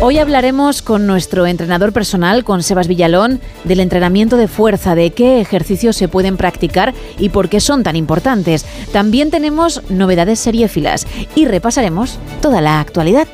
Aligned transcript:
Hoy 0.00 0.18
hablaremos 0.18 0.80
con 0.80 1.08
nuestro 1.08 1.44
entrenador 1.44 1.92
personal, 1.92 2.44
con 2.44 2.62
Sebas 2.62 2.86
Villalón, 2.86 3.40
del 3.64 3.80
entrenamiento 3.80 4.36
de 4.36 4.46
fuerza, 4.46 4.94
de 4.94 5.10
qué 5.10 5.40
ejercicios 5.40 5.96
se 5.96 6.06
pueden 6.06 6.36
practicar 6.36 6.94
y 7.18 7.30
por 7.30 7.48
qué 7.48 7.58
son 7.58 7.82
tan 7.82 7.96
importantes. 7.96 8.64
También 8.92 9.32
tenemos 9.32 9.82
novedades 9.90 10.38
seriéfilas 10.38 11.04
y 11.34 11.46
repasaremos 11.46 12.20
toda 12.40 12.60
la 12.60 12.78
actualidad. 12.78 13.26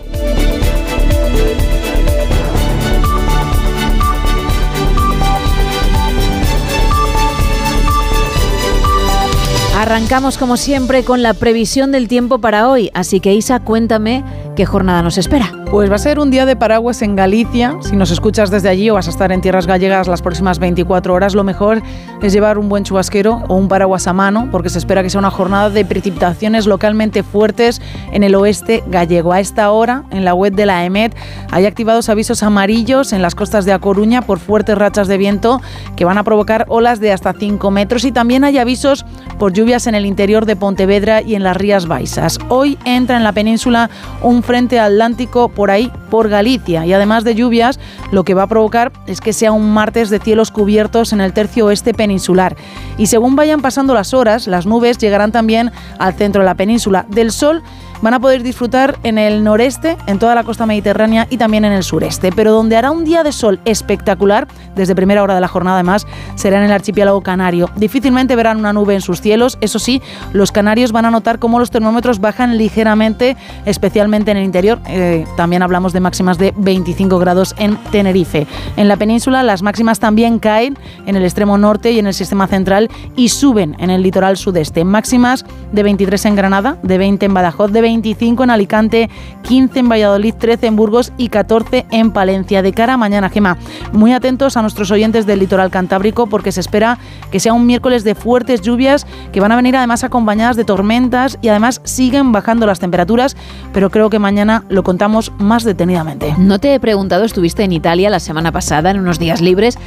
Arrancamos 9.78 10.38
como 10.38 10.56
siempre 10.56 11.04
con 11.04 11.22
la 11.22 11.34
previsión 11.34 11.92
del 11.92 12.08
tiempo 12.08 12.38
para 12.38 12.70
hoy, 12.70 12.90
así 12.94 13.20
que 13.20 13.34
Isa, 13.34 13.60
cuéntame 13.60 14.24
qué 14.56 14.64
jornada 14.64 15.02
nos 15.02 15.18
espera. 15.18 15.63
Pues 15.74 15.90
va 15.90 15.96
a 15.96 15.98
ser 15.98 16.20
un 16.20 16.30
día 16.30 16.46
de 16.46 16.54
paraguas 16.54 17.02
en 17.02 17.16
Galicia. 17.16 17.76
Si 17.80 17.96
nos 17.96 18.12
escuchas 18.12 18.48
desde 18.48 18.68
allí 18.68 18.90
o 18.90 18.94
vas 18.94 19.08
a 19.08 19.10
estar 19.10 19.32
en 19.32 19.40
tierras 19.40 19.66
gallegas 19.66 20.06
las 20.06 20.22
próximas 20.22 20.60
24 20.60 21.12
horas, 21.12 21.34
lo 21.34 21.42
mejor 21.42 21.82
es 22.22 22.32
llevar 22.32 22.58
un 22.58 22.68
buen 22.68 22.84
chubasquero 22.84 23.42
o 23.48 23.56
un 23.56 23.66
paraguas 23.66 24.06
a 24.06 24.12
mano, 24.12 24.50
porque 24.52 24.68
se 24.68 24.78
espera 24.78 25.02
que 25.02 25.10
sea 25.10 25.18
una 25.18 25.32
jornada 25.32 25.70
de 25.70 25.84
precipitaciones 25.84 26.66
localmente 26.66 27.24
fuertes 27.24 27.82
en 28.12 28.22
el 28.22 28.36
oeste 28.36 28.84
gallego. 28.86 29.32
A 29.32 29.40
esta 29.40 29.72
hora, 29.72 30.04
en 30.12 30.24
la 30.24 30.32
web 30.32 30.54
de 30.54 30.64
la 30.64 30.84
EMET, 30.84 31.12
hay 31.50 31.66
activados 31.66 32.08
avisos 32.08 32.44
amarillos 32.44 33.12
en 33.12 33.20
las 33.20 33.34
costas 33.34 33.64
de 33.64 33.72
A 33.72 33.80
Coruña 33.80 34.22
por 34.22 34.38
fuertes 34.38 34.78
rachas 34.78 35.08
de 35.08 35.18
viento 35.18 35.60
que 35.96 36.04
van 36.04 36.18
a 36.18 36.22
provocar 36.22 36.66
olas 36.68 37.00
de 37.00 37.10
hasta 37.10 37.32
5 37.32 37.72
metros 37.72 38.04
y 38.04 38.12
también 38.12 38.44
hay 38.44 38.58
avisos 38.58 39.04
por 39.40 39.52
lluvias 39.52 39.88
en 39.88 39.96
el 39.96 40.06
interior 40.06 40.46
de 40.46 40.54
Pontevedra 40.54 41.20
y 41.20 41.34
en 41.34 41.42
las 41.42 41.56
Rías 41.56 41.88
Baixas. 41.88 42.38
Hoy 42.48 42.78
entra 42.84 43.16
en 43.16 43.24
la 43.24 43.32
península 43.32 43.90
un 44.22 44.44
frente 44.44 44.78
atlántico 44.78 45.48
ahí, 45.70 45.90
por 46.10 46.28
Galicia. 46.28 46.86
Y 46.86 46.92
además 46.92 47.24
de 47.24 47.34
lluvias, 47.34 47.78
lo 48.10 48.24
que 48.24 48.34
va 48.34 48.44
a 48.44 48.46
provocar 48.46 48.92
es 49.06 49.20
que 49.20 49.32
sea 49.32 49.52
un 49.52 49.72
martes 49.72 50.10
de 50.10 50.18
cielos 50.18 50.50
cubiertos 50.50 51.12
en 51.12 51.20
el 51.20 51.32
tercio 51.32 51.66
oeste 51.66 51.94
peninsular. 51.94 52.56
Y 52.98 53.06
según 53.06 53.36
vayan 53.36 53.62
pasando 53.62 53.94
las 53.94 54.14
horas, 54.14 54.46
las 54.46 54.66
nubes 54.66 54.98
llegarán 54.98 55.32
también 55.32 55.72
al 55.98 56.14
centro 56.14 56.42
de 56.42 56.46
la 56.46 56.54
península. 56.54 57.06
Del 57.08 57.32
sol 57.32 57.62
van 58.04 58.12
a 58.12 58.20
poder 58.20 58.42
disfrutar 58.42 58.98
en 59.02 59.16
el 59.16 59.42
noreste, 59.42 59.96
en 60.06 60.18
toda 60.18 60.34
la 60.34 60.44
costa 60.44 60.66
mediterránea 60.66 61.26
y 61.30 61.38
también 61.38 61.64
en 61.64 61.72
el 61.72 61.82
sureste. 61.82 62.32
Pero 62.36 62.52
donde 62.52 62.76
hará 62.76 62.90
un 62.90 63.02
día 63.02 63.22
de 63.22 63.32
sol 63.32 63.60
espectacular, 63.64 64.46
desde 64.76 64.94
primera 64.94 65.22
hora 65.22 65.34
de 65.34 65.40
la 65.40 65.48
jornada 65.48 65.78
además, 65.78 66.06
será 66.34 66.58
en 66.58 66.64
el 66.64 66.72
archipiélago 66.72 67.22
canario. 67.22 67.70
Difícilmente 67.76 68.36
verán 68.36 68.58
una 68.58 68.74
nube 68.74 68.94
en 68.94 69.00
sus 69.00 69.22
cielos, 69.22 69.56
eso 69.62 69.78
sí, 69.78 70.02
los 70.34 70.52
canarios 70.52 70.92
van 70.92 71.06
a 71.06 71.10
notar 71.10 71.38
cómo 71.38 71.58
los 71.58 71.70
termómetros 71.70 72.20
bajan 72.20 72.58
ligeramente, 72.58 73.38
especialmente 73.64 74.32
en 74.32 74.36
el 74.36 74.44
interior. 74.44 74.80
Eh, 74.86 75.24
también 75.38 75.62
hablamos 75.62 75.94
de 75.94 76.00
máximas 76.00 76.36
de 76.36 76.52
25 76.58 77.18
grados 77.18 77.54
en 77.56 77.78
Tenerife. 77.90 78.46
En 78.76 78.86
la 78.86 78.98
península 78.98 79.42
las 79.42 79.62
máximas 79.62 79.98
también 79.98 80.40
caen 80.40 80.76
en 81.06 81.16
el 81.16 81.24
extremo 81.24 81.56
norte 81.56 81.92
y 81.92 82.00
en 82.00 82.06
el 82.06 82.12
sistema 82.12 82.48
central 82.48 82.90
y 83.16 83.30
suben 83.30 83.76
en 83.78 83.88
el 83.88 84.02
litoral 84.02 84.36
sudeste. 84.36 84.84
Máximas 84.84 85.46
de 85.72 85.82
23 85.82 86.22
en 86.26 86.36
Granada, 86.36 86.76
de 86.82 86.98
20 86.98 87.24
en 87.24 87.32
Badajoz, 87.32 87.72
de 87.72 87.80
20 87.80 87.93
25 87.94 88.42
en 88.42 88.50
Alicante, 88.50 89.10
15 89.42 89.78
en 89.78 89.88
Valladolid, 89.88 90.34
13 90.34 90.66
en 90.66 90.76
Burgos 90.76 91.12
y 91.16 91.28
14 91.28 91.86
en 91.92 92.10
Palencia. 92.10 92.60
De 92.60 92.72
cara 92.72 92.94
a 92.94 92.96
mañana, 92.96 93.28
Gema, 93.28 93.56
muy 93.92 94.12
atentos 94.12 94.56
a 94.56 94.62
nuestros 94.62 94.90
oyentes 94.90 95.26
del 95.26 95.38
litoral 95.38 95.70
cantábrico 95.70 96.26
porque 96.26 96.50
se 96.50 96.60
espera 96.60 96.98
que 97.30 97.38
sea 97.38 97.52
un 97.52 97.66
miércoles 97.66 98.02
de 98.02 98.16
fuertes 98.16 98.62
lluvias 98.62 99.06
que 99.32 99.40
van 99.40 99.52
a 99.52 99.56
venir 99.56 99.76
además 99.76 100.02
acompañadas 100.02 100.56
de 100.56 100.64
tormentas 100.64 101.38
y 101.40 101.48
además 101.48 101.80
siguen 101.84 102.32
bajando 102.32 102.66
las 102.66 102.80
temperaturas, 102.80 103.36
pero 103.72 103.90
creo 103.90 104.10
que 104.10 104.18
mañana 104.18 104.64
lo 104.68 104.82
contamos 104.82 105.30
más 105.38 105.62
detenidamente. 105.62 106.34
No 106.36 106.58
te 106.58 106.74
he 106.74 106.80
preguntado, 106.80 107.24
estuviste 107.24 107.62
en 107.62 107.72
Italia 107.72 108.10
la 108.10 108.18
semana 108.18 108.50
pasada 108.50 108.90
en 108.90 108.98
unos 108.98 109.20
días 109.20 109.40
libres. 109.40 109.78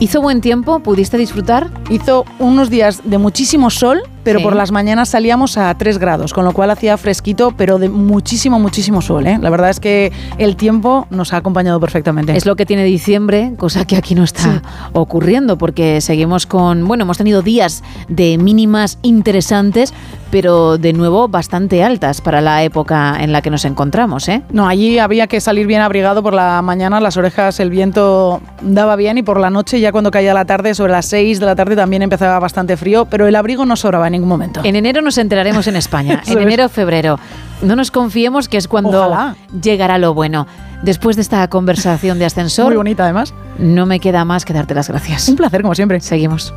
¿Hizo 0.00 0.22
buen 0.22 0.40
tiempo? 0.40 0.78
¿Pudiste 0.78 1.18
disfrutar? 1.18 1.70
Hizo 1.90 2.24
unos 2.38 2.70
días 2.70 3.00
de 3.02 3.18
muchísimo 3.18 3.68
sol, 3.68 4.02
pero 4.28 4.42
por 4.42 4.54
las 4.54 4.72
mañanas 4.72 5.08
salíamos 5.08 5.56
a 5.56 5.74
3 5.74 5.98
grados, 5.98 6.34
con 6.34 6.44
lo 6.44 6.52
cual 6.52 6.70
hacía 6.70 6.96
fresquito, 6.98 7.54
pero 7.56 7.78
de 7.78 7.88
muchísimo, 7.88 8.58
muchísimo 8.58 9.00
sol. 9.00 9.26
¿eh? 9.26 9.38
La 9.40 9.48
verdad 9.48 9.70
es 9.70 9.80
que 9.80 10.12
el 10.36 10.56
tiempo 10.56 11.06
nos 11.10 11.32
ha 11.32 11.38
acompañado 11.38 11.80
perfectamente. 11.80 12.36
Es 12.36 12.44
lo 12.44 12.54
que 12.54 12.66
tiene 12.66 12.84
diciembre, 12.84 13.54
cosa 13.56 13.86
que 13.86 13.96
aquí 13.96 14.14
no 14.14 14.24
está 14.24 14.62
ocurriendo, 14.92 15.56
porque 15.56 16.00
seguimos 16.00 16.46
con, 16.46 16.86
bueno, 16.86 17.04
hemos 17.04 17.16
tenido 17.16 17.40
días 17.40 17.82
de 18.08 18.36
mínimas 18.38 18.98
interesantes, 19.02 19.94
pero 20.30 20.76
de 20.76 20.92
nuevo 20.92 21.28
bastante 21.28 21.82
altas 21.82 22.20
para 22.20 22.40
la 22.40 22.62
época 22.62 23.16
en 23.20 23.32
la 23.32 23.40
que 23.40 23.50
nos 23.50 23.64
encontramos. 23.64 24.28
¿eh? 24.28 24.42
No, 24.50 24.68
allí 24.68 24.98
había 24.98 25.26
que 25.26 25.40
salir 25.40 25.66
bien 25.66 25.80
abrigado 25.80 26.22
por 26.22 26.34
la 26.34 26.60
mañana, 26.60 27.00
las 27.00 27.16
orejas, 27.16 27.60
el 27.60 27.70
viento 27.70 28.40
daba 28.60 28.96
bien 28.96 29.18
y 29.18 29.22
por 29.22 29.40
la 29.40 29.50
noche, 29.50 29.80
ya 29.80 29.92
cuando 29.92 30.10
caía 30.10 30.34
la 30.34 30.44
tarde, 30.44 30.74
sobre 30.74 30.92
las 30.92 31.06
6 31.06 31.40
de 31.40 31.46
la 31.46 31.56
tarde 31.56 31.76
también 31.76 32.02
empezaba 32.02 32.38
bastante 32.38 32.76
frío, 32.76 33.06
pero 33.06 33.26
el 33.26 33.36
abrigo 33.36 33.64
no 33.64 33.76
sobraba 33.76 34.06
en 34.06 34.14
ningún 34.18 34.28
momento. 34.28 34.60
En 34.64 34.76
enero 34.76 35.02
nos 35.02 35.18
enteraremos 35.18 35.66
en 35.66 35.76
España, 35.76 36.22
en 36.26 36.38
enero 36.38 36.68
febrero. 36.68 37.18
No 37.62 37.76
nos 37.76 37.90
confiemos 37.90 38.48
que 38.48 38.56
es 38.56 38.68
cuando 38.68 39.34
llegará 39.60 39.98
lo 39.98 40.14
bueno. 40.14 40.46
Después 40.82 41.16
de 41.16 41.22
esta 41.22 41.48
conversación 41.48 42.18
de 42.18 42.24
ascensor. 42.24 42.66
Muy 42.66 42.76
bonita 42.76 43.04
además. 43.04 43.34
No 43.58 43.84
me 43.86 43.98
queda 43.98 44.24
más 44.24 44.44
que 44.44 44.52
darte 44.52 44.74
las 44.74 44.88
gracias. 44.88 45.28
Un 45.28 45.36
placer, 45.36 45.62
como 45.62 45.74
siempre. 45.74 46.00
Seguimos. 46.00 46.54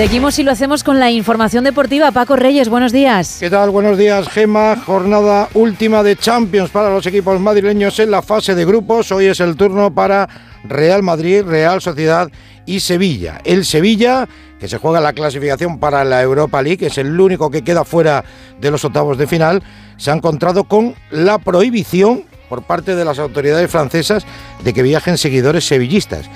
Seguimos 0.00 0.38
y 0.38 0.44
lo 0.44 0.50
hacemos 0.50 0.82
con 0.82 0.98
la 0.98 1.10
información 1.10 1.62
deportiva. 1.62 2.10
Paco 2.10 2.34
Reyes, 2.34 2.70
buenos 2.70 2.90
días. 2.90 3.36
¿Qué 3.38 3.50
tal? 3.50 3.68
Buenos 3.68 3.98
días, 3.98 4.30
Gema. 4.30 4.74
Jornada 4.86 5.50
última 5.52 6.02
de 6.02 6.16
Champions 6.16 6.70
para 6.70 6.88
los 6.88 7.04
equipos 7.04 7.38
madrileños 7.38 7.98
en 7.98 8.10
la 8.10 8.22
fase 8.22 8.54
de 8.54 8.64
grupos. 8.64 9.12
Hoy 9.12 9.26
es 9.26 9.40
el 9.40 9.56
turno 9.56 9.94
para 9.94 10.26
Real 10.64 11.02
Madrid, 11.02 11.42
Real 11.44 11.82
Sociedad 11.82 12.30
y 12.64 12.80
Sevilla. 12.80 13.42
El 13.44 13.66
Sevilla, 13.66 14.26
que 14.58 14.68
se 14.68 14.78
juega 14.78 15.02
la 15.02 15.12
clasificación 15.12 15.78
para 15.78 16.02
la 16.02 16.22
Europa 16.22 16.62
League, 16.62 16.86
es 16.86 16.96
el 16.96 17.20
único 17.20 17.50
que 17.50 17.60
queda 17.60 17.84
fuera 17.84 18.24
de 18.58 18.70
los 18.70 18.82
octavos 18.86 19.18
de 19.18 19.26
final, 19.26 19.62
se 19.98 20.10
ha 20.10 20.14
encontrado 20.14 20.64
con 20.64 20.94
la 21.10 21.36
prohibición 21.36 22.24
por 22.48 22.62
parte 22.62 22.96
de 22.96 23.04
las 23.04 23.18
autoridades 23.18 23.70
francesas 23.70 24.24
de 24.64 24.72
que 24.72 24.82
viajen 24.82 25.18
seguidores 25.18 25.66
sevillistas. 25.66 26.28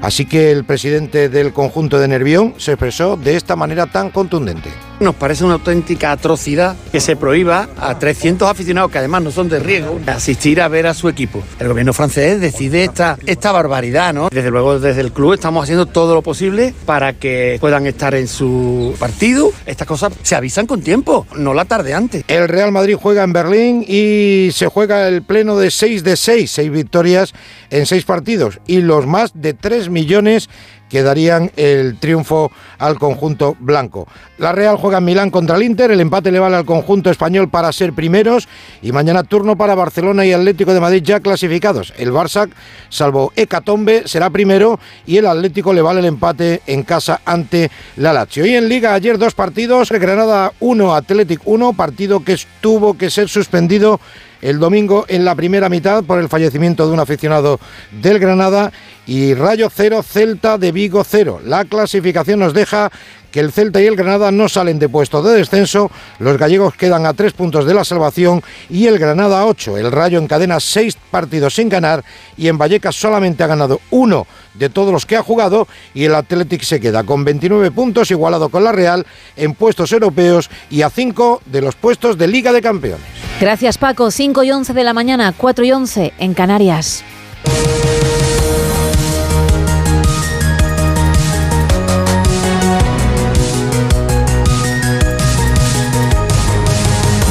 Así 0.00 0.26
que 0.26 0.52
el 0.52 0.64
presidente 0.64 1.28
del 1.28 1.52
conjunto 1.52 1.98
de 1.98 2.08
Nervión 2.08 2.54
se 2.58 2.72
expresó 2.72 3.16
de 3.16 3.36
esta 3.36 3.56
manera 3.56 3.86
tan 3.86 4.10
contundente. 4.10 4.70
Nos 5.00 5.14
parece 5.14 5.44
una 5.44 5.54
auténtica 5.54 6.10
atrocidad 6.10 6.76
que 6.90 7.00
se 7.00 7.14
prohíba 7.14 7.68
a 7.78 7.98
300 7.98 8.48
aficionados, 8.48 8.90
que 8.90 8.98
además 8.98 9.22
no 9.22 9.30
son 9.30 9.48
de 9.48 9.60
riesgo, 9.60 10.00
asistir 10.06 10.60
a 10.60 10.66
ver 10.66 10.88
a 10.88 10.94
su 10.94 11.08
equipo. 11.08 11.42
El 11.60 11.68
gobierno 11.68 11.92
francés 11.92 12.40
decide 12.40 12.84
esta, 12.84 13.16
esta 13.26 13.52
barbaridad, 13.52 14.12
¿no? 14.12 14.28
Desde 14.30 14.50
luego, 14.50 14.80
desde 14.80 15.00
el 15.00 15.12
club 15.12 15.34
estamos 15.34 15.62
haciendo 15.62 15.86
todo 15.86 16.14
lo 16.14 16.22
posible 16.22 16.74
para 16.84 17.12
que 17.12 17.58
puedan 17.60 17.86
estar 17.86 18.14
en 18.16 18.26
su 18.26 18.94
partido. 18.98 19.52
Estas 19.66 19.86
cosas 19.86 20.12
se 20.22 20.34
avisan 20.34 20.66
con 20.66 20.82
tiempo, 20.82 21.26
no 21.36 21.54
la 21.54 21.64
tarde 21.64 21.94
antes. 21.94 22.24
El 22.26 22.48
Real 22.48 22.72
Madrid 22.72 22.96
juega 23.00 23.22
en 23.22 23.32
Berlín 23.32 23.84
y 23.86 24.50
se 24.52 24.66
juega 24.66 25.06
el 25.06 25.22
pleno 25.22 25.56
de 25.56 25.70
6 25.70 26.02
de 26.02 26.16
6, 26.16 26.50
6 26.50 26.70
victorias 26.72 27.34
en 27.70 27.86
6 27.86 28.04
partidos 28.04 28.60
y 28.66 28.80
los 28.80 29.06
más 29.06 29.32
de 29.34 29.54
3 29.54 29.90
millones 29.90 30.48
que 30.88 31.02
darían 31.02 31.52
el 31.56 31.98
triunfo 31.98 32.50
al 32.78 32.98
conjunto 32.98 33.56
blanco. 33.60 34.08
La 34.38 34.52
Real 34.52 34.76
juega 34.76 34.98
en 34.98 35.04
Milán 35.04 35.30
contra 35.30 35.56
el 35.56 35.62
Inter, 35.62 35.90
el 35.90 36.00
empate 36.00 36.32
le 36.32 36.38
vale 36.38 36.56
al 36.56 36.64
conjunto 36.64 37.10
español 37.10 37.50
para 37.50 37.72
ser 37.72 37.92
primeros 37.92 38.48
y 38.82 38.92
mañana 38.92 39.22
turno 39.22 39.56
para 39.56 39.74
Barcelona 39.74 40.24
y 40.24 40.32
Atlético 40.32 40.72
de 40.72 40.80
Madrid 40.80 41.02
ya 41.02 41.20
clasificados. 41.20 41.92
El 41.98 42.12
Barça, 42.12 42.48
salvo 42.88 43.32
Hecatombe, 43.36 44.06
será 44.06 44.30
primero 44.30 44.80
y 45.06 45.18
el 45.18 45.26
Atlético 45.26 45.72
le 45.72 45.82
vale 45.82 46.00
el 46.00 46.06
empate 46.06 46.62
en 46.66 46.82
casa 46.82 47.20
ante 47.24 47.70
la 47.96 48.12
Lazio. 48.12 48.46
Y 48.46 48.54
en 48.54 48.68
Liga 48.68 48.94
ayer 48.94 49.18
dos 49.18 49.34
partidos, 49.34 49.90
Granada 49.90 50.52
1, 50.60 50.94
Atlético 50.94 51.42
1, 51.46 51.72
partido 51.74 52.24
que 52.24 52.38
tuvo 52.60 52.96
que 52.96 53.10
ser 53.10 53.28
suspendido 53.28 54.00
el 54.42 54.58
domingo 54.58 55.04
en 55.08 55.24
la 55.24 55.34
primera 55.34 55.68
mitad 55.68 56.04
por 56.04 56.18
el 56.18 56.28
fallecimiento 56.28 56.86
de 56.86 56.92
un 56.92 57.00
aficionado 57.00 57.58
del 58.02 58.18
Granada 58.18 58.72
y 59.08 59.32
Rayo 59.32 59.70
0, 59.74 60.02
Celta 60.02 60.58
de 60.58 60.70
Vigo 60.70 61.02
0. 61.02 61.40
La 61.44 61.64
clasificación 61.64 62.40
nos 62.40 62.52
deja 62.52 62.92
que 63.30 63.40
el 63.40 63.52
Celta 63.52 63.80
y 63.80 63.86
el 63.86 63.96
Granada 63.96 64.30
no 64.30 64.50
salen 64.50 64.78
de 64.78 64.88
puesto 64.88 65.22
de 65.22 65.34
descenso, 65.34 65.90
los 66.18 66.36
gallegos 66.36 66.74
quedan 66.74 67.06
a 67.06 67.14
tres 67.14 67.32
puntos 67.32 67.64
de 67.64 67.72
la 67.72 67.84
salvación 67.84 68.42
y 68.68 68.86
el 68.86 68.98
Granada 68.98 69.40
a 69.40 69.46
ocho. 69.46 69.78
El 69.78 69.90
Rayo 69.90 70.18
encadena 70.18 70.60
seis 70.60 70.96
partidos 71.10 71.54
sin 71.54 71.70
ganar 71.70 72.04
y 72.36 72.48
en 72.48 72.58
Vallecas 72.58 72.96
solamente 72.96 73.42
ha 73.42 73.46
ganado 73.46 73.80
uno 73.90 74.26
de 74.54 74.68
todos 74.68 74.92
los 74.92 75.06
que 75.06 75.16
ha 75.16 75.22
jugado 75.22 75.68
y 75.94 76.04
el 76.04 76.14
Athletic 76.14 76.62
se 76.62 76.78
queda 76.78 77.04
con 77.04 77.24
29 77.24 77.70
puntos 77.70 78.10
igualado 78.10 78.50
con 78.50 78.62
la 78.62 78.72
Real 78.72 79.06
en 79.36 79.54
puestos 79.54 79.90
europeos 79.92 80.50
y 80.68 80.82
a 80.82 80.90
cinco 80.90 81.40
de 81.46 81.62
los 81.62 81.76
puestos 81.76 82.18
de 82.18 82.28
Liga 82.28 82.52
de 82.52 82.60
Campeones. 82.60 83.06
Gracias 83.40 83.78
Paco, 83.78 84.10
5 84.10 84.42
y 84.42 84.50
11 84.50 84.74
de 84.74 84.84
la 84.84 84.92
mañana, 84.92 85.32
4 85.34 85.64
y 85.64 85.72
11 85.72 86.12
en 86.18 86.34
Canarias. 86.34 87.04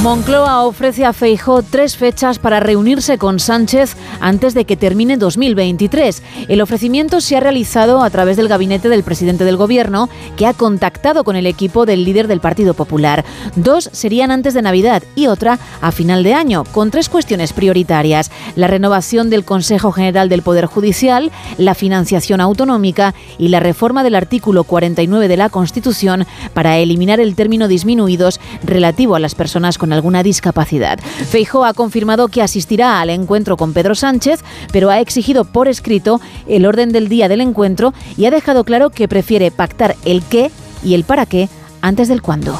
Moncloa 0.08 0.64
ofrece 0.64 1.04
a 1.04 1.12
Feijó 1.12 1.64
tres 1.64 1.98
fechas 1.98 2.40
para 2.40 2.62
reunirse 2.62 3.18
con 3.18 3.42
Sánchez 3.42 3.98
antes 4.22 4.54
de 4.54 4.64
que 4.64 4.78
termine 4.78 5.18
2023. 5.18 6.24
El 6.48 6.62
ofrecimiento 6.62 7.20
se 7.20 7.36
ha 7.36 7.42
realizado 7.42 8.02
a 8.02 8.10
través 8.10 8.38
del 8.38 8.48
gabinete 8.48 8.88
del 8.88 9.04
presidente 9.04 9.44
del 9.44 9.58
gobierno, 9.58 10.08
que 10.38 10.46
ha 10.46 10.54
contactado 10.54 11.26
con 11.26 11.36
el 11.36 11.46
equipo 11.46 11.86
del 11.86 12.06
líder 12.06 12.30
del 12.30 12.40
Partido 12.40 12.74
Popular. 12.74 13.26
Dos 13.58 13.90
serían 13.92 14.32
antes 14.32 14.54
de 14.54 14.62
Navidad 14.62 15.04
y 15.14 15.28
otra 15.28 15.60
a 15.82 15.92
final 15.92 16.24
de 16.24 16.34
año, 16.34 16.64
con 16.72 16.90
tres 16.90 17.10
cuestiones 17.10 17.52
prioritarias. 17.52 18.32
La 18.56 18.68
renovación 18.68 19.30
del 19.30 19.44
Consejo 19.44 19.92
General 19.92 20.30
del 20.30 20.42
Poder 20.42 20.68
Judicial, 20.68 21.34
la 21.58 21.76
financiación 21.76 22.40
autonómica 22.40 23.14
y 23.38 23.50
la 23.50 23.60
reforma 23.60 24.06
del 24.06 24.16
artículo 24.16 24.64
49 24.64 25.28
de 25.28 25.36
la 25.36 25.50
Constitución 25.50 26.26
para 26.54 26.78
eliminar 26.78 27.20
el 27.20 27.36
término 27.36 27.68
disminuidos 27.68 28.40
relativo 28.64 29.14
a 29.14 29.20
las 29.20 29.36
personas 29.36 29.78
con 29.78 29.97
alguna 29.98 30.24
discapacidad. 30.24 31.00
Feijóo 31.00 31.66
ha 31.66 31.74
confirmado 31.74 32.30
que 32.30 32.42
asistirá 32.42 33.02
al 33.02 33.10
encuentro 33.10 33.58
con 33.58 33.74
Pedro 33.74 33.96
Sánchez, 33.96 34.40
pero 34.72 34.90
ha 34.90 35.00
exigido 35.00 35.44
por 35.44 35.68
escrito 35.68 36.22
el 36.48 36.66
orden 36.66 36.92
del 36.92 37.10
día 37.10 37.28
del 37.28 37.42
encuentro 37.42 37.94
y 38.16 38.26
ha 38.26 38.32
dejado 38.32 38.64
claro 38.64 38.90
que 38.90 39.08
prefiere 39.08 39.52
pactar 39.52 39.96
el 40.06 40.24
qué 40.24 40.52
y 40.84 40.94
el 40.94 41.04
para 41.04 41.26
qué 41.26 41.50
antes 41.82 42.08
del 42.08 42.22
cuándo. 42.22 42.58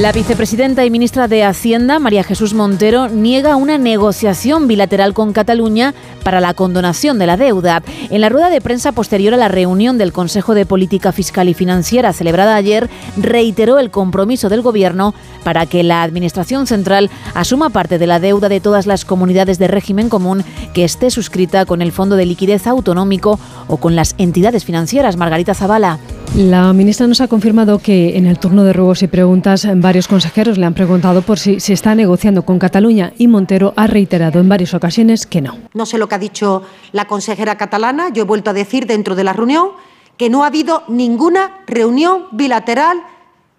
La 0.00 0.10
vicepresidenta 0.10 0.84
y 0.84 0.90
ministra 0.90 1.28
de 1.28 1.44
Hacienda, 1.44 2.00
María 2.00 2.24
Jesús 2.24 2.54
Montero, 2.54 3.08
niega 3.08 3.54
una 3.54 3.78
negociación 3.78 4.66
bilateral 4.66 5.14
con 5.14 5.32
Cataluña 5.32 5.94
para 6.26 6.40
la 6.40 6.54
condonación 6.54 7.20
de 7.20 7.26
la 7.28 7.36
deuda. 7.36 7.84
En 8.10 8.20
la 8.20 8.28
rueda 8.28 8.50
de 8.50 8.60
prensa 8.60 8.90
posterior 8.90 9.32
a 9.32 9.36
la 9.36 9.46
reunión 9.46 9.96
del 9.96 10.12
Consejo 10.12 10.56
de 10.56 10.66
Política 10.66 11.12
Fiscal 11.12 11.48
y 11.48 11.54
Financiera 11.54 12.12
celebrada 12.12 12.56
ayer, 12.56 12.90
reiteró 13.16 13.78
el 13.78 13.92
compromiso 13.92 14.48
del 14.48 14.60
Gobierno 14.60 15.14
para 15.44 15.66
que 15.66 15.84
la 15.84 16.02
Administración 16.02 16.66
Central 16.66 17.10
asuma 17.34 17.70
parte 17.70 17.98
de 17.98 18.08
la 18.08 18.18
deuda 18.18 18.48
de 18.48 18.58
todas 18.58 18.88
las 18.88 19.04
comunidades 19.04 19.60
de 19.60 19.68
régimen 19.68 20.08
común 20.08 20.42
que 20.74 20.82
esté 20.82 21.10
suscrita 21.10 21.64
con 21.64 21.80
el 21.80 21.92
Fondo 21.92 22.16
de 22.16 22.26
Liquidez 22.26 22.66
Autonómico 22.66 23.38
o 23.68 23.76
con 23.76 23.94
las 23.94 24.16
entidades 24.18 24.64
financieras. 24.64 25.16
Margarita 25.16 25.54
Zavala. 25.54 26.00
La 26.34 26.70
ministra 26.74 27.06
nos 27.06 27.22
ha 27.22 27.28
confirmado 27.28 27.78
que 27.78 28.18
en 28.18 28.26
el 28.26 28.38
turno 28.38 28.64
de 28.64 28.74
ruegos 28.74 29.02
y 29.02 29.06
preguntas 29.06 29.66
varios 29.76 30.06
consejeros 30.06 30.58
le 30.58 30.66
han 30.66 30.74
preguntado 30.74 31.22
por 31.22 31.38
si 31.38 31.60
se 31.60 31.72
está 31.72 31.94
negociando 31.94 32.42
con 32.42 32.58
Cataluña 32.58 33.14
y 33.16 33.26
Montero 33.26 33.72
ha 33.76 33.86
reiterado 33.86 34.40
en 34.40 34.48
varias 34.48 34.74
ocasiones 34.74 35.24
que 35.24 35.40
no. 35.40 35.56
No 35.72 35.86
sé 35.86 35.96
lo 35.96 36.08
ha 36.16 36.18
dicho 36.18 36.62
la 36.92 37.06
consejera 37.06 37.56
catalana, 37.56 38.08
yo 38.08 38.22
he 38.22 38.26
vuelto 38.26 38.50
a 38.50 38.54
decir 38.54 38.86
dentro 38.86 39.14
de 39.14 39.24
la 39.24 39.32
reunión 39.32 39.70
que 40.16 40.28
no 40.30 40.42
ha 40.42 40.48
habido 40.48 40.82
ninguna 40.88 41.60
reunión 41.66 42.26
bilateral 42.32 43.02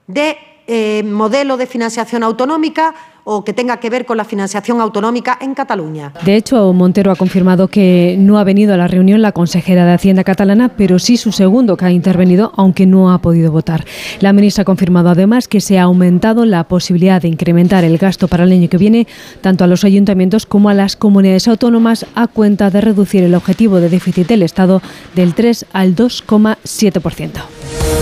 de 0.07 0.38
eh, 0.68 1.04
modelo 1.04 1.58
de 1.58 1.66
financiación 1.66 2.24
autonómica 2.24 2.94
o 3.30 3.44
que 3.44 3.52
tenga 3.52 3.78
que 3.78 3.90
ver 3.90 4.06
con 4.06 4.16
la 4.16 4.24
financiación 4.24 4.80
autonómica 4.80 5.38
en 5.42 5.54
Cataluña. 5.54 6.14
De 6.24 6.38
hecho, 6.38 6.72
Montero 6.72 7.12
ha 7.12 7.18
confirmado 7.18 7.68
que 7.68 8.16
no 8.18 8.38
ha 8.38 8.46
venido 8.46 8.74
a 8.74 8.78
la 8.78 8.88
reunión 8.88 9.22
la 9.22 9.34
consejera 9.34 9.86
de 9.86 9.92
Hacienda 9.92 10.24
catalana, 10.24 10.69
pero 10.69 10.98
sí 10.98 11.18
su 11.18 11.34
segundo 11.34 11.75
que 11.75 11.84
ha 11.84 11.92
intervenido, 11.92 12.54
aunque 12.56 12.86
no 12.86 13.12
ha 13.12 13.18
podido 13.18 13.52
votar. 13.52 13.84
La 14.22 14.31
ministra 14.31 14.62
ha 14.62 14.66
confirmado 14.66 15.10
además 15.10 15.50
que 15.50 15.60
se 15.60 15.78
ha 15.78 15.84
aumentado 15.84 16.46
la 16.46 16.64
posibilidad 16.69 17.22
de 17.22 17.28
incrementar 17.28 17.84
el 17.84 17.98
gasto 17.98 18.30
para 18.30 18.46
el 18.46 18.52
año 18.54 18.69
que 18.69 18.78
viene, 18.78 19.08
tanto 19.42 19.66
a 19.66 19.68
los 19.68 19.84
ayuntamientos 19.84 20.46
como 20.46 20.69
a 20.69 20.74
las 20.74 20.96
comunidades 20.96 21.50
autónomas, 21.50 22.06
a 22.16 22.28
cuenta 22.28 22.69
de 22.69 22.80
reducir 22.80 23.25
el 23.25 23.36
objetivo 23.36 23.81
de 23.81 23.90
déficit 23.90 24.28
del 24.28 24.42
Estado 24.42 24.81
del 25.16 25.34
3 25.34 25.66
al 25.74 25.98
2,7%. 25.98 27.97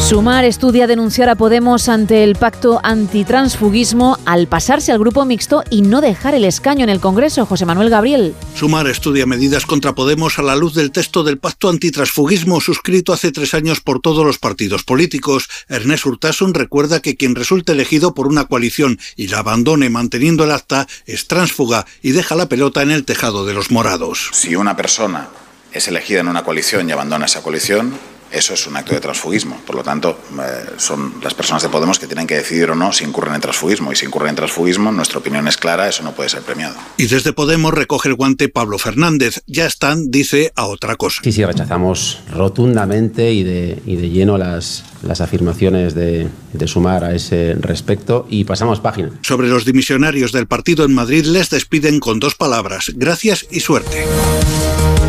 Sumar 0.00 0.44
estudia 0.44 0.88
denunciar 0.88 1.28
a 1.28 1.36
Podemos 1.36 1.88
ante 1.88 2.24
el 2.24 2.34
pacto 2.34 2.80
antitransfugismo 2.82 4.18
al 4.24 4.48
pasarse 4.48 4.90
al 4.90 4.98
grupo 4.98 5.24
mixto 5.24 5.62
y 5.70 5.82
no 5.82 6.00
dejar 6.00 6.34
el 6.34 6.44
escaño 6.44 6.82
en 6.82 6.90
el 6.90 6.98
Congreso. 6.98 7.46
José 7.46 7.64
Manuel 7.64 7.90
Gabriel. 7.90 8.34
Sumar 8.56 8.88
estudia 8.88 9.26
medidas 9.26 9.66
contra 9.66 9.94
Podemos 9.94 10.38
a 10.40 10.42
la 10.42 10.56
luz 10.56 10.74
del 10.74 10.90
texto 10.90 11.22
del 11.22 11.38
pacto 11.38 11.68
antitransfugismo 11.68 12.60
suscrito 12.60 13.12
hace 13.12 13.30
tres 13.30 13.54
años 13.54 13.80
por 13.80 14.00
todos 14.00 14.26
los 14.26 14.38
partidos 14.38 14.82
políticos. 14.82 15.48
Ernest 15.68 16.06
Urtasun 16.06 16.54
recuerda 16.54 17.00
que 17.00 17.16
quien 17.16 17.36
resulte 17.36 17.72
elegido 17.72 18.12
por 18.12 18.26
una 18.26 18.46
coalición 18.46 18.98
y 19.14 19.28
la 19.28 19.40
abandone 19.40 19.90
manteniendo 19.90 20.42
el 20.42 20.50
acta 20.50 20.88
es 21.06 21.28
transfuga 21.28 21.86
y 22.02 22.10
deja 22.12 22.34
la 22.34 22.48
pelota 22.48 22.82
en 22.82 22.90
el 22.90 23.04
tejado 23.04 23.46
de 23.46 23.54
los 23.54 23.70
morados. 23.70 24.30
Si 24.32 24.56
una 24.56 24.74
persona 24.76 25.28
es 25.72 25.86
elegida 25.86 26.20
en 26.20 26.28
una 26.28 26.42
coalición 26.42 26.88
y 26.88 26.92
abandona 26.92 27.26
esa 27.26 27.42
coalición, 27.42 27.92
eso 28.32 28.54
es 28.54 28.66
un 28.66 28.76
acto 28.76 28.94
de 28.94 29.00
transfugismo. 29.00 29.60
Por 29.66 29.76
lo 29.76 29.82
tanto, 29.82 30.18
eh, 30.40 30.70
son 30.76 31.14
las 31.22 31.34
personas 31.34 31.62
de 31.62 31.68
Podemos 31.68 31.98
que 31.98 32.06
tienen 32.06 32.26
que 32.26 32.36
decidir 32.36 32.70
o 32.70 32.74
no 32.74 32.92
si 32.92 33.04
incurren 33.04 33.34
en 33.34 33.40
transfugismo. 33.40 33.92
Y 33.92 33.96
si 33.96 34.06
incurren 34.06 34.30
en 34.30 34.36
transfugismo, 34.36 34.92
nuestra 34.92 35.18
opinión 35.18 35.46
es 35.48 35.56
clara, 35.56 35.88
eso 35.88 36.02
no 36.02 36.12
puede 36.12 36.28
ser 36.28 36.42
premiado. 36.42 36.74
Y 36.96 37.06
desde 37.06 37.32
Podemos 37.32 37.72
recoge 37.72 38.08
el 38.08 38.14
guante 38.14 38.48
Pablo 38.48 38.78
Fernández. 38.78 39.42
Ya 39.46 39.66
están, 39.66 40.10
dice, 40.10 40.52
a 40.56 40.66
otra 40.66 40.96
cosa. 40.96 41.22
Sí, 41.22 41.32
sí, 41.32 41.44
rechazamos 41.44 42.20
rotundamente 42.32 43.32
y 43.32 43.42
de, 43.42 43.82
y 43.86 43.96
de 43.96 44.10
lleno 44.10 44.38
las, 44.38 44.84
las 45.02 45.20
afirmaciones 45.20 45.94
de, 45.94 46.28
de 46.52 46.68
sumar 46.68 47.04
a 47.04 47.14
ese 47.14 47.54
respecto 47.58 48.26
y 48.28 48.44
pasamos 48.44 48.80
página. 48.80 49.10
Sobre 49.22 49.48
los 49.48 49.64
dimisionarios 49.64 50.32
del 50.32 50.46
partido 50.46 50.84
en 50.84 50.94
Madrid 50.94 51.24
les 51.24 51.50
despiden 51.50 52.00
con 52.00 52.20
dos 52.20 52.34
palabras, 52.34 52.92
gracias 52.94 53.46
y 53.50 53.60
suerte. 53.60 54.06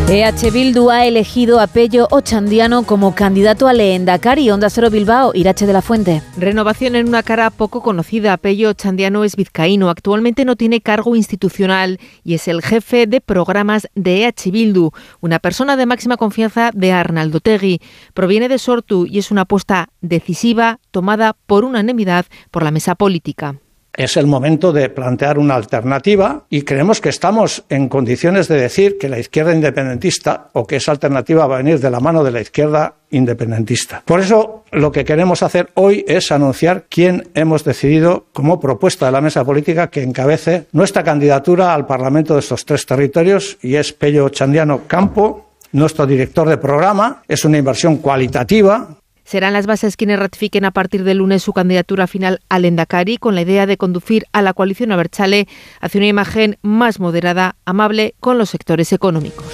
EH 0.08 0.50
Bildu 0.52 0.90
ha 0.90 1.06
elegido 1.06 1.58
a 1.58 1.66
Pello 1.66 2.06
Ochandiano 2.10 2.82
como 2.82 3.14
candidato 3.14 3.66
a 3.66 3.72
Leendakari, 3.72 4.50
Onda 4.50 4.68
Cero 4.68 4.90
Bilbao, 4.90 5.32
Irache 5.34 5.64
de 5.64 5.72
la 5.72 5.80
Fuente. 5.80 6.22
Renovación 6.36 6.96
en 6.96 7.08
una 7.08 7.22
cara 7.22 7.48
poco 7.50 7.82
conocida. 7.82 8.36
Pello 8.36 8.70
Ochandiano 8.70 9.24
es 9.24 9.36
vizcaíno, 9.36 9.88
actualmente 9.88 10.44
no 10.44 10.56
tiene 10.56 10.82
cargo 10.82 11.16
institucional 11.16 11.98
y 12.24 12.34
es 12.34 12.46
el 12.48 12.60
jefe 12.62 13.06
de 13.06 13.22
programas 13.22 13.88
de 13.94 14.24
EH 14.24 14.50
Bildu, 14.50 14.90
una 15.20 15.38
persona 15.38 15.76
de 15.76 15.86
máxima 15.86 16.18
confianza 16.18 16.72
de 16.74 16.92
Arnaldo 16.92 17.40
Tegui. 17.40 17.80
Proviene 18.12 18.50
de 18.50 18.58
Sortu 18.58 19.06
y 19.06 19.18
es 19.18 19.30
una 19.30 19.42
apuesta 19.42 19.88
decisiva 20.02 20.78
tomada 20.90 21.36
por 21.46 21.64
unanimidad 21.64 22.26
por 22.50 22.64
la 22.64 22.70
mesa 22.70 22.96
política. 22.96 23.61
Es 23.94 24.16
el 24.16 24.26
momento 24.26 24.72
de 24.72 24.88
plantear 24.88 25.38
una 25.38 25.54
alternativa 25.54 26.44
y 26.48 26.62
creemos 26.62 27.02
que 27.02 27.10
estamos 27.10 27.64
en 27.68 27.90
condiciones 27.90 28.48
de 28.48 28.58
decir 28.58 28.96
que 28.98 29.10
la 29.10 29.18
izquierda 29.18 29.54
independentista 29.54 30.48
o 30.54 30.66
que 30.66 30.76
esa 30.76 30.92
alternativa 30.92 31.46
va 31.46 31.56
a 31.56 31.58
venir 31.58 31.78
de 31.78 31.90
la 31.90 32.00
mano 32.00 32.24
de 32.24 32.30
la 32.30 32.40
izquierda 32.40 32.94
independentista. 33.10 34.02
Por 34.06 34.20
eso 34.20 34.64
lo 34.72 34.90
que 34.90 35.04
queremos 35.04 35.42
hacer 35.42 35.68
hoy 35.74 36.06
es 36.08 36.32
anunciar 36.32 36.86
quién 36.88 37.28
hemos 37.34 37.64
decidido 37.64 38.24
como 38.32 38.58
propuesta 38.58 39.04
de 39.04 39.12
la 39.12 39.20
mesa 39.20 39.44
política 39.44 39.88
que 39.88 40.02
encabece 40.02 40.68
nuestra 40.72 41.04
candidatura 41.04 41.74
al 41.74 41.86
Parlamento 41.86 42.32
de 42.32 42.40
estos 42.40 42.64
tres 42.64 42.86
territorios 42.86 43.58
y 43.60 43.74
es 43.74 43.92
Pello 43.92 44.30
Chandiano 44.30 44.86
Campo, 44.86 45.50
nuestro 45.72 46.06
director 46.06 46.48
de 46.48 46.56
programa. 46.56 47.22
Es 47.28 47.44
una 47.44 47.58
inversión 47.58 47.98
cualitativa 47.98 48.96
Serán 49.24 49.52
las 49.52 49.66
bases 49.66 49.96
quienes 49.96 50.18
ratifiquen 50.18 50.64
a 50.64 50.70
partir 50.70 51.04
del 51.04 51.18
lunes 51.18 51.42
su 51.42 51.52
candidatura 51.52 52.06
final 52.06 52.40
al 52.48 52.64
Endacari 52.64 53.16
con 53.16 53.34
la 53.34 53.42
idea 53.42 53.66
de 53.66 53.76
conducir 53.76 54.24
a 54.32 54.42
la 54.42 54.52
coalición 54.52 54.92
Aberchale 54.92 55.48
hacia 55.80 55.98
una 55.98 56.08
imagen 56.08 56.58
más 56.62 57.00
moderada, 57.00 57.56
amable 57.64 58.14
con 58.20 58.38
los 58.38 58.50
sectores 58.50 58.92
económicos. 58.92 59.46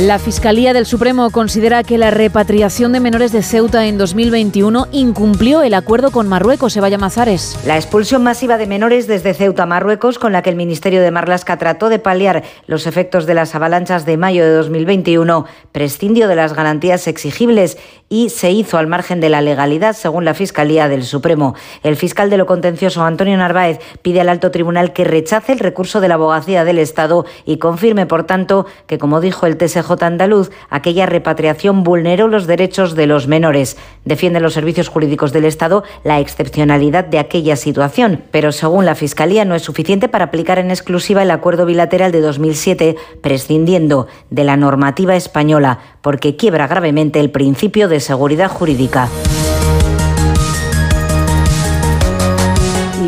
La 0.00 0.18
Fiscalía 0.18 0.72
del 0.72 0.86
Supremo 0.86 1.28
considera 1.28 1.84
que 1.84 1.98
la 1.98 2.10
repatriación 2.10 2.94
de 2.94 3.00
menores 3.00 3.30
de 3.30 3.42
Ceuta 3.42 3.84
en 3.84 3.98
2021 3.98 4.88
incumplió 4.90 5.60
el 5.60 5.74
acuerdo 5.74 6.10
con 6.10 6.28
Marruecos, 6.28 6.74
Evaya 6.78 6.96
Mazares. 6.96 7.58
La 7.66 7.76
expulsión 7.76 8.22
masiva 8.22 8.56
de 8.56 8.66
menores 8.66 9.06
desde 9.06 9.34
Ceuta 9.34 9.64
a 9.64 9.66
Marruecos, 9.66 10.18
con 10.18 10.32
la 10.32 10.40
que 10.40 10.48
el 10.48 10.56
Ministerio 10.56 11.02
de 11.02 11.10
Marlasca 11.10 11.58
trató 11.58 11.90
de 11.90 11.98
paliar 11.98 12.42
los 12.66 12.86
efectos 12.86 13.26
de 13.26 13.34
las 13.34 13.54
avalanchas 13.54 14.06
de 14.06 14.16
mayo 14.16 14.42
de 14.42 14.54
2021, 14.54 15.44
prescindió 15.72 16.26
de 16.26 16.36
las 16.36 16.54
garantías 16.54 17.06
exigibles 17.06 17.76
y 18.08 18.30
se 18.30 18.50
hizo 18.50 18.78
al 18.78 18.86
margen 18.86 19.20
de 19.20 19.28
la 19.28 19.42
legalidad, 19.42 19.94
según 19.94 20.24
la 20.24 20.32
Fiscalía 20.32 20.88
del 20.88 21.04
Supremo. 21.04 21.54
El 21.82 21.96
fiscal 21.96 22.30
de 22.30 22.38
lo 22.38 22.46
contencioso, 22.46 23.04
Antonio 23.04 23.36
Narváez, 23.36 23.78
pide 24.00 24.22
al 24.22 24.30
alto 24.30 24.50
tribunal 24.50 24.94
que 24.94 25.04
rechace 25.04 25.52
el 25.52 25.58
recurso 25.58 26.00
de 26.00 26.08
la 26.08 26.14
abogacía 26.14 26.64
del 26.64 26.78
Estado 26.78 27.26
y 27.44 27.58
confirme, 27.58 28.06
por 28.06 28.24
tanto, 28.24 28.64
que, 28.86 28.98
como 28.98 29.20
dijo 29.20 29.44
el 29.44 29.58
TSJ, 29.58 29.81
andaluz, 30.06 30.50
aquella 30.70 31.06
repatriación 31.06 31.82
vulneró 31.82 32.28
los 32.28 32.46
derechos 32.46 32.94
de 32.94 33.06
los 33.06 33.26
menores. 33.26 33.76
Defienden 34.04 34.42
los 34.42 34.54
servicios 34.54 34.88
jurídicos 34.88 35.32
del 35.32 35.44
Estado 35.44 35.84
la 36.04 36.20
excepcionalidad 36.20 37.04
de 37.04 37.18
aquella 37.18 37.56
situación, 37.56 38.22
pero 38.30 38.52
según 38.52 38.86
la 38.86 38.94
Fiscalía 38.94 39.44
no 39.44 39.54
es 39.54 39.62
suficiente 39.62 40.08
para 40.08 40.26
aplicar 40.26 40.58
en 40.58 40.70
exclusiva 40.70 41.22
el 41.22 41.30
acuerdo 41.30 41.66
bilateral 41.66 42.12
de 42.12 42.20
2007, 42.20 42.96
prescindiendo 43.20 44.06
de 44.30 44.44
la 44.44 44.56
normativa 44.56 45.16
española, 45.16 45.78
porque 46.00 46.36
quiebra 46.36 46.66
gravemente 46.66 47.20
el 47.20 47.30
principio 47.30 47.88
de 47.88 48.00
seguridad 48.00 48.48
jurídica. 48.48 49.08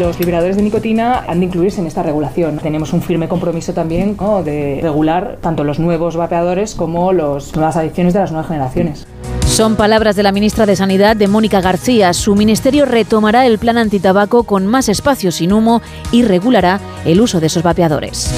Los 0.04 0.18
liberadores 0.20 0.56
de 0.56 0.62
nicotina 0.62 1.24
han 1.26 1.40
de 1.40 1.46
incluirse 1.46 1.80
en 1.80 1.86
esta 1.86 2.02
regulación. 2.02 2.58
Tenemos 2.58 2.92
un 2.92 3.02
firme 3.02 3.28
compromiso 3.28 3.72
también 3.72 4.16
de 4.44 4.80
regular 4.82 5.38
tanto 5.40 5.64
los 5.64 5.78
nuevos 5.78 6.16
vapeadores 6.16 6.74
como 6.74 7.12
las 7.12 7.54
nuevas 7.56 7.76
adicciones 7.76 8.12
de 8.12 8.20
las 8.20 8.30
nuevas 8.30 8.48
generaciones. 8.48 9.06
Son 9.46 9.76
palabras 9.76 10.16
de 10.16 10.22
la 10.22 10.32
ministra 10.32 10.66
de 10.66 10.76
Sanidad, 10.76 11.16
de 11.16 11.28
Mónica 11.28 11.60
García. 11.60 12.12
Su 12.12 12.34
ministerio 12.34 12.86
retomará 12.86 13.46
el 13.46 13.58
plan 13.58 13.78
antitabaco 13.78 14.42
con 14.44 14.66
más 14.66 14.88
espacio 14.88 15.32
sin 15.32 15.52
humo 15.52 15.80
y 16.12 16.22
regulará 16.22 16.80
el 17.04 17.20
uso 17.20 17.40
de 17.40 17.46
esos 17.46 17.62
vapeadores. 17.62 18.32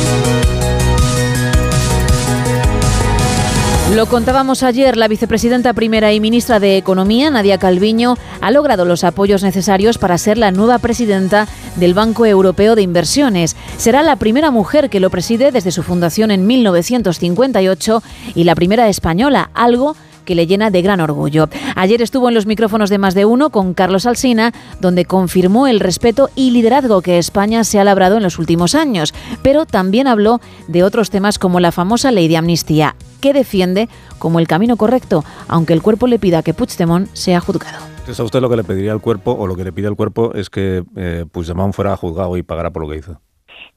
Lo 3.94 4.06
contábamos 4.06 4.64
ayer, 4.64 4.96
la 4.96 5.06
vicepresidenta 5.06 5.72
primera 5.72 6.12
y 6.12 6.18
ministra 6.18 6.58
de 6.58 6.76
Economía, 6.76 7.30
Nadia 7.30 7.56
Calviño, 7.56 8.16
ha 8.40 8.50
logrado 8.50 8.84
los 8.84 9.04
apoyos 9.04 9.44
necesarios 9.44 9.96
para 9.96 10.18
ser 10.18 10.38
la 10.38 10.50
nueva 10.50 10.78
presidenta 10.78 11.46
del 11.76 11.94
Banco 11.94 12.26
Europeo 12.26 12.74
de 12.74 12.82
Inversiones. 12.82 13.56
Será 13.78 14.02
la 14.02 14.16
primera 14.16 14.50
mujer 14.50 14.90
que 14.90 15.00
lo 15.00 15.08
preside 15.08 15.52
desde 15.52 15.70
su 15.70 15.84
fundación 15.84 16.32
en 16.32 16.46
1958 16.46 18.02
y 18.34 18.44
la 18.44 18.56
primera 18.56 18.88
española, 18.88 19.50
algo 19.54 19.96
que 20.26 20.34
le 20.34 20.48
llena 20.48 20.70
de 20.70 20.82
gran 20.82 21.00
orgullo. 21.00 21.48
Ayer 21.76 22.02
estuvo 22.02 22.28
en 22.28 22.34
los 22.34 22.46
micrófonos 22.46 22.90
de 22.90 22.98
más 22.98 23.14
de 23.14 23.24
uno 23.24 23.50
con 23.50 23.72
Carlos 23.72 24.04
Alsina, 24.04 24.52
donde 24.80 25.06
confirmó 25.06 25.68
el 25.68 25.80
respeto 25.80 26.28
y 26.34 26.50
liderazgo 26.50 27.00
que 27.00 27.18
España 27.18 27.64
se 27.64 27.78
ha 27.78 27.84
labrado 27.84 28.16
en 28.16 28.24
los 28.24 28.38
últimos 28.38 28.74
años, 28.74 29.14
pero 29.42 29.64
también 29.64 30.08
habló 30.08 30.40
de 30.66 30.82
otros 30.82 31.08
temas 31.08 31.38
como 31.38 31.60
la 31.60 31.72
famosa 31.72 32.10
ley 32.10 32.26
de 32.28 32.36
amnistía, 32.36 32.96
que 33.20 33.32
defiende 33.32 33.88
como 34.18 34.38
el 34.38 34.46
camino 34.46 34.76
correcto, 34.76 35.24
aunque 35.48 35.72
el 35.72 35.82
cuerpo 35.82 36.06
le 36.06 36.18
pida 36.18 36.42
que 36.42 36.54
Puigdemont 36.54 37.08
sea 37.12 37.40
juzgado. 37.40 37.84
Entonces 37.98 38.20
a 38.20 38.24
usted 38.24 38.40
lo 38.40 38.48
que 38.48 38.56
le 38.56 38.64
pediría 38.64 38.92
al 38.92 39.00
cuerpo 39.00 39.32
o 39.32 39.46
lo 39.46 39.56
que 39.56 39.64
le 39.64 39.72
pide 39.72 39.88
al 39.88 39.96
cuerpo 39.96 40.32
es 40.34 40.48
que 40.48 40.84
eh, 40.96 41.24
Puigdemont 41.30 41.74
fuera 41.74 41.96
juzgado 41.96 42.36
y 42.36 42.42
pagara 42.42 42.70
por 42.70 42.82
lo 42.82 42.88
que 42.88 42.98
hizo. 42.98 43.20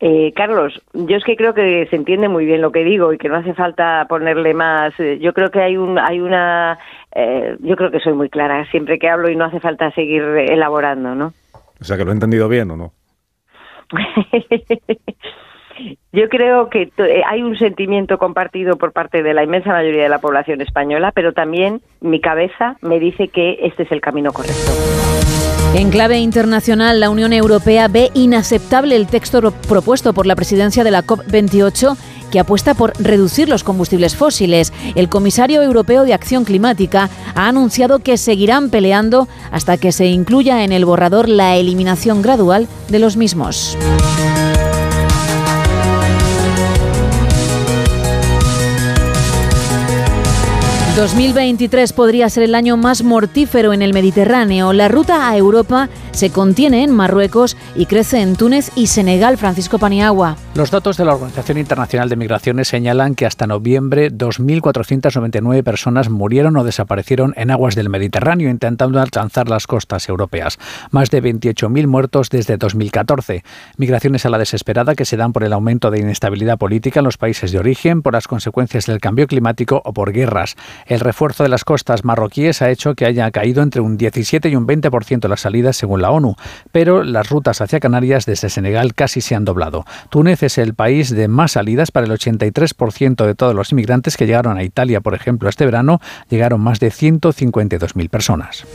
Eh, 0.02 0.32
Carlos, 0.34 0.82
yo 0.94 1.18
es 1.18 1.26
que 1.26 1.36
creo 1.36 1.54
que 1.54 1.86
se 1.90 1.96
entiende 1.96 2.30
muy 2.30 2.46
bien 2.46 2.62
lo 2.62 2.72
que 2.72 2.86
digo 2.86 3.12
y 3.12 3.18
que 3.18 3.28
no 3.28 3.36
hace 3.36 3.54
falta 3.54 4.06
ponerle 4.08 4.54
más. 4.54 4.98
Eh, 4.98 5.20
yo 5.20 5.34
creo 5.34 5.52
que 5.52 5.62
hay 5.62 5.76
un, 5.76 6.00
hay 6.00 6.22
una, 6.22 6.80
eh, 7.14 7.58
yo 7.60 7.76
creo 7.76 7.92
que 7.92 8.00
soy 8.00 8.14
muy 8.14 8.30
clara 8.30 8.66
siempre 8.72 8.98
que 8.98 9.10
hablo 9.10 9.30
y 9.30 9.36
no 9.36 9.46
hace 9.46 9.60
falta 9.60 9.92
seguir 9.92 10.22
elaborando, 10.22 11.16
¿no? 11.16 11.34
O 11.82 11.84
sea, 11.84 11.98
que 11.98 12.06
lo 12.06 12.12
he 12.12 12.14
entendido 12.14 12.48
bien 12.48 12.72
o 12.72 12.78
no. 12.78 12.94
Yo 16.12 16.28
creo 16.30 16.70
que 16.70 16.92
hay 17.28 17.44
un 17.44 17.58
sentimiento 17.58 18.18
compartido 18.18 18.78
por 18.78 18.92
parte 18.92 19.24
de 19.24 19.34
la 19.34 19.44
inmensa 19.44 19.72
mayoría 19.72 20.04
de 20.04 20.10
la 20.10 20.20
población 20.20 20.62
española, 20.62 21.12
pero 21.14 21.34
también 21.34 21.82
mi 22.02 22.20
cabeza 22.20 22.78
me 22.82 23.00
dice 23.00 23.28
que 23.28 23.60
este 23.62 23.84
es 23.84 23.92
el 23.92 24.02
camino 24.02 24.32
correcto. 24.34 24.72
En 25.76 25.92
clave 25.92 26.18
internacional, 26.18 27.00
la 27.00 27.12
Unión 27.12 27.32
Europea 27.32 27.88
ve 27.88 28.10
inaceptable 28.16 28.96
el 28.96 29.06
texto 29.06 29.52
propuesto 29.52 30.14
por 30.14 30.26
la 30.26 30.36
presidencia 30.36 30.84
de 30.84 30.90
la 30.90 31.04
COP28 31.04 31.96
que 32.32 32.40
apuesta 32.40 32.74
por 32.74 32.94
reducir 33.00 33.50
los 33.50 33.64
combustibles 33.64 34.16
fósiles. 34.16 34.74
El 34.96 35.10
comisario 35.10 35.62
europeo 35.62 36.06
de 36.06 36.14
Acción 36.14 36.44
Climática 36.44 37.10
ha 37.36 37.48
anunciado 37.48 38.00
que 38.00 38.18
seguirán 38.18 38.70
peleando 38.70 39.28
hasta 39.52 39.78
que 39.78 39.92
se 39.92 40.08
incluya 40.08 40.64
en 40.64 40.72
el 40.72 40.86
borrador 40.86 41.30
la 41.30 41.56
eliminación 41.56 42.22
gradual 42.22 42.68
de 42.90 43.00
los 43.00 43.18
mismos. 43.18 43.78
2023 51.00 51.94
podría 51.94 52.30
ser 52.30 52.44
el 52.44 52.54
año 52.54 52.76
más 52.76 53.04
mortífero 53.04 53.72
en 53.72 53.82
el 53.82 53.94
Mediterráneo. 53.94 54.74
La 54.74 54.90
ruta 54.90 55.30
a 55.30 55.38
Europa 55.38 55.88
se 56.12 56.30
contiene 56.30 56.84
en 56.84 56.92
Marruecos 56.92 57.56
y 57.74 57.86
crece 57.86 58.20
en 58.20 58.36
Túnez 58.36 58.70
y 58.76 58.88
Senegal. 58.88 59.38
Francisco 59.38 59.80
Paniagua. 59.80 60.36
Los 60.60 60.72
datos 60.72 60.98
de 60.98 61.06
la 61.06 61.14
Organización 61.14 61.58
Internacional 61.58 62.10
de 62.10 62.18
Migraciones 62.18 62.68
señalan 62.68 63.16
que 63.16 63.26
hasta 63.26 63.48
noviembre 63.48 64.12
2.499 64.12 65.64
personas 65.64 66.10
murieron 66.10 66.58
o 66.58 66.66
desaparecieron 66.66 67.34
en 67.38 67.50
aguas 67.50 67.76
del 67.76 67.88
Mediterráneo 67.88 68.50
intentando 68.50 69.00
alcanzar 69.00 69.48
las 69.48 69.68
costas 69.68 70.10
europeas. 70.10 70.60
Más 70.92 71.12
de 71.12 71.24
28.000 71.24 71.88
muertos 71.88 72.30
desde 72.30 72.58
2014. 72.58 73.46
Migraciones 73.78 74.26
a 74.26 74.30
la 74.30 74.38
desesperada 74.38 74.96
que 74.96 75.06
se 75.06 75.16
dan 75.16 75.32
por 75.32 75.46
el 75.46 75.54
aumento 75.54 75.92
de 75.92 76.00
inestabilidad 76.00 76.58
política 76.58 77.00
en 77.00 77.06
los 77.06 77.18
países 77.18 77.54
de 77.54 77.60
origen, 77.60 78.02
por 78.02 78.12
las 78.12 78.28
consecuencias 78.28 78.86
del 78.86 79.00
cambio 79.00 79.28
climático 79.28 79.82
o 79.86 79.94
por 79.94 80.12
guerras. 80.12 80.58
El 80.88 81.00
refuerzo 81.00 81.44
de 81.44 81.50
las 81.50 81.64
costas 81.64 82.04
marroquíes 82.04 82.62
ha 82.62 82.70
hecho 82.70 82.96
que 82.96 83.06
haya 83.06 83.32
caído 83.32 83.64
entre 83.64 83.80
un 83.80 83.96
17 83.96 84.50
y 84.50 84.58
un 84.58 84.68
20% 84.68 85.26
las 85.30 85.40
salidas 85.40 85.78
según 85.78 86.02
la 86.02 86.12
ONU, 86.12 86.36
pero 86.74 87.06
las 87.06 87.30
rutas 87.30 87.62
hacia 87.62 87.80
Canarias 87.80 88.26
desde 88.26 88.50
Senegal 88.50 88.94
casi 88.94 89.22
se 89.22 89.36
han 89.36 89.46
doblado. 89.46 89.86
Túnez 90.10 90.49
es 90.50 90.58
el 90.58 90.74
país 90.74 91.12
de 91.12 91.28
más 91.28 91.52
salidas 91.52 91.92
para 91.92 92.08
el 92.08 92.12
83% 92.12 93.26
de 93.26 93.36
todos 93.36 93.54
los 93.54 93.72
inmigrantes 93.72 94.18
que 94.18 94.26
llegaron 94.26 94.58
a 94.58 94.64
Italia, 94.64 95.00
por 95.00 95.14
ejemplo, 95.14 95.48
este 95.48 95.64
verano, 95.64 96.02
llegaron 96.28 96.60
más 96.60 96.80
de 96.80 96.90
152.000 96.90 98.10
personas. 98.10 98.66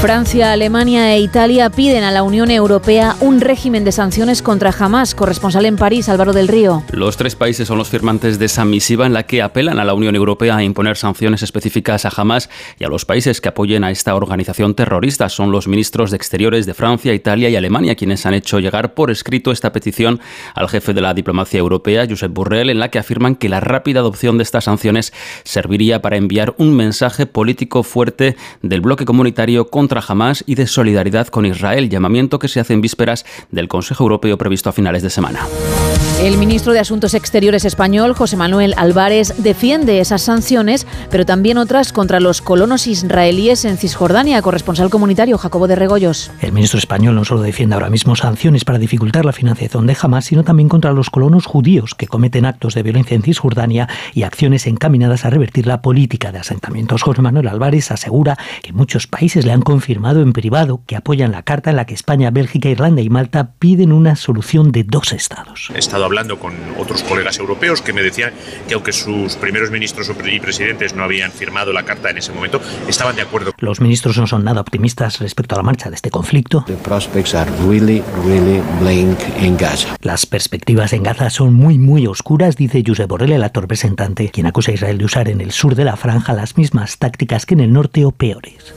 Francia, 0.00 0.50
Alemania 0.50 1.14
e 1.14 1.20
Italia 1.20 1.68
piden 1.68 2.04
a 2.04 2.10
la 2.10 2.22
Unión 2.22 2.50
Europea 2.50 3.16
un 3.20 3.38
régimen 3.38 3.84
de 3.84 3.92
sanciones 3.92 4.40
contra 4.40 4.70
Hamas. 4.70 5.14
Corresponsal 5.14 5.66
en 5.66 5.76
París, 5.76 6.08
Álvaro 6.08 6.32
del 6.32 6.48
Río. 6.48 6.82
Los 6.90 7.18
tres 7.18 7.36
países 7.36 7.68
son 7.68 7.76
los 7.76 7.90
firmantes 7.90 8.38
de 8.38 8.46
esa 8.46 8.64
misiva 8.64 9.04
en 9.04 9.12
la 9.12 9.24
que 9.24 9.42
apelan 9.42 9.78
a 9.78 9.84
la 9.84 9.92
Unión 9.92 10.16
Europea 10.16 10.56
a 10.56 10.62
imponer 10.62 10.96
sanciones 10.96 11.42
específicas 11.42 12.06
a 12.06 12.12
Hamas 12.16 12.48
y 12.78 12.84
a 12.84 12.88
los 12.88 13.04
países 13.04 13.42
que 13.42 13.50
apoyen 13.50 13.84
a 13.84 13.90
esta 13.90 14.14
organización 14.14 14.74
terrorista. 14.74 15.28
Son 15.28 15.52
los 15.52 15.68
ministros 15.68 16.10
de 16.10 16.16
Exteriores 16.16 16.64
de 16.64 16.72
Francia, 16.72 17.12
Italia 17.12 17.50
y 17.50 17.56
Alemania 17.56 17.94
quienes 17.94 18.24
han 18.24 18.32
hecho 18.32 18.58
llegar 18.58 18.94
por 18.94 19.10
escrito 19.10 19.52
esta 19.52 19.70
petición 19.70 20.18
al 20.54 20.70
jefe 20.70 20.94
de 20.94 21.02
la 21.02 21.12
diplomacia 21.12 21.58
europea, 21.58 22.06
Josep 22.08 22.32
Borrell, 22.32 22.70
en 22.70 22.78
la 22.78 22.88
que 22.88 23.00
afirman 23.00 23.34
que 23.34 23.50
la 23.50 23.60
rápida 23.60 24.00
adopción 24.00 24.38
de 24.38 24.44
estas 24.44 24.64
sanciones 24.64 25.12
serviría 25.44 26.00
para 26.00 26.16
enviar 26.16 26.54
un 26.56 26.74
mensaje 26.74 27.26
político 27.26 27.82
fuerte 27.82 28.36
del 28.62 28.80
bloque 28.80 29.04
comunitario 29.04 29.68
contra 29.68 29.89
contra 29.90 30.12
Hamas 30.12 30.44
y 30.46 30.54
de 30.54 30.68
solidaridad 30.68 31.26
con 31.26 31.44
Israel, 31.46 31.90
llamamiento 31.90 32.38
que 32.38 32.46
se 32.46 32.60
hace 32.60 32.74
en 32.74 32.80
vísperas 32.80 33.26
del 33.50 33.66
Consejo 33.66 34.04
Europeo 34.04 34.38
previsto 34.38 34.70
a 34.70 34.72
finales 34.72 35.02
de 35.02 35.10
semana. 35.10 35.40
El 36.20 36.36
ministro 36.36 36.74
de 36.74 36.80
Asuntos 36.80 37.14
Exteriores 37.14 37.64
español, 37.64 38.12
José 38.12 38.36
Manuel 38.36 38.74
Álvarez, 38.76 39.32
defiende 39.38 40.00
esas 40.00 40.20
sanciones, 40.20 40.86
pero 41.10 41.24
también 41.24 41.56
otras 41.56 41.94
contra 41.94 42.20
los 42.20 42.42
colonos 42.42 42.86
israelíes 42.86 43.64
en 43.64 43.78
Cisjordania. 43.78 44.42
Corresponsal 44.42 44.90
comunitario 44.90 45.38
Jacobo 45.38 45.66
de 45.66 45.76
Regoyos. 45.76 46.30
El 46.42 46.52
ministro 46.52 46.78
español 46.78 47.14
no 47.14 47.24
solo 47.24 47.40
defiende 47.40 47.74
ahora 47.74 47.88
mismo 47.88 48.16
sanciones 48.16 48.66
para 48.66 48.78
dificultar 48.78 49.24
la 49.24 49.32
financiación 49.32 49.86
de 49.86 49.96
Hamas, 49.98 50.26
sino 50.26 50.44
también 50.44 50.68
contra 50.68 50.92
los 50.92 51.08
colonos 51.08 51.46
judíos 51.46 51.94
que 51.94 52.06
cometen 52.06 52.44
actos 52.44 52.74
de 52.74 52.82
violencia 52.82 53.14
en 53.14 53.22
Cisjordania 53.22 53.88
y 54.12 54.24
acciones 54.24 54.66
encaminadas 54.66 55.24
a 55.24 55.30
revertir 55.30 55.66
la 55.66 55.80
política 55.80 56.32
de 56.32 56.40
asentamientos. 56.40 57.02
José 57.02 57.22
Manuel 57.22 57.48
Álvarez 57.48 57.90
asegura 57.92 58.36
que 58.62 58.74
muchos 58.74 59.06
países 59.06 59.46
le 59.46 59.52
han 59.52 59.62
confirmado 59.62 60.20
en 60.20 60.34
privado 60.34 60.82
que 60.86 60.96
apoyan 60.96 61.32
la 61.32 61.44
carta 61.44 61.70
en 61.70 61.76
la 61.76 61.86
que 61.86 61.94
España, 61.94 62.30
Bélgica, 62.30 62.68
Irlanda 62.68 63.00
y 63.00 63.08
Malta 63.08 63.52
piden 63.58 63.90
una 63.90 64.16
solución 64.16 64.70
de 64.70 64.84
dos 64.84 65.14
estados. 65.14 65.70
Estado 65.74 66.09
hablando 66.10 66.40
con 66.40 66.52
otros 66.76 67.04
colegas 67.04 67.38
europeos 67.38 67.82
que 67.82 67.92
me 67.92 68.02
decían 68.02 68.32
que 68.66 68.74
aunque 68.74 68.92
sus 68.92 69.36
primeros 69.36 69.70
ministros 69.70 70.10
y 70.10 70.40
presidentes 70.40 70.92
no 70.92 71.04
habían 71.04 71.30
firmado 71.30 71.72
la 71.72 71.84
carta 71.84 72.10
en 72.10 72.18
ese 72.18 72.32
momento, 72.32 72.60
estaban 72.88 73.14
de 73.14 73.22
acuerdo. 73.22 73.52
Los 73.58 73.80
ministros 73.80 74.18
no 74.18 74.26
son 74.26 74.42
nada 74.42 74.60
optimistas 74.60 75.20
respecto 75.20 75.54
a 75.54 75.58
la 75.58 75.62
marcha 75.62 75.88
de 75.88 75.94
este 75.94 76.10
conflicto. 76.10 76.64
Las 80.02 80.26
perspectivas 80.26 80.92
en 80.92 81.02
Gaza 81.04 81.30
son 81.30 81.54
muy 81.54 81.78
muy 81.78 82.08
oscuras, 82.08 82.56
dice 82.56 82.82
Josep 82.84 83.08
Borrell, 83.08 83.32
el 83.32 83.44
actor 83.44 83.62
representante, 83.62 84.30
quien 84.30 84.46
acusa 84.46 84.72
a 84.72 84.74
Israel 84.74 84.98
de 84.98 85.04
usar 85.04 85.28
en 85.28 85.40
el 85.40 85.52
sur 85.52 85.76
de 85.76 85.84
la 85.84 85.96
franja 85.96 86.32
las 86.32 86.56
mismas 86.58 86.98
tácticas 86.98 87.46
que 87.46 87.54
en 87.54 87.60
el 87.60 87.72
norte 87.72 88.04
o 88.04 88.10
peores. 88.10 88.74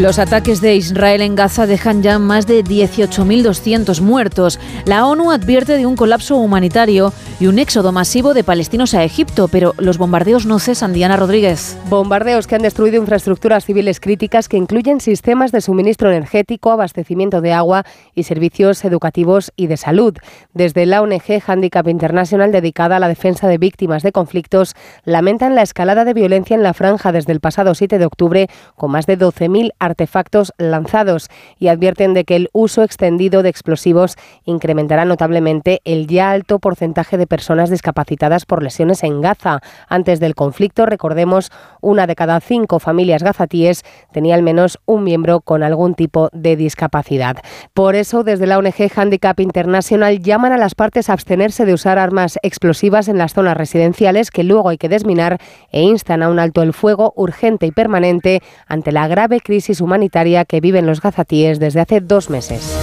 Los 0.00 0.18
ataques 0.18 0.60
de 0.60 0.74
Israel 0.74 1.22
en 1.22 1.36
Gaza 1.36 1.68
dejan 1.68 2.02
ya 2.02 2.18
más 2.18 2.48
de 2.48 2.64
18.200 2.64 4.00
muertos. 4.00 4.58
La 4.86 5.06
ONU 5.06 5.30
advierte 5.30 5.76
de 5.76 5.86
un 5.86 5.94
colapso 5.94 6.36
humanitario 6.36 7.12
y 7.38 7.46
un 7.46 7.60
éxodo 7.60 7.92
masivo 7.92 8.34
de 8.34 8.42
palestinos 8.42 8.94
a 8.94 9.04
Egipto, 9.04 9.46
pero 9.46 9.72
los 9.78 9.96
bombardeos 9.96 10.46
no 10.46 10.58
cesan. 10.58 10.92
Diana 10.92 11.16
Rodríguez. 11.16 11.78
Bombardeos 11.88 12.48
que 12.48 12.56
han 12.56 12.62
destruido 12.62 12.96
infraestructuras 12.96 13.64
civiles 13.64 14.00
críticas 14.00 14.48
que 14.48 14.56
incluyen 14.56 15.00
sistemas 15.00 15.52
de 15.52 15.60
suministro 15.60 16.10
energético, 16.10 16.72
abastecimiento 16.72 17.40
de 17.40 17.52
agua 17.52 17.84
y 18.16 18.24
servicios 18.24 18.84
educativos 18.84 19.52
y 19.54 19.68
de 19.68 19.76
salud. 19.76 20.16
Desde 20.54 20.86
la 20.86 21.02
ONG 21.02 21.40
Handicap 21.46 21.86
International, 21.86 22.50
dedicada 22.50 22.96
a 22.96 23.00
la 23.00 23.08
defensa 23.08 23.46
de 23.46 23.58
víctimas 23.58 24.02
de 24.02 24.10
conflictos, 24.10 24.74
lamentan 25.04 25.54
la 25.54 25.62
escalada 25.62 26.04
de 26.04 26.14
violencia 26.14 26.56
en 26.56 26.64
la 26.64 26.74
franja 26.74 27.12
desde 27.12 27.32
el 27.32 27.38
pasado 27.38 27.76
7 27.76 27.98
de 27.98 28.06
octubre, 28.06 28.48
con 28.74 28.90
más 28.90 29.06
de 29.06 29.16
12.000 29.16 29.70
artefactos 29.84 30.52
lanzados 30.58 31.28
y 31.58 31.68
advierten 31.68 32.14
de 32.14 32.24
que 32.24 32.36
el 32.36 32.50
uso 32.52 32.82
extendido 32.82 33.42
de 33.42 33.48
explosivos 33.48 34.16
incrementará 34.44 35.04
notablemente 35.04 35.80
el 35.84 36.06
ya 36.06 36.30
alto 36.30 36.58
porcentaje 36.58 37.16
de 37.16 37.26
personas 37.26 37.70
discapacitadas 37.70 38.46
por 38.46 38.62
lesiones 38.62 39.02
en 39.02 39.20
Gaza. 39.20 39.60
Antes 39.88 40.20
del 40.20 40.34
conflicto, 40.34 40.86
recordemos, 40.86 41.50
una 41.80 42.06
de 42.06 42.16
cada 42.16 42.40
cinco 42.40 42.78
familias 42.78 43.22
gazatíes 43.22 43.84
tenía 44.12 44.34
al 44.34 44.42
menos 44.42 44.78
un 44.86 45.04
miembro 45.04 45.40
con 45.40 45.62
algún 45.62 45.94
tipo 45.94 46.28
de 46.32 46.56
discapacidad. 46.56 47.36
Por 47.72 47.94
eso, 47.94 48.24
desde 48.24 48.46
la 48.46 48.58
ONG 48.58 48.90
Handicap 48.94 49.38
International 49.40 50.20
llaman 50.20 50.52
a 50.52 50.58
las 50.58 50.74
partes 50.74 51.08
a 51.08 51.12
abstenerse 51.12 51.64
de 51.64 51.74
usar 51.74 51.98
armas 51.98 52.38
explosivas 52.42 53.08
en 53.08 53.18
las 53.18 53.34
zonas 53.34 53.56
residenciales 53.56 54.30
que 54.30 54.44
luego 54.44 54.68
hay 54.68 54.78
que 54.78 54.88
desminar 54.88 55.38
e 55.70 55.82
instan 55.82 56.22
a 56.22 56.28
un 56.28 56.38
alto 56.38 56.62
el 56.62 56.72
fuego 56.72 57.12
urgente 57.16 57.66
y 57.66 57.72
permanente 57.72 58.42
ante 58.66 58.92
la 58.92 59.08
grave 59.08 59.40
crisis 59.40 59.73
humanitaria 59.80 60.44
que 60.44 60.60
viven 60.60 60.86
los 60.86 61.00
gazatíes 61.00 61.58
desde 61.58 61.80
hace 61.80 62.00
dos 62.00 62.30
meses. 62.30 62.76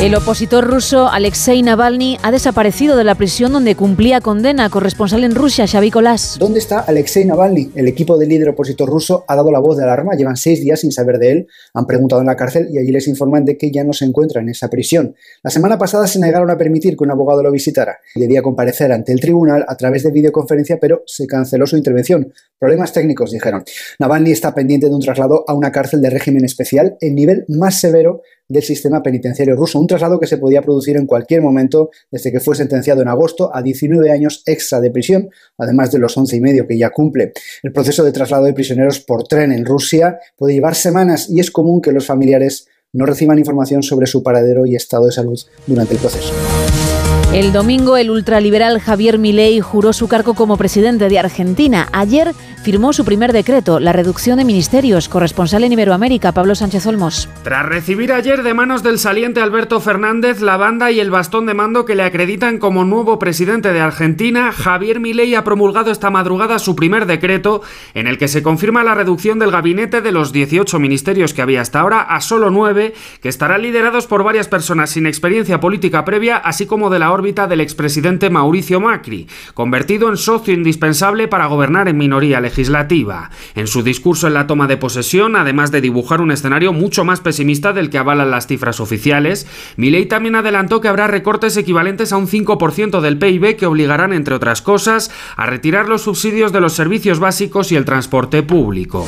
El 0.00 0.14
opositor 0.14 0.64
ruso 0.66 1.10
Alexei 1.10 1.60
Navalny 1.60 2.16
ha 2.22 2.30
desaparecido 2.30 2.96
de 2.96 3.04
la 3.04 3.16
prisión 3.16 3.52
donde 3.52 3.74
cumplía 3.74 4.22
condena. 4.22 4.70
Corresponsal 4.70 5.24
en 5.24 5.34
Rusia, 5.34 5.66
Xavi 5.66 5.90
Colás. 5.90 6.38
¿Dónde 6.38 6.58
está 6.58 6.80
Alexei 6.80 7.26
Navalny? 7.26 7.72
El 7.74 7.86
equipo 7.86 8.16
del 8.16 8.30
líder 8.30 8.48
opositor 8.48 8.88
ruso 8.88 9.26
ha 9.28 9.36
dado 9.36 9.52
la 9.52 9.58
voz 9.58 9.76
de 9.76 9.84
alarma. 9.84 10.14
Llevan 10.14 10.38
seis 10.38 10.62
días 10.62 10.80
sin 10.80 10.90
saber 10.90 11.18
de 11.18 11.32
él. 11.32 11.48
Han 11.74 11.86
preguntado 11.86 12.22
en 12.22 12.28
la 12.28 12.36
cárcel 12.36 12.68
y 12.72 12.78
allí 12.78 12.90
les 12.92 13.08
informan 13.08 13.44
de 13.44 13.58
que 13.58 13.70
ya 13.70 13.84
no 13.84 13.92
se 13.92 14.06
encuentra 14.06 14.40
en 14.40 14.48
esa 14.48 14.70
prisión. 14.70 15.14
La 15.42 15.50
semana 15.50 15.76
pasada 15.76 16.06
se 16.06 16.18
negaron 16.18 16.48
a 16.48 16.56
permitir 16.56 16.96
que 16.96 17.04
un 17.04 17.10
abogado 17.10 17.42
lo 17.42 17.52
visitara. 17.52 17.98
Debía 18.14 18.40
comparecer 18.40 18.92
ante 18.92 19.12
el 19.12 19.20
tribunal 19.20 19.66
a 19.68 19.76
través 19.76 20.02
de 20.04 20.12
videoconferencia, 20.12 20.78
pero 20.80 21.02
se 21.04 21.26
canceló 21.26 21.66
su 21.66 21.76
intervención. 21.76 22.32
Problemas 22.58 22.94
técnicos, 22.94 23.32
dijeron. 23.32 23.64
Navalny 23.98 24.30
está 24.30 24.54
pendiente 24.54 24.88
de 24.88 24.94
un 24.94 25.02
traslado 25.02 25.44
a 25.46 25.52
una 25.52 25.70
cárcel 25.70 26.00
de 26.00 26.08
régimen 26.08 26.46
especial, 26.46 26.96
el 27.02 27.14
nivel 27.14 27.44
más 27.48 27.78
severo 27.78 28.22
del 28.50 28.62
sistema 28.62 29.02
penitenciario 29.02 29.56
ruso, 29.56 29.80
un 29.80 29.86
traslado 29.86 30.20
que 30.20 30.26
se 30.26 30.36
podía 30.36 30.60
producir 30.60 30.96
en 30.96 31.06
cualquier 31.06 31.40
momento 31.40 31.90
desde 32.10 32.32
que 32.32 32.40
fue 32.40 32.56
sentenciado 32.56 33.00
en 33.00 33.08
agosto 33.08 33.54
a 33.54 33.62
19 33.62 34.10
años 34.10 34.42
extra 34.44 34.80
de 34.80 34.90
prisión, 34.90 35.30
además 35.56 35.92
de 35.92 36.00
los 36.00 36.16
11 36.16 36.36
y 36.36 36.40
medio 36.40 36.66
que 36.66 36.76
ya 36.76 36.90
cumple. 36.90 37.32
El 37.62 37.72
proceso 37.72 38.04
de 38.04 38.12
traslado 38.12 38.44
de 38.44 38.52
prisioneros 38.52 39.00
por 39.00 39.26
tren 39.26 39.52
en 39.52 39.64
Rusia 39.64 40.18
puede 40.36 40.54
llevar 40.54 40.74
semanas 40.74 41.30
y 41.30 41.40
es 41.40 41.50
común 41.50 41.80
que 41.80 41.92
los 41.92 42.06
familiares 42.06 42.66
no 42.92 43.06
reciban 43.06 43.38
información 43.38 43.84
sobre 43.84 44.08
su 44.08 44.22
paradero 44.22 44.66
y 44.66 44.74
estado 44.74 45.06
de 45.06 45.12
salud 45.12 45.40
durante 45.66 45.94
el 45.94 46.00
proceso. 46.00 46.34
El 47.32 47.52
domingo, 47.52 47.96
el 47.96 48.10
ultraliberal 48.10 48.80
Javier 48.80 49.16
Milei 49.16 49.60
juró 49.60 49.92
su 49.92 50.08
cargo 50.08 50.34
como 50.34 50.56
presidente 50.56 51.08
de 51.08 51.20
Argentina. 51.20 51.88
Ayer 51.92 52.32
firmó 52.62 52.92
su 52.92 53.04
primer 53.04 53.32
decreto, 53.32 53.80
la 53.80 53.92
reducción 53.92 54.38
de 54.38 54.44
ministerios. 54.44 55.08
Corresponsal 55.08 55.64
en 55.64 55.72
Iberoamérica, 55.72 56.32
Pablo 56.32 56.54
Sánchez 56.54 56.86
Olmos. 56.86 57.28
Tras 57.42 57.66
recibir 57.66 58.12
ayer 58.12 58.42
de 58.42 58.54
manos 58.54 58.82
del 58.82 58.98
saliente 58.98 59.40
Alberto 59.40 59.80
Fernández 59.80 60.40
la 60.40 60.56
banda 60.56 60.90
y 60.90 61.00
el 61.00 61.10
bastón 61.10 61.46
de 61.46 61.54
mando 61.54 61.84
que 61.84 61.94
le 61.94 62.02
acreditan 62.02 62.58
como 62.58 62.84
nuevo 62.84 63.18
presidente 63.18 63.72
de 63.72 63.80
Argentina, 63.80 64.52
Javier 64.52 65.00
Milei 65.00 65.34
ha 65.34 65.44
promulgado 65.44 65.90
esta 65.90 66.10
madrugada 66.10 66.58
su 66.58 66.76
primer 66.76 67.06
decreto 67.06 67.62
en 67.94 68.06
el 68.06 68.18
que 68.18 68.28
se 68.28 68.42
confirma 68.42 68.84
la 68.84 68.94
reducción 68.94 69.38
del 69.38 69.50
gabinete 69.50 70.02
de 70.02 70.12
los 70.12 70.32
18 70.32 70.78
ministerios 70.78 71.32
que 71.32 71.42
había 71.42 71.62
hasta 71.62 71.80
ahora 71.80 72.02
a 72.02 72.20
solo 72.20 72.50
9, 72.50 72.94
que 73.22 73.28
estarán 73.28 73.62
liderados 73.62 74.06
por 74.06 74.22
varias 74.22 74.48
personas 74.48 74.90
sin 74.90 75.06
experiencia 75.06 75.60
política 75.60 76.04
previa, 76.04 76.36
así 76.36 76.66
como 76.66 76.90
de 76.90 76.98
la 76.98 77.12
órbita 77.12 77.46
del 77.46 77.60
expresidente 77.60 78.28
Mauricio 78.28 78.80
Macri, 78.80 79.28
convertido 79.54 80.08
en 80.08 80.16
socio 80.16 80.52
indispensable 80.52 81.28
para 81.28 81.46
gobernar 81.46 81.88
en 81.88 81.96
minoría 81.96 82.40
legislativa. 82.40 82.49
En 83.54 83.66
su 83.66 83.82
discurso 83.82 84.26
en 84.26 84.34
la 84.34 84.46
toma 84.46 84.66
de 84.66 84.76
posesión, 84.76 85.36
además 85.36 85.70
de 85.70 85.80
dibujar 85.80 86.20
un 86.20 86.30
escenario 86.30 86.72
mucho 86.72 87.04
más 87.04 87.20
pesimista 87.20 87.72
del 87.72 87.90
que 87.90 87.98
avalan 87.98 88.30
las 88.30 88.46
cifras 88.46 88.80
oficiales, 88.80 89.46
Milei 89.76 90.06
también 90.06 90.34
adelantó 90.34 90.80
que 90.80 90.88
habrá 90.88 91.06
recortes 91.06 91.56
equivalentes 91.56 92.12
a 92.12 92.16
un 92.16 92.28
5% 92.28 93.00
del 93.00 93.18
PIB 93.18 93.56
que 93.56 93.66
obligarán, 93.66 94.12
entre 94.12 94.34
otras 94.34 94.62
cosas, 94.62 95.10
a 95.36 95.46
retirar 95.46 95.88
los 95.88 96.02
subsidios 96.02 96.52
de 96.52 96.60
los 96.60 96.72
servicios 96.72 97.18
básicos 97.18 97.72
y 97.72 97.76
el 97.76 97.84
transporte 97.84 98.42
público. 98.42 99.06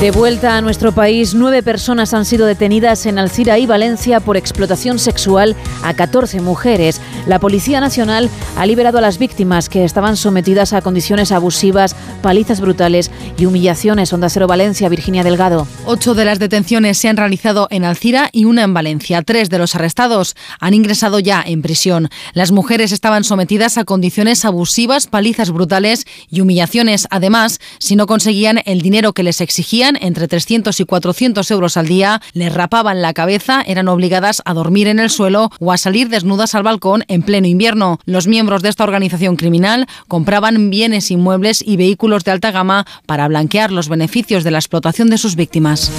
De 0.00 0.10
vuelta 0.10 0.56
a 0.56 0.60
nuestro 0.60 0.92
país, 0.92 1.34
nueve 1.34 1.62
personas 1.62 2.14
han 2.14 2.24
sido 2.24 2.46
detenidas 2.46 3.06
en 3.06 3.16
Alcira 3.18 3.58
y 3.58 3.64
Valencia 3.64 4.18
por 4.18 4.36
explotación 4.36 4.98
sexual 4.98 5.54
a 5.82 5.94
14 5.94 6.40
mujeres. 6.40 7.00
La 7.26 7.38
Policía 7.38 7.80
Nacional 7.80 8.28
ha 8.56 8.66
liberado 8.66 8.98
a 8.98 9.00
las 9.00 9.18
víctimas 9.18 9.68
que 9.68 9.84
estaban 9.84 10.16
sometidas 10.16 10.72
a 10.72 10.82
condiciones 10.82 11.30
abusivas, 11.30 11.94
palizas 12.22 12.60
brutales 12.60 13.10
y 13.38 13.46
humillaciones. 13.46 14.12
Onda 14.12 14.28
Cero 14.28 14.48
Valencia, 14.48 14.88
Virginia 14.88 15.22
Delgado. 15.22 15.66
Ocho 15.86 16.14
de 16.14 16.24
las 16.24 16.40
detenciones 16.40 16.98
se 16.98 17.08
han 17.08 17.16
realizado 17.16 17.68
en 17.70 17.84
Alcira 17.84 18.30
y 18.32 18.46
una 18.46 18.64
en 18.64 18.74
Valencia. 18.74 19.22
Tres 19.22 19.48
de 19.48 19.58
los 19.58 19.76
arrestados 19.76 20.34
han 20.58 20.74
ingresado 20.74 21.20
ya 21.20 21.42
en 21.46 21.62
prisión. 21.62 22.10
Las 22.34 22.50
mujeres 22.50 22.90
estaban 22.90 23.22
sometidas 23.22 23.78
a 23.78 23.84
condiciones 23.84 24.44
abusivas, 24.44 25.06
palizas 25.06 25.50
brutales 25.50 26.04
y 26.28 26.40
humillaciones. 26.40 27.06
Además, 27.10 27.60
si 27.78 27.94
no 27.94 28.06
conseguían 28.06 28.60
el 28.66 28.82
dinero 28.82 29.12
que 29.12 29.22
les 29.22 29.40
exigían, 29.40 29.83
entre 30.00 30.28
300 30.28 30.78
y 30.80 30.84
400 30.84 31.50
euros 31.50 31.76
al 31.76 31.86
día, 31.86 32.20
les 32.32 32.52
rapaban 32.52 33.02
la 33.02 33.12
cabeza, 33.12 33.62
eran 33.66 33.88
obligadas 33.88 34.42
a 34.44 34.54
dormir 34.54 34.88
en 34.88 34.98
el 34.98 35.10
suelo 35.10 35.50
o 35.60 35.72
a 35.72 35.78
salir 35.78 36.08
desnudas 36.08 36.54
al 36.54 36.62
balcón 36.62 37.04
en 37.08 37.22
pleno 37.22 37.46
invierno. 37.46 37.98
Los 38.04 38.26
miembros 38.26 38.62
de 38.62 38.68
esta 38.68 38.84
organización 38.84 39.36
criminal 39.36 39.86
compraban 40.08 40.70
bienes 40.70 41.10
inmuebles 41.10 41.62
y 41.64 41.76
vehículos 41.76 42.24
de 42.24 42.32
alta 42.32 42.50
gama 42.50 42.86
para 43.06 43.28
blanquear 43.28 43.70
los 43.70 43.88
beneficios 43.88 44.44
de 44.44 44.50
la 44.50 44.58
explotación 44.58 45.10
de 45.10 45.18
sus 45.18 45.36
víctimas. 45.36 45.90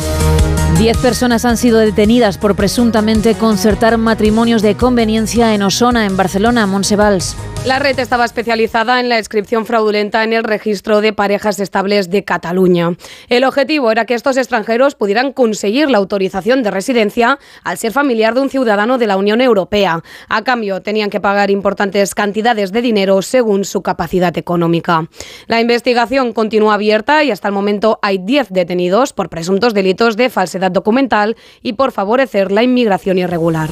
Diez 0.77 0.97
personas 0.97 1.45
han 1.45 1.55
sido 1.55 1.79
detenidas 1.79 2.37
por 2.37 2.55
presuntamente 2.55 3.35
concertar 3.35 3.97
matrimonios 3.97 4.61
de 4.61 4.75
conveniencia 4.75 5.53
en 5.53 5.61
Osona, 5.61 6.05
en 6.05 6.17
Barcelona, 6.17 6.67
Monsevals. 6.67 7.35
La 7.65 7.79
red 7.79 7.97
estaba 7.97 8.25
especializada 8.25 8.99
en 8.99 9.09
la 9.09 9.17
inscripción 9.17 9.65
fraudulenta 9.65 10.23
en 10.23 10.33
el 10.33 10.43
registro 10.43 11.01
de 11.01 11.13
parejas 11.13 11.59
estables 11.59 12.11
de 12.11 12.23
Cataluña. 12.23 12.95
El 13.27 13.43
objetivo 13.43 13.91
era 13.91 14.05
que 14.05 14.13
estos 14.13 14.37
extranjeros 14.37 14.93
pudieran 14.93 15.33
conseguir 15.33 15.89
la 15.89 15.97
autorización 15.97 16.61
de 16.61 16.69
residencia 16.69 17.39
al 17.63 17.79
ser 17.79 17.91
familiar 17.91 18.35
de 18.35 18.41
un 18.41 18.51
ciudadano 18.51 18.99
de 18.99 19.07
la 19.07 19.17
Unión 19.17 19.41
Europea. 19.41 20.03
A 20.29 20.43
cambio, 20.43 20.83
tenían 20.83 21.09
que 21.09 21.19
pagar 21.19 21.49
importantes 21.49 22.13
cantidades 22.13 22.71
de 22.71 22.83
dinero 22.83 23.23
según 23.23 23.65
su 23.65 23.81
capacidad 23.81 24.37
económica. 24.37 25.07
La 25.47 25.59
investigación 25.59 26.33
continúa 26.33 26.75
abierta 26.75 27.23
y 27.23 27.31
hasta 27.31 27.47
el 27.47 27.55
momento 27.55 27.97
hay 28.03 28.19
10 28.19 28.49
detenidos 28.51 29.11
por 29.11 29.29
presuntos 29.29 29.73
delitos 29.73 30.17
de 30.17 30.29
falsedad 30.29 30.69
documental 30.69 31.35
y 31.63 31.73
por 31.73 31.91
favorecer 31.91 32.51
la 32.51 32.61
inmigración 32.61 33.17
irregular. 33.17 33.71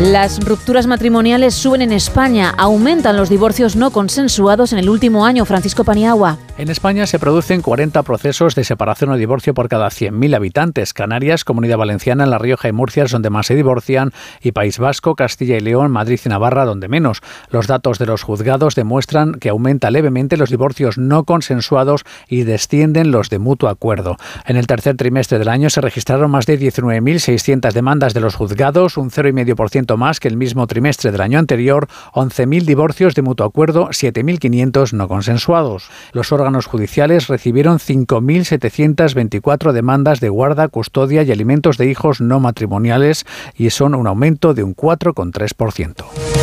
Las 0.00 0.42
rupturas 0.42 0.86
matrimoniales 0.86 1.54
suben 1.54 1.82
en 1.82 1.92
España, 1.92 2.54
aumentan 2.56 3.18
los 3.18 3.28
divorcios 3.28 3.76
no 3.76 3.90
consensuados 3.90 4.72
en 4.72 4.78
el 4.78 4.88
último 4.88 5.26
año. 5.26 5.44
Francisco 5.44 5.84
Paniagua. 5.84 6.38
En 6.56 6.70
España 6.70 7.06
se 7.06 7.18
producen 7.18 7.60
40 7.60 8.02
procesos 8.02 8.54
de 8.54 8.64
separación 8.64 9.10
o 9.10 9.16
divorcio 9.16 9.52
por 9.52 9.68
cada 9.68 9.88
100.000 9.88 10.34
habitantes. 10.34 10.94
Canarias, 10.94 11.44
Comunidad 11.44 11.76
Valenciana, 11.76 12.24
La 12.24 12.38
Rioja 12.38 12.68
y 12.68 12.72
Murcia 12.72 13.04
es 13.04 13.10
donde 13.10 13.28
más 13.28 13.46
se 13.46 13.54
divorcian 13.54 14.12
y 14.40 14.52
País 14.52 14.78
Vasco, 14.78 15.14
Castilla 15.14 15.58
y 15.58 15.60
León, 15.60 15.90
Madrid 15.90 16.18
y 16.24 16.28
Navarra 16.30 16.64
donde 16.64 16.88
menos. 16.88 17.20
Los 17.50 17.66
datos 17.66 17.98
de 17.98 18.06
los 18.06 18.22
juzgados 18.22 18.74
demuestran 18.74 19.34
que 19.34 19.50
aumenta 19.50 19.90
levemente 19.90 20.38
los 20.38 20.48
divorcios 20.48 20.96
no 20.96 21.24
consensuados 21.24 22.04
y 22.26 22.44
descienden 22.44 23.10
los 23.10 23.28
de 23.28 23.38
mutuo 23.38 23.68
acuerdo. 23.68 24.16
En 24.46 24.56
el 24.56 24.66
tercer 24.66 24.96
trimestre 24.96 25.38
del 25.38 25.48
año 25.48 25.68
se 25.68 25.82
registraron 25.82 26.30
más 26.30 26.46
de 26.46 26.58
19.600 26.58 27.72
demandas 27.72 28.14
de 28.14 28.20
los 28.20 28.34
juzgados, 28.34 28.96
un 28.96 29.10
0,5% 29.10 29.89
1% 29.90 29.96
más 29.96 30.20
que 30.20 30.28
el 30.28 30.36
mismo 30.36 30.66
trimestre 30.66 31.10
del 31.12 31.20
año 31.20 31.38
anterior, 31.38 31.88
11.000 32.12 32.64
divorcios 32.64 33.14
de 33.14 33.22
mutuo 33.22 33.46
acuerdo, 33.46 33.88
7.500 33.88 34.92
no 34.92 35.08
consensuados. 35.08 35.90
Los 36.12 36.32
órganos 36.32 36.66
judiciales 36.66 37.28
recibieron 37.28 37.78
5.724 37.78 39.72
demandas 39.72 40.20
de 40.20 40.28
guarda, 40.28 40.68
custodia 40.68 41.22
y 41.22 41.32
alimentos 41.32 41.78
de 41.78 41.90
hijos 41.90 42.20
no 42.20 42.40
matrimoniales 42.40 43.24
y 43.54 43.70
son 43.70 43.94
un 43.94 44.06
aumento 44.06 44.54
de 44.54 44.62
un 44.62 44.76
4,3%. 44.76 46.39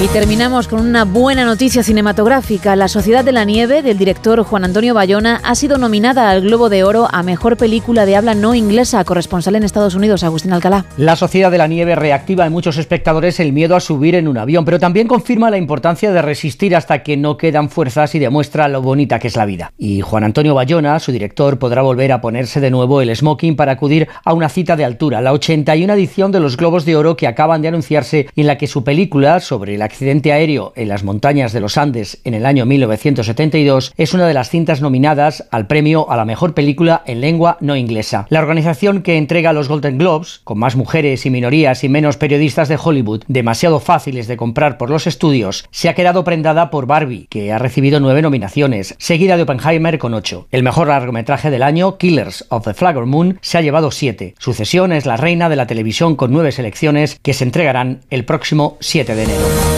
Y 0.00 0.06
terminamos 0.06 0.68
con 0.68 0.78
una 0.78 1.04
buena 1.04 1.44
noticia 1.44 1.82
cinematográfica. 1.82 2.76
La 2.76 2.86
Sociedad 2.86 3.24
de 3.24 3.32
la 3.32 3.44
Nieve 3.44 3.82
del 3.82 3.98
director 3.98 4.40
Juan 4.44 4.64
Antonio 4.64 4.94
Bayona 4.94 5.40
ha 5.42 5.56
sido 5.56 5.76
nominada 5.76 6.30
al 6.30 6.42
Globo 6.42 6.68
de 6.68 6.84
Oro 6.84 7.08
a 7.10 7.24
Mejor 7.24 7.56
Película 7.56 8.06
de 8.06 8.14
Habla 8.14 8.36
No 8.36 8.54
Inglesa, 8.54 9.02
corresponsal 9.02 9.56
en 9.56 9.64
Estados 9.64 9.96
Unidos, 9.96 10.22
Agustín 10.22 10.52
Alcalá. 10.52 10.84
La 10.98 11.16
Sociedad 11.16 11.50
de 11.50 11.58
la 11.58 11.66
Nieve 11.66 11.96
reactiva 11.96 12.46
en 12.46 12.52
muchos 12.52 12.78
espectadores 12.78 13.40
el 13.40 13.52
miedo 13.52 13.74
a 13.74 13.80
subir 13.80 14.14
en 14.14 14.28
un 14.28 14.38
avión, 14.38 14.64
pero 14.64 14.78
también 14.78 15.08
confirma 15.08 15.50
la 15.50 15.58
importancia 15.58 16.12
de 16.12 16.22
resistir 16.22 16.76
hasta 16.76 17.02
que 17.02 17.16
no 17.16 17.36
quedan 17.36 17.68
fuerzas 17.68 18.14
y 18.14 18.20
demuestra 18.20 18.68
lo 18.68 18.82
bonita 18.82 19.18
que 19.18 19.26
es 19.26 19.34
la 19.36 19.46
vida. 19.46 19.72
Y 19.78 20.00
Juan 20.02 20.22
Antonio 20.22 20.54
Bayona, 20.54 21.00
su 21.00 21.10
director, 21.10 21.58
podrá 21.58 21.82
volver 21.82 22.12
a 22.12 22.20
ponerse 22.20 22.60
de 22.60 22.70
nuevo 22.70 23.00
el 23.00 23.14
smoking 23.16 23.56
para 23.56 23.72
acudir 23.72 24.06
a 24.24 24.32
una 24.32 24.48
cita 24.48 24.76
de 24.76 24.84
altura, 24.84 25.20
la 25.20 25.32
81 25.32 25.92
edición 25.92 26.30
de 26.30 26.38
los 26.38 26.56
Globos 26.56 26.84
de 26.84 26.94
Oro 26.94 27.16
que 27.16 27.26
acaban 27.26 27.62
de 27.62 27.68
anunciarse 27.68 28.28
y 28.36 28.42
en 28.42 28.46
la 28.46 28.58
que 28.58 28.68
su 28.68 28.84
película 28.84 29.40
sobre 29.40 29.76
la 29.76 29.87
accidente 29.88 30.32
aéreo 30.32 30.74
en 30.76 30.88
las 30.88 31.02
montañas 31.02 31.54
de 31.54 31.60
los 31.60 31.78
Andes 31.78 32.20
en 32.24 32.34
el 32.34 32.44
año 32.44 32.66
1972 32.66 33.94
es 33.96 34.12
una 34.12 34.26
de 34.26 34.34
las 34.34 34.50
cintas 34.50 34.82
nominadas 34.82 35.48
al 35.50 35.66
premio 35.66 36.10
a 36.10 36.16
la 36.16 36.26
mejor 36.26 36.52
película 36.52 37.02
en 37.06 37.22
lengua 37.22 37.56
no 37.60 37.74
inglesa. 37.74 38.26
La 38.28 38.40
organización 38.40 39.00
que 39.00 39.16
entrega 39.16 39.54
los 39.54 39.68
Golden 39.68 39.96
Globes, 39.96 40.42
con 40.44 40.58
más 40.58 40.76
mujeres 40.76 41.24
y 41.24 41.30
minorías 41.30 41.84
y 41.84 41.88
menos 41.88 42.18
periodistas 42.18 42.68
de 42.68 42.78
Hollywood, 42.82 43.22
demasiado 43.28 43.80
fáciles 43.80 44.28
de 44.28 44.36
comprar 44.36 44.76
por 44.76 44.90
los 44.90 45.06
estudios, 45.06 45.66
se 45.70 45.88
ha 45.88 45.94
quedado 45.94 46.22
prendada 46.22 46.70
por 46.70 46.86
Barbie, 46.86 47.26
que 47.30 47.50
ha 47.50 47.58
recibido 47.58 47.98
nueve 47.98 48.20
nominaciones, 48.20 48.94
seguida 48.98 49.38
de 49.38 49.44
Oppenheimer 49.44 49.98
con 49.98 50.12
ocho. 50.12 50.48
El 50.50 50.62
mejor 50.62 50.88
largometraje 50.88 51.50
del 51.50 51.62
año, 51.62 51.96
Killers 51.96 52.44
of 52.50 52.64
the 52.64 52.74
Flower 52.74 53.06
Moon, 53.06 53.38
se 53.40 53.56
ha 53.56 53.62
llevado 53.62 53.90
siete. 53.90 54.34
Sucesión 54.38 54.92
es 54.92 55.06
la 55.06 55.16
reina 55.16 55.48
de 55.48 55.56
la 55.56 55.66
televisión 55.66 56.14
con 56.14 56.30
nueve 56.30 56.52
selecciones 56.52 57.18
que 57.22 57.32
se 57.32 57.44
entregarán 57.44 58.00
el 58.10 58.26
próximo 58.26 58.76
7 58.80 59.14
de 59.14 59.22
enero. 59.22 59.77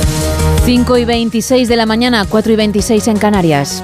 5 0.64 0.98
y 0.98 1.04
26 1.04 1.68
de 1.68 1.76
la 1.76 1.86
mañana, 1.86 2.26
4 2.28 2.52
y 2.52 2.56
26 2.56 3.08
en 3.08 3.18
Canarias. 3.18 3.82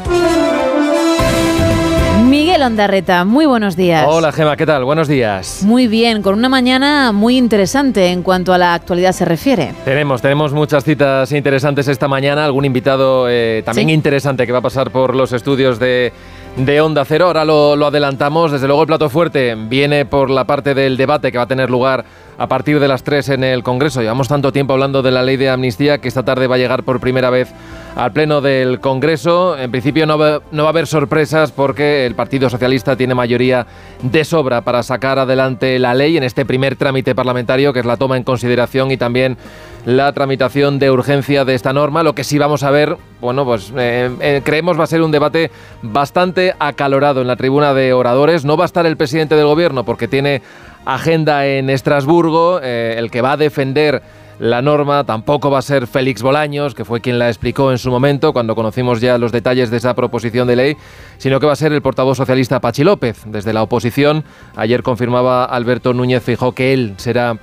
Miguel 2.29 2.63
Ondarreta, 2.63 3.25
muy 3.25 3.47
buenos 3.47 3.77
días. 3.77 4.05
Hola 4.07 4.31
Gema, 4.31 4.57
¿qué 4.57 4.67
tal? 4.67 4.85
Buenos 4.85 5.09
días. 5.09 5.63
Muy 5.65 5.87
bien, 5.87 6.23
con 6.23 6.35
una 6.35 6.49
mañana 6.49 7.13
muy 7.13 7.39
interesante 7.39 8.09
en 8.09 8.23
cuanto 8.23 8.53
a 8.53 8.59
la 8.59 8.75
actualidad 8.75 9.13
se 9.13 9.25
refiere. 9.25 9.73
Tenemos, 9.85 10.21
tenemos 10.21 10.53
muchas 10.53 10.85
citas 10.85 11.33
interesantes 11.33 11.89
esta 11.89 12.09
mañana, 12.09 12.45
algún 12.45 12.65
invitado 12.65 13.27
eh, 13.29 13.63
también 13.65 13.89
¿Sí? 13.89 13.95
interesante 13.95 14.47
que 14.47 14.53
va 14.53 14.59
a 14.59 14.63
pasar 14.63 14.91
por 14.91 15.15
los 15.15 15.33
estudios 15.33 15.79
de, 15.79 16.13
de 16.57 16.81
Onda 16.81 17.05
Cero. 17.05 17.27
Ahora 17.27 17.45
lo, 17.45 17.87
adelantamos, 17.87 18.51
desde 18.51 18.67
luego 18.67 18.83
el 18.83 18.87
plato 18.87 19.11
fuerte 19.11 19.55
viene 19.55 20.07
por 20.07 20.31
la 20.31 20.45
parte 20.45 20.75
del 20.75 20.97
debate 20.97 21.31
que 21.31 21.39
va 21.39 21.45
a 21.45 21.49
tener 21.49 21.71
lugar 21.71 22.05
a 22.39 22.47
partir 22.47 22.81
de 22.81 22.89
las 22.89 23.03
3 23.03 23.31
en 23.31 23.45
el 23.45 23.63
Congreso. 23.63 24.01
Llevamos 24.01 24.29
tanto 24.29 24.53
tiempo 24.53 24.73
hablando 24.73 25.03
de 25.03 25.11
la 25.11 25.23
ley 25.23 25.37
de 25.37 25.51
amnistía 25.51 25.99
que 25.99 26.09
esta 26.09 26.25
tarde 26.25 26.47
va 26.47 26.55
a 26.55 26.59
llegar 26.59 26.83
por 26.83 27.01
primera 27.01 27.31
vez 27.31 27.51
al 27.95 28.13
Pleno 28.13 28.41
del 28.41 28.81
Congreso. 28.81 29.57
En 29.59 29.71
principio 29.71 30.07
no 30.07 30.19
va, 30.19 30.41
no 30.51 30.63
va 30.63 30.69
a 30.69 30.73
haber 30.73 30.87
sorpresas 30.87 31.53
porque 31.53 32.07
el 32.07 32.15
Partido 32.15 32.49
Socialista 32.49 32.97
tiene 32.97 33.15
mayoría 33.15 33.67
de 34.03 34.25
sobra 34.25 34.63
para 34.63 34.83
sacar 34.83 35.19
adelante 35.19 35.79
la 35.79 35.95
ley 35.95 36.17
en 36.17 36.25
este 36.25 36.45
primer 36.45 36.77
trámite 36.77 37.15
parlamentario, 37.15 37.73
que 37.73 37.81
es 37.81 37.87
la 37.87 37.97
toma 37.97 38.17
en 38.17 38.25
consideración 38.25 38.91
y 38.91 38.97
también 38.97 39.37
la 39.87 40.13
tramitación 40.13 40.81
de 40.81 40.91
urgencia 40.91 41.45
de 41.45 41.55
esta 41.55 41.73
norma. 41.73 42.03
Lo 42.03 42.15
que 42.15 42.25
sí 42.25 42.39
vamos 42.39 42.65
a 42.65 42.71
ver, 42.71 42.97
bueno, 43.21 43.45
pues 43.45 43.73
eh, 43.77 44.11
eh, 44.21 44.43
creemos 44.45 44.79
va 44.79 44.85
a 44.85 44.89
ser 44.89 45.01
un 45.01 45.13
debate 45.13 45.53
bastante 45.81 46.55
acalorado 46.59 47.23
en 47.23 47.29
la 47.29 47.37
tribuna 47.37 47.73
de 47.73 47.93
oradores. 47.93 48.45
No 48.45 48.57
va 48.57 48.65
a 48.65 48.67
estar 48.67 48.85
el 48.85 48.97
presidente 48.97 49.37
del 49.37 49.47
gobierno 49.47 49.85
porque 49.85 50.09
tiene 50.09 50.43
agenda 50.85 51.47
en 51.47 51.71
Estrasburgo. 51.71 52.59
Eh, 52.63 52.97
el 52.99 53.13
que 53.13 53.23
va 53.23 53.33
a 53.33 53.37
defender 53.37 54.03
la 54.41 54.61
norma 54.61 55.05
tampoco 55.05 55.51
va 55.51 55.61
a 55.61 55.63
ser 55.63 55.87
Félix 55.87 56.21
Bolaños, 56.21 56.75
que 56.75 56.85
fue 56.85 57.01
quien 57.01 57.21
la 57.21 57.29
explicó 57.29 57.71
en 57.71 57.79
su 57.79 57.91
momento, 57.91 58.33
cuando 58.33 58.57
conocimos 58.57 59.01
ya 59.01 59.19
los 59.19 59.31
detalles 59.31 59.71
de 59.71 59.77
esa 59.77 59.95
proposición 59.95 60.49
de 60.49 60.57
ley, 60.57 60.77
sino 61.17 61.39
que 61.39 61.47
va 61.47 61.53
a 61.53 61.57
ser 61.57 61.73
el 61.73 61.81
portavoz 61.81 62.19
socialista 62.19 62.61
Pachi 62.61 62.83
López. 62.83 63.23
Desde 63.25 63.53
la 63.53 63.63
oposición, 63.63 64.25
ayer 64.57 64.83
confirmaba 64.83 65.45
Alberto 65.45 65.95
Núñez 65.95 66.25
Fijó 66.25 66.53
que 66.53 66.75
él 66.75 66.95
será 66.99 67.39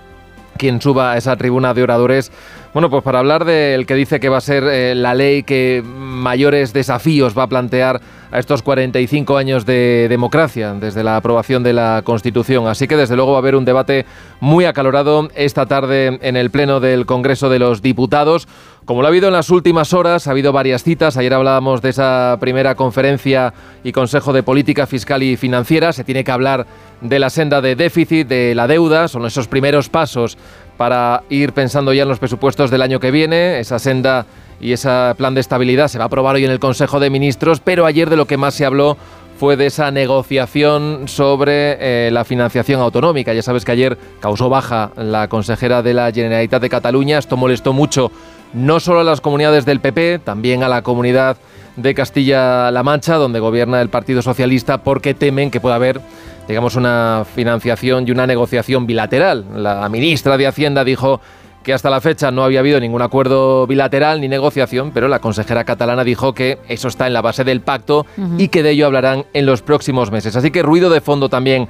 quien 0.58 0.82
suba 0.82 1.14
a 1.14 1.18
esa 1.18 1.36
tribuna 1.36 1.74
de 1.74 1.84
oradores. 1.84 2.32
Bueno, 2.74 2.90
pues 2.90 3.04
para 3.04 3.20
hablar 3.20 3.46
del 3.46 3.86
que 3.86 3.96
dice 3.96 4.20
que 4.20 4.30
va 4.30 4.38
a 4.38 4.42
ser 4.42 4.64
eh, 4.64 4.96
la 4.96 5.14
ley 5.14 5.44
que 5.44 5.84
mayores 5.86 6.74
desafíos 6.74 7.38
va 7.38 7.44
a 7.44 7.48
plantear 7.48 8.02
a 8.32 8.40
estos 8.40 8.64
45 8.64 9.38
años 9.38 9.66
de 9.66 10.08
democracia 10.10 10.74
desde 10.74 11.04
la 11.04 11.18
aprobación 11.18 11.62
de 11.62 11.74
la 11.74 12.02
Constitución. 12.04 12.68
Así 12.68 12.88
que 12.88 12.98
desde 12.98 13.16
luego 13.16 13.34
va 13.34 13.38
a 13.38 13.42
haber 13.42 13.56
un 13.56 13.64
debate 13.64 14.08
muy 14.40 14.66
acalorado 14.66 15.30
esta 15.36 15.68
tarde 15.68 16.18
en 16.20 16.36
el 16.36 16.50
Pleno 16.50 16.80
del 16.80 17.06
Congreso 17.06 17.50
de 17.50 17.60
los 17.60 17.84
Diputados. 17.84 18.48
Como 18.86 19.02
lo 19.02 19.08
ha 19.08 19.10
habido 19.10 19.28
en 19.28 19.34
las 19.34 19.50
últimas 19.50 19.94
horas, 19.94 20.28
ha 20.28 20.32
habido 20.32 20.52
varias 20.52 20.84
citas. 20.84 21.16
Ayer 21.16 21.34
hablábamos 21.34 21.82
de 21.82 21.90
esa 21.90 22.36
primera 22.42 22.76
conferencia 22.76 23.54
y 23.82 23.94
Consejo 23.94 24.34
de 24.34 24.44
Política 24.44 24.88
Fiscal 24.88 25.24
y 25.24 25.38
Financiera. 25.38 25.94
Se 25.94 26.04
tiene 26.04 26.26
que 26.26 26.34
hablar 26.34 26.68
de 27.00 27.18
la 27.18 27.30
senda 27.30 27.62
de 27.62 27.78
déficit, 27.78 28.28
de 28.28 28.54
la 28.54 28.68
deuda. 28.68 29.08
Son 29.08 29.26
esos 29.26 29.48
primeros 29.48 29.88
pasos 29.88 30.38
para 30.76 31.24
ir 31.30 31.54
pensando 31.54 31.94
ya 31.94 32.04
en 32.04 32.10
los 32.10 32.20
presupuestos 32.20 32.72
del 32.72 32.82
año 32.82 33.00
que 33.00 33.12
viene. 33.12 33.60
Esa 33.60 33.80
senda 33.80 34.26
y 34.60 34.74
ese 34.74 34.90
plan 35.16 35.34
de 35.34 35.40
estabilidad 35.40 35.88
se 35.88 35.98
va 35.98 36.04
a 36.04 36.08
aprobar 36.08 36.36
hoy 36.36 36.44
en 36.44 36.52
el 36.52 36.60
Consejo 36.60 37.00
de 37.00 37.10
Ministros, 37.10 37.62
pero 37.62 37.86
ayer 37.86 38.10
de 38.10 38.18
lo 38.18 38.28
que 38.28 38.36
más 38.36 38.54
se 38.54 38.66
habló 38.66 38.98
fue 39.40 39.56
de 39.56 39.66
esa 39.68 39.92
negociación 39.92 41.08
sobre 41.08 41.78
eh, 42.08 42.12
la 42.12 42.26
financiación 42.26 42.82
autonómica. 42.82 43.34
Ya 43.34 43.42
sabes 43.42 43.64
que 43.64 43.72
ayer 43.72 43.98
causó 44.20 44.50
baja 44.50 44.92
la 44.98 45.30
consejera 45.30 45.82
de 45.82 45.94
la 45.94 46.12
Generalitat 46.12 46.62
de 46.62 46.70
Cataluña. 46.70 47.18
Esto 47.18 47.38
molestó 47.38 47.72
mucho 47.72 48.12
no 48.54 48.80
solo 48.80 49.00
a 49.02 49.04
las 49.04 49.22
comunidades 49.22 49.66
del 49.66 49.80
PP, 49.80 50.20
también 50.20 50.64
a 50.64 50.70
la 50.70 50.82
comunidad 50.82 51.38
de 51.76 51.94
Castilla-La 51.96 52.84
Mancha, 52.84 53.16
donde 53.16 53.40
gobierna 53.40 53.82
el 53.82 53.90
Partido 53.90 54.22
Socialista, 54.22 54.84
porque 54.84 55.14
temen 55.14 55.52
que 55.52 55.60
pueda 55.60 55.76
haber 55.76 56.00
digamos, 56.48 56.76
una 56.76 57.26
financiación 57.36 58.08
y 58.08 58.12
una 58.12 58.28
negociación 58.28 58.86
bilateral. 58.86 59.46
La 59.56 59.88
ministra 59.90 60.38
de 60.38 60.48
Hacienda 60.48 60.84
dijo 60.84 61.22
que 61.64 61.74
hasta 61.74 61.90
la 61.90 62.02
fecha 62.02 62.30
no 62.30 62.44
había 62.44 62.60
habido 62.60 62.80
ningún 62.80 63.02
acuerdo 63.02 63.66
bilateral 63.66 64.20
ni 64.20 64.28
negociación, 64.28 64.92
pero 64.94 65.08
la 65.08 65.20
consejera 65.20 65.64
catalana 65.64 66.04
dijo 66.04 66.34
que 66.34 66.60
eso 66.68 66.90
está 66.90 67.08
en 67.08 67.14
la 67.14 67.22
base 67.22 67.46
del 67.46 67.62
pacto 67.62 68.06
y 68.38 68.50
que 68.50 68.64
de 68.64 68.72
ello 68.72 68.86
hablarán 68.86 69.26
en 69.34 69.46
los 69.46 69.62
próximos 69.62 70.12
meses. 70.12 70.36
Así 70.36 70.52
que 70.52 70.62
ruido 70.62 70.90
de 70.90 71.00
fondo 71.00 71.30
también 71.30 71.70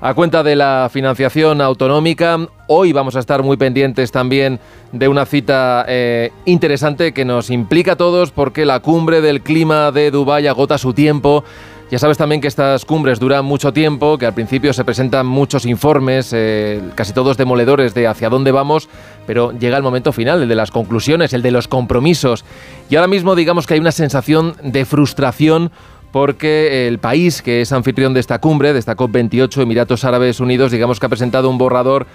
a 0.00 0.14
cuenta 0.14 0.42
de 0.42 0.56
la 0.56 0.88
financiación 0.90 1.60
autonómica. 1.60 2.38
Hoy 2.68 2.92
vamos 2.92 3.16
a 3.16 3.18
estar 3.18 3.42
muy 3.42 3.56
pendientes 3.56 4.10
también 4.10 4.58
de 4.92 5.08
una 5.08 5.26
cita 5.26 5.84
eh, 5.88 6.32
interesante 6.46 7.12
que 7.12 7.24
nos 7.24 7.50
implica 7.50 7.92
a 7.92 7.96
todos 7.96 8.30
porque 8.30 8.64
la 8.64 8.80
cumbre 8.80 9.20
del 9.20 9.42
clima 9.42 9.92
de 9.92 10.10
Dubái 10.10 10.46
agota 10.46 10.78
su 10.78 10.94
tiempo. 10.94 11.44
Ya 11.90 11.98
sabes 11.98 12.16
también 12.16 12.40
que 12.40 12.46
estas 12.46 12.84
cumbres 12.84 13.18
duran 13.18 13.44
mucho 13.44 13.72
tiempo, 13.72 14.16
que 14.16 14.24
al 14.24 14.32
principio 14.32 14.72
se 14.72 14.84
presentan 14.84 15.26
muchos 15.26 15.66
informes, 15.66 16.30
eh, 16.32 16.80
casi 16.94 17.12
todos 17.12 17.36
demoledores 17.36 17.94
de 17.94 18.06
hacia 18.06 18.28
dónde 18.28 18.52
vamos, 18.52 18.88
pero 19.26 19.50
llega 19.58 19.76
el 19.76 19.82
momento 19.82 20.12
final, 20.12 20.40
el 20.40 20.48
de 20.48 20.54
las 20.54 20.70
conclusiones, 20.70 21.32
el 21.32 21.42
de 21.42 21.50
los 21.50 21.66
compromisos. 21.66 22.44
Y 22.88 22.94
ahora 22.94 23.08
mismo 23.08 23.34
digamos 23.34 23.66
que 23.66 23.74
hay 23.74 23.80
una 23.80 23.90
sensación 23.90 24.54
de 24.62 24.84
frustración 24.84 25.72
porque 26.12 26.88
el 26.88 26.98
país 26.98 27.42
que 27.42 27.60
es 27.60 27.72
anfitrión 27.72 28.14
de 28.14 28.20
esta 28.20 28.40
cumbre, 28.40 28.72
de 28.72 28.78
esta 28.78 28.96
COP28, 28.96 29.62
Emiratos 29.62 30.04
Árabes 30.04 30.40
Unidos, 30.40 30.72
digamos 30.72 30.98
que 30.98 31.06
ha 31.06 31.08
presentado 31.10 31.48
un 31.48 31.58
borrador 31.58 32.06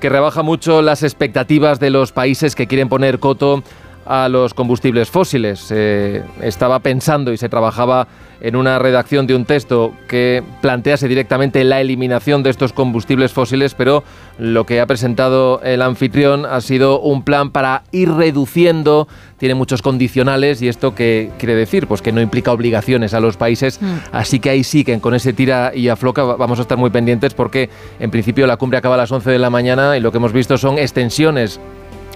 que 0.00 0.08
rebaja 0.08 0.42
mucho 0.42 0.82
las 0.82 1.02
expectativas 1.02 1.80
de 1.80 1.90
los 1.90 2.12
países 2.12 2.54
que 2.54 2.66
quieren 2.66 2.88
poner 2.88 3.20
coto 3.20 3.62
a 4.06 4.28
los 4.28 4.54
combustibles 4.54 5.10
fósiles. 5.10 5.68
Eh, 5.70 6.22
estaba 6.42 6.78
pensando 6.80 7.32
y 7.32 7.36
se 7.36 7.48
trabajaba 7.48 8.06
en 8.40 8.56
una 8.56 8.78
redacción 8.78 9.26
de 9.26 9.34
un 9.34 9.46
texto 9.46 9.94
que 10.06 10.42
plantease 10.60 11.08
directamente 11.08 11.64
la 11.64 11.80
eliminación 11.80 12.42
de 12.42 12.50
estos 12.50 12.74
combustibles 12.74 13.32
fósiles, 13.32 13.74
pero 13.74 14.04
lo 14.38 14.66
que 14.66 14.80
ha 14.80 14.86
presentado 14.86 15.62
el 15.62 15.80
anfitrión 15.80 16.44
ha 16.44 16.60
sido 16.60 17.00
un 17.00 17.22
plan 17.22 17.50
para 17.50 17.84
ir 17.92 18.10
reduciendo, 18.10 19.08
tiene 19.38 19.54
muchos 19.54 19.80
condicionales 19.80 20.60
y 20.60 20.68
esto 20.68 20.94
que 20.94 21.30
quiere 21.38 21.54
decir, 21.54 21.86
pues 21.86 22.02
que 22.02 22.12
no 22.12 22.20
implica 22.20 22.52
obligaciones 22.52 23.14
a 23.14 23.20
los 23.20 23.38
países, 23.38 23.80
Mm. 23.80 23.86
así 24.12 24.40
que 24.40 24.50
ahí 24.50 24.62
sí 24.64 24.84
que 24.84 24.98
con 25.00 25.14
ese 25.14 25.32
tira 25.32 25.72
y 25.74 25.88
afloca 25.88 26.22
va- 26.24 26.36
vamos 26.36 26.58
a 26.58 26.62
estar 26.62 26.76
muy 26.76 26.90
pendientes 26.90 27.32
porque 27.32 27.70
en 27.98 28.10
principio 28.10 28.46
la 28.46 28.58
cumbre 28.58 28.76
acaba 28.78 28.96
a 28.96 28.98
las 28.98 29.12
11 29.12 29.30
de 29.30 29.38
la 29.38 29.48
mañana 29.48 29.96
y 29.96 30.00
lo 30.00 30.10
que 30.12 30.18
hemos 30.18 30.32
visto 30.34 30.58
son 30.58 30.78
extensiones 30.78 31.60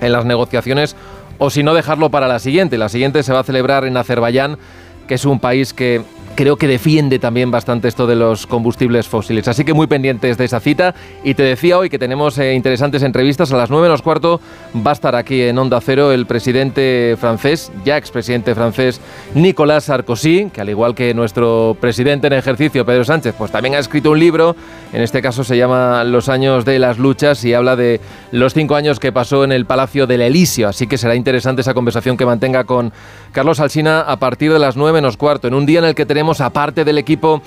en 0.01 0.13
las 0.13 0.25
negociaciones 0.27 0.95
o 1.39 1.51
si 1.51 1.63
no 1.63 1.75
dejarlo 1.75 2.11
para 2.11 2.29
la 2.29 2.39
siguiente. 2.39 2.79
La 2.79 2.89
siguiente 2.89 3.23
se 3.23 3.33
va 3.33 3.41
a 3.41 3.45
celebrar 3.45 3.85
en 3.85 3.97
Azerbaiyán, 3.97 4.59
que 5.07 5.15
es 5.15 5.25
un 5.25 5.41
país 5.41 5.73
que 5.73 6.03
creo 6.39 6.55
que 6.55 6.69
defiende 6.69 7.19
también 7.19 7.51
bastante 7.51 7.89
esto 7.89 8.07
de 8.07 8.15
los 8.15 8.47
combustibles 8.47 9.09
fósiles. 9.09 9.49
Así 9.49 9.65
que 9.65 9.75
muy 9.75 9.89
pendientes 9.89 10.39
de 10.39 10.45
esa 10.45 10.61
cita. 10.61 10.95
Y 11.25 11.35
te 11.35 11.43
decía 11.43 11.77
hoy 11.77 11.91
que 11.91 11.99
tenemos 11.99 12.39
eh, 12.39 12.55
interesantes 12.55 13.03
entrevistas. 13.03 13.53
A 13.53 13.57
las 13.57 13.71
9 13.71 13.89
menos 13.89 14.03
cuarto 14.03 14.41
va 14.87 14.93
a 14.93 14.95
estar 14.95 15.17
aquí 15.17 15.43
en 15.43 15.59
Onda 15.59 15.81
Cero 15.81 16.13
el 16.13 16.27
presidente 16.27 17.17
francés, 17.19 17.73
ya 17.85 17.97
expresidente 17.97 18.55
francés, 18.55 19.01
Nicolas 19.35 19.87
Sarkozy, 19.87 20.51
que 20.51 20.61
al 20.61 20.69
igual 20.69 20.95
que 20.95 21.13
nuestro 21.13 21.77
presidente 21.81 22.29
en 22.29 22.35
ejercicio, 22.35 22.87
Pedro 22.87 23.03
Sánchez, 23.03 23.35
pues 23.37 23.51
también 23.51 23.75
ha 23.75 23.81
escrito 23.81 24.13
un 24.13 24.21
libro. 24.21 24.55
En 24.93 25.03
este 25.03 25.21
caso 25.21 25.43
se 25.43 25.57
llama 25.57 26.05
Los 26.05 26.29
años 26.29 26.65
de 26.65 26.79
las 26.79 26.99
luchas 26.99 27.45
y 27.45 27.53
habla 27.53 27.75
de 27.75 28.01
los 28.31 28.55
cinco 28.55 28.77
años 28.77 29.01
que 29.01 29.11
pasó 29.11 29.43
en 29.43 29.51
el 29.51 29.67
Palacio 29.67 30.07
del 30.07 30.21
Elíseo. 30.21 30.69
Así 30.69 30.87
que 30.87 30.99
será 30.99 31.17
interesante 31.17 31.63
esa 31.63 31.75
conversación 31.75 32.17
que 32.17 32.25
mantenga 32.25 32.63
con 32.63 32.93
Carlos 33.33 33.59
Alsina 33.59 34.03
a 34.03 34.21
partir 34.21 34.53
de 34.53 34.61
las 34.61 34.77
9 34.77 34.93
menos 34.93 35.17
cuarto, 35.17 35.49
en 35.49 35.55
un 35.55 35.67
día 35.67 35.81
en 35.81 35.85
el 35.85 35.97
que 35.97 36.07
tenemos, 36.07 36.28
aparte 36.41 36.85
del 36.85 36.99
equipo 36.99 37.43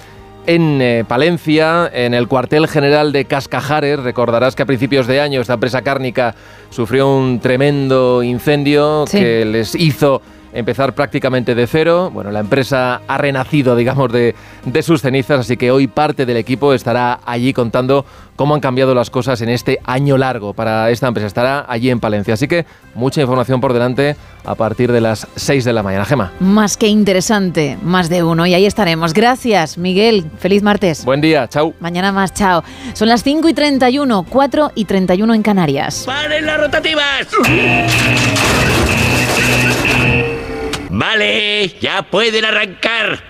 en 0.45 0.81
eh, 0.81 1.05
Palencia, 1.07 1.89
en 1.93 2.13
el 2.13 2.27
cuartel 2.27 2.67
general 2.67 3.11
de 3.11 3.25
Cascajares. 3.25 3.99
Recordarás 3.99 4.55
que 4.55 4.63
a 4.63 4.65
principios 4.65 5.07
de 5.07 5.21
año 5.21 5.41
esta 5.41 5.53
empresa 5.53 5.81
cárnica 5.81 6.35
sufrió 6.69 7.15
un 7.15 7.39
tremendo 7.39 8.23
incendio 8.23 9.05
que 9.09 9.45
les 9.45 9.75
hizo 9.75 10.21
empezar 10.53 10.93
prácticamente 10.93 11.55
de 11.55 11.67
cero. 11.67 12.09
Bueno, 12.13 12.31
la 12.31 12.39
empresa 12.39 13.01
ha 13.07 13.17
renacido, 13.17 13.75
digamos, 13.75 14.11
de, 14.11 14.35
de, 14.65 14.83
sus 14.83 15.01
cenizas, 15.01 15.41
así 15.41 15.57
que 15.57 15.71
hoy 15.71 15.87
parte 15.87 16.25
del 16.25 16.37
equipo 16.37 16.73
estará 16.73 17.19
allí 17.25 17.53
contando 17.53 18.05
cómo 18.35 18.55
han 18.55 18.61
cambiado 18.61 18.95
las 18.95 19.09
cosas 19.09 19.41
en 19.41 19.49
este 19.49 19.79
año 19.85 20.17
largo 20.17 20.53
para 20.53 20.89
esta 20.89 21.07
empresa. 21.07 21.27
Estará 21.27 21.65
allí 21.67 21.89
en 21.89 21.99
Palencia, 21.99 22.33
así 22.33 22.47
que 22.47 22.65
mucha 22.95 23.21
información 23.21 23.61
por 23.61 23.73
delante 23.73 24.15
a 24.43 24.55
partir 24.55 24.91
de 24.91 25.01
las 25.01 25.27
6 25.35 25.63
de 25.63 25.73
la 25.73 25.83
mañana. 25.83 26.05
Gema. 26.05 26.31
Más 26.39 26.77
que 26.77 26.87
interesante, 26.87 27.77
más 27.83 28.09
de 28.09 28.23
uno, 28.23 28.45
y 28.45 28.53
ahí 28.53 28.65
estaremos. 28.65 29.13
Gracias, 29.13 29.77
Miguel. 29.77 30.25
Feliz 30.39 30.63
martes. 30.63 31.05
Buen 31.05 31.21
día, 31.21 31.47
chao. 31.47 31.73
Mañana 31.79 32.11
más, 32.11 32.33
chao. 32.33 32.63
Son 32.93 33.07
las 33.07 33.23
5 33.23 33.47
y 33.49 33.53
31, 33.53 34.25
4 34.27 34.71
y 34.75 34.85
31 34.85 35.33
en 35.33 35.43
Canarias. 35.43 36.03
¡Paren 36.05 36.45
las 36.45 36.59
rotativas! 36.59 37.27
Vale, 40.93 41.69
ya 41.79 42.03
pueden 42.03 42.43
arrancar. 42.43 43.23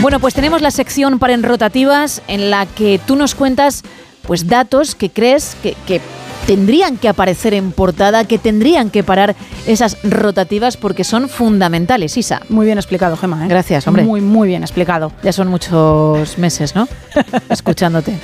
Bueno, 0.00 0.18
pues 0.18 0.32
tenemos 0.32 0.62
la 0.62 0.70
sección 0.70 1.18
para 1.18 1.34
en 1.34 1.42
rotativas 1.42 2.22
en 2.26 2.50
la 2.50 2.64
que 2.64 2.98
tú 3.06 3.16
nos 3.16 3.34
cuentas 3.34 3.82
pues 4.22 4.48
datos 4.48 4.94
que 4.94 5.10
crees 5.10 5.56
que, 5.62 5.76
que 5.86 6.00
tendrían 6.46 6.96
que 6.96 7.10
aparecer 7.10 7.52
en 7.52 7.70
portada, 7.70 8.24
que 8.24 8.38
tendrían 8.38 8.88
que 8.88 9.04
parar 9.04 9.36
esas 9.66 9.98
rotativas 10.04 10.78
porque 10.78 11.04
son 11.04 11.28
fundamentales, 11.28 12.16
Isa. 12.16 12.40
Muy 12.48 12.64
bien 12.64 12.78
explicado, 12.78 13.18
Gemma. 13.18 13.44
¿eh? 13.44 13.48
Gracias, 13.48 13.86
hombre. 13.86 14.04
Muy, 14.04 14.22
muy 14.22 14.48
bien 14.48 14.62
explicado. 14.62 15.12
Ya 15.22 15.32
son 15.32 15.48
muchos 15.48 16.38
meses, 16.38 16.74
¿no? 16.74 16.88
Escuchándote. 17.50 18.18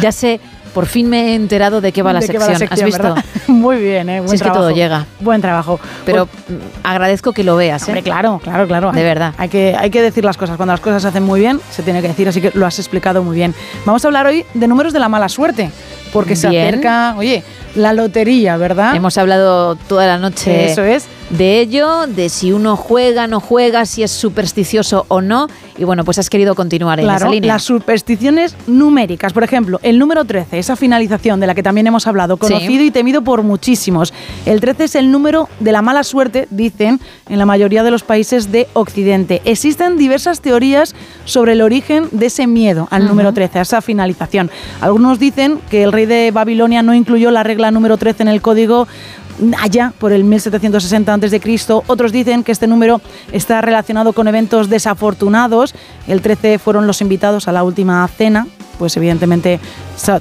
Ya 0.00 0.10
sé 0.10 0.40
por 0.72 0.86
fin 0.86 1.08
me 1.08 1.30
he 1.30 1.34
enterado 1.34 1.80
de 1.80 1.92
qué 1.92 2.02
va 2.02 2.12
la, 2.12 2.20
sección. 2.20 2.42
Va 2.42 2.48
la 2.48 2.58
sección. 2.58 2.88
¿Has 2.88 2.98
visto? 2.98 3.14
Muy 3.52 3.76
bien, 3.76 4.08
¿eh? 4.08 4.18
Buen 4.18 4.30
si 4.30 4.34
es 4.36 4.40
trabajo. 4.40 4.60
que 4.60 4.66
todo 4.68 4.76
llega. 4.76 5.06
Buen 5.20 5.40
trabajo. 5.40 5.80
Pero 6.04 6.26
pues, 6.26 6.58
agradezco 6.82 7.32
que 7.32 7.44
lo 7.44 7.56
veas. 7.56 7.82
Hombre, 7.84 8.00
¿eh? 8.00 8.02
claro, 8.02 8.40
claro, 8.42 8.66
claro. 8.66 8.92
De 8.92 9.02
verdad. 9.02 9.34
Hay 9.38 9.48
que, 9.48 9.76
hay 9.78 9.90
que 9.90 10.02
decir 10.02 10.24
las 10.24 10.36
cosas. 10.36 10.56
Cuando 10.56 10.72
las 10.72 10.80
cosas 10.80 11.02
se 11.02 11.08
hacen 11.08 11.22
muy 11.22 11.40
bien, 11.40 11.60
se 11.70 11.82
tiene 11.82 12.00
que 12.00 12.08
decir, 12.08 12.28
así 12.28 12.40
que 12.40 12.50
lo 12.54 12.66
has 12.66 12.78
explicado 12.78 13.22
muy 13.22 13.36
bien. 13.36 13.54
Vamos 13.84 14.04
a 14.04 14.08
hablar 14.08 14.26
hoy 14.26 14.44
de 14.54 14.68
números 14.68 14.92
de 14.92 14.98
la 14.98 15.08
mala 15.08 15.28
suerte. 15.28 15.70
Porque 16.12 16.34
bien. 16.34 16.36
se 16.36 16.48
acerca, 16.48 17.14
oye, 17.16 17.42
la 17.74 17.92
lotería, 17.92 18.56
¿verdad? 18.56 18.94
Hemos 18.94 19.16
hablado 19.18 19.76
toda 19.76 20.06
la 20.06 20.18
noche. 20.18 20.70
Eso 20.70 20.82
es. 20.84 21.06
De 21.30 21.60
ello, 21.60 22.06
de 22.06 22.28
si 22.28 22.52
uno 22.52 22.76
juega, 22.76 23.26
no 23.26 23.40
juega, 23.40 23.86
si 23.86 24.02
es 24.02 24.10
supersticioso 24.10 25.06
o 25.08 25.22
no. 25.22 25.46
Y 25.78 25.84
bueno, 25.84 26.04
pues 26.04 26.18
has 26.18 26.28
querido 26.28 26.54
continuar 26.54 27.00
en 27.00 27.06
claro, 27.06 27.24
esa 27.24 27.30
línea. 27.30 27.54
Las 27.54 27.62
supersticiones 27.62 28.54
numéricas. 28.66 29.32
Por 29.32 29.42
ejemplo, 29.42 29.80
el 29.82 29.98
número 29.98 30.26
13, 30.26 30.58
esa 30.58 30.76
finalización 30.76 31.40
de 31.40 31.46
la 31.46 31.54
que 31.54 31.62
también 31.62 31.86
hemos 31.86 32.06
hablado, 32.06 32.36
conocido 32.36 32.82
Sí. 32.82 32.86
y 32.86 32.90
temido 32.90 33.22
por 33.22 33.42
muchísimos. 33.42 34.12
El 34.44 34.60
13 34.60 34.84
es 34.84 34.94
el 34.96 35.10
número 35.10 35.48
de 35.60 35.72
la 35.72 35.80
mala 35.80 36.04
suerte, 36.04 36.48
dicen, 36.50 37.00
en 37.30 37.38
la 37.38 37.46
mayoría 37.46 37.82
de 37.82 37.90
los 37.90 38.02
países 38.02 38.52
de 38.52 38.68
Occidente. 38.74 39.40
Existen 39.46 39.96
diversas 39.96 40.42
teorías 40.42 40.94
sobre 41.24 41.52
el 41.52 41.62
origen 41.62 42.08
de 42.12 42.26
ese 42.26 42.46
miedo 42.46 42.88
al 42.90 43.06
número 43.06 43.32
13, 43.32 43.58
a 43.60 43.62
esa 43.62 43.80
finalización. 43.80 44.50
Algunos 44.82 45.18
dicen 45.18 45.60
que 45.70 45.82
el 45.82 45.92
rey 45.92 46.04
de 46.04 46.30
Babilonia 46.30 46.82
no 46.82 46.92
incluyó 46.94 47.30
la 47.30 47.42
regla 47.42 47.61
número 47.70 47.96
13 47.96 48.22
en 48.24 48.28
el 48.28 48.42
código 48.42 48.88
allá 49.58 49.92
por 49.98 50.12
el 50.12 50.24
1760 50.24 51.14
a.C. 51.14 51.40
Otros 51.86 52.12
dicen 52.12 52.44
que 52.44 52.52
este 52.52 52.66
número 52.66 53.00
está 53.32 53.60
relacionado 53.60 54.12
con 54.12 54.28
eventos 54.28 54.68
desafortunados. 54.68 55.74
El 56.06 56.20
13 56.20 56.58
fueron 56.58 56.86
los 56.86 57.00
invitados 57.00 57.48
a 57.48 57.52
la 57.52 57.64
última 57.64 58.06
cena. 58.08 58.46
Pues 58.78 58.96
evidentemente 58.96 59.60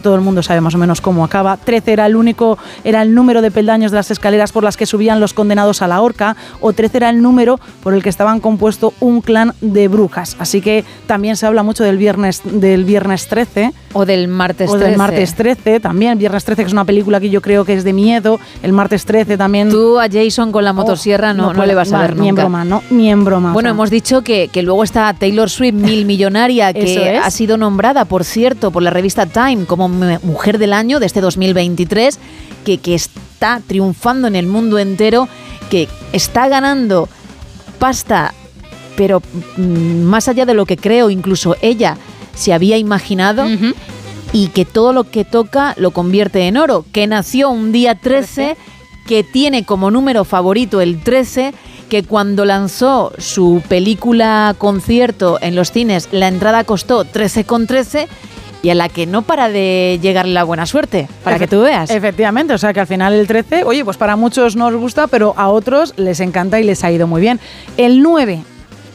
todo 0.01 0.15
el 0.15 0.21
mundo 0.21 0.43
sabe 0.43 0.61
más 0.61 0.75
o 0.75 0.77
menos 0.77 1.01
cómo 1.01 1.23
acaba. 1.23 1.57
13 1.57 1.93
era 1.93 2.05
el 2.05 2.15
único, 2.15 2.57
era 2.83 3.01
el 3.01 3.15
número 3.15 3.41
de 3.41 3.51
peldaños 3.51 3.91
de 3.91 3.97
las 3.97 4.11
escaleras 4.11 4.51
por 4.51 4.63
las 4.63 4.77
que 4.77 4.85
subían 4.85 5.19
los 5.19 5.33
condenados 5.33 5.81
a 5.81 5.87
la 5.87 6.01
horca, 6.01 6.35
o 6.59 6.73
13 6.73 6.97
era 6.97 7.09
el 7.09 7.21
número 7.21 7.59
por 7.83 7.93
el 7.93 8.03
que 8.03 8.09
estaban 8.09 8.39
compuesto 8.39 8.93
un 8.99 9.21
clan 9.21 9.53
de 9.61 9.87
brujas. 9.87 10.35
Así 10.39 10.61
que 10.61 10.85
también 11.07 11.35
se 11.35 11.45
habla 11.45 11.63
mucho 11.63 11.83
del 11.83 11.97
viernes, 11.97 12.41
del 12.43 12.85
viernes 12.85 13.27
13. 13.27 13.73
O 13.93 14.05
del 14.05 14.27
martes 14.27 14.69
O 14.69 14.73
del 14.73 14.95
13. 14.95 14.97
martes 14.97 15.35
13 15.35 15.79
también. 15.79 16.17
Viernes 16.17 16.45
13, 16.45 16.63
que 16.63 16.67
es 16.67 16.73
una 16.73 16.85
película 16.85 17.19
que 17.19 17.29
yo 17.29 17.41
creo 17.41 17.65
que 17.65 17.73
es 17.73 17.83
de 17.83 17.93
miedo. 17.93 18.39
El 18.63 18.73
martes 18.73 19.05
13 19.05 19.37
también. 19.37 19.69
Tú 19.69 19.99
a 19.99 20.07
Jason 20.09 20.51
con 20.51 20.63
la 20.63 20.73
motosierra 20.73 21.33
no, 21.33 21.53
no, 21.53 21.65
le 21.65 21.75
vas 21.75 21.91
a 21.91 21.99
ver 21.99 22.15
nunca. 22.15 22.21
Ni 22.21 22.29
en 22.29 22.35
broma, 22.35 22.65
no, 22.65 22.83
ni 22.89 23.09
en 23.09 23.23
broma. 23.23 23.53
Bueno, 23.53 23.69
hemos 23.69 23.89
dicho 23.89 24.21
que, 24.21 24.47
que 24.47 24.61
luego 24.61 24.83
está 24.83 25.13
Taylor 25.13 25.49
Swift, 25.49 25.73
mil 25.73 26.05
millonaria, 26.11 26.73
que 26.73 27.15
es. 27.17 27.23
ha 27.23 27.29
sido 27.31 27.57
nombrada, 27.57 28.05
por 28.05 28.23
cierto, 28.41 28.71
por 28.71 28.81
la 28.81 28.89
revista 28.89 29.27
Time 29.27 29.65
como 29.65 29.87
mu- 29.87 30.17
Mujer 30.23 30.57
del 30.57 30.73
Año 30.73 30.99
de 30.99 31.05
este 31.05 31.21
2023, 31.21 32.17
que, 32.65 32.79
que 32.79 32.95
está 32.95 33.61
triunfando 33.67 34.27
en 34.27 34.35
el 34.35 34.47
mundo 34.47 34.79
entero, 34.79 35.27
que 35.69 35.87
está 36.11 36.47
ganando 36.47 37.07
pasta, 37.77 38.33
pero 38.95 39.21
mm, 39.57 40.01
más 40.03 40.27
allá 40.27 40.47
de 40.47 40.55
lo 40.55 40.65
que 40.65 40.75
creo, 40.75 41.11
incluso 41.11 41.55
ella 41.61 41.97
se 42.35 42.51
había 42.51 42.77
imaginado. 42.77 43.45
Y 44.33 44.47
que 44.47 44.65
todo 44.65 44.91
lo 44.93 45.03
que 45.03 45.23
toca 45.25 45.73
lo 45.77 45.91
convierte 45.91 46.47
en 46.47 46.55
oro. 46.57 46.85
Que 46.93 47.05
nació 47.05 47.49
un 47.51 47.71
día 47.71 47.93
13, 47.95 48.55
que 49.05 49.23
tiene 49.23 49.65
como 49.65 49.91
número 49.91 50.23
favorito 50.23 50.79
el 50.81 50.99
13, 51.03 51.53
que 51.91 52.03
cuando 52.03 52.45
lanzó 52.45 53.11
su 53.17 53.61
película 53.67 54.55
concierto 54.57 55.37
en 55.41 55.55
los 55.55 55.73
cines, 55.73 56.07
la 56.13 56.29
entrada 56.29 56.63
costó 56.63 57.03
13,13 57.03 58.07
y 58.63 58.69
a 58.69 58.75
la 58.75 58.87
que 58.87 59.05
no 59.05 59.23
para 59.23 59.49
de 59.49 59.99
llegarle 60.01 60.31
la 60.31 60.45
buena 60.45 60.65
suerte, 60.65 61.09
para 61.25 61.37
que 61.37 61.49
tú 61.49 61.59
veas. 61.59 61.89
Efectivamente, 61.89 62.53
o 62.53 62.57
sea 62.57 62.71
que 62.71 62.79
al 62.79 62.87
final 62.87 63.11
el 63.11 63.27
13, 63.27 63.65
oye, 63.65 63.83
pues 63.83 63.97
para 63.97 64.15
muchos 64.15 64.55
no 64.55 64.67
os 64.67 64.75
gusta, 64.75 65.07
pero 65.07 65.33
a 65.35 65.49
otros 65.49 65.93
les 65.97 66.21
encanta 66.21 66.61
y 66.61 66.63
les 66.63 66.81
ha 66.85 66.91
ido 66.93 67.07
muy 67.07 67.19
bien. 67.19 67.41
El 67.75 68.01
9, 68.01 68.41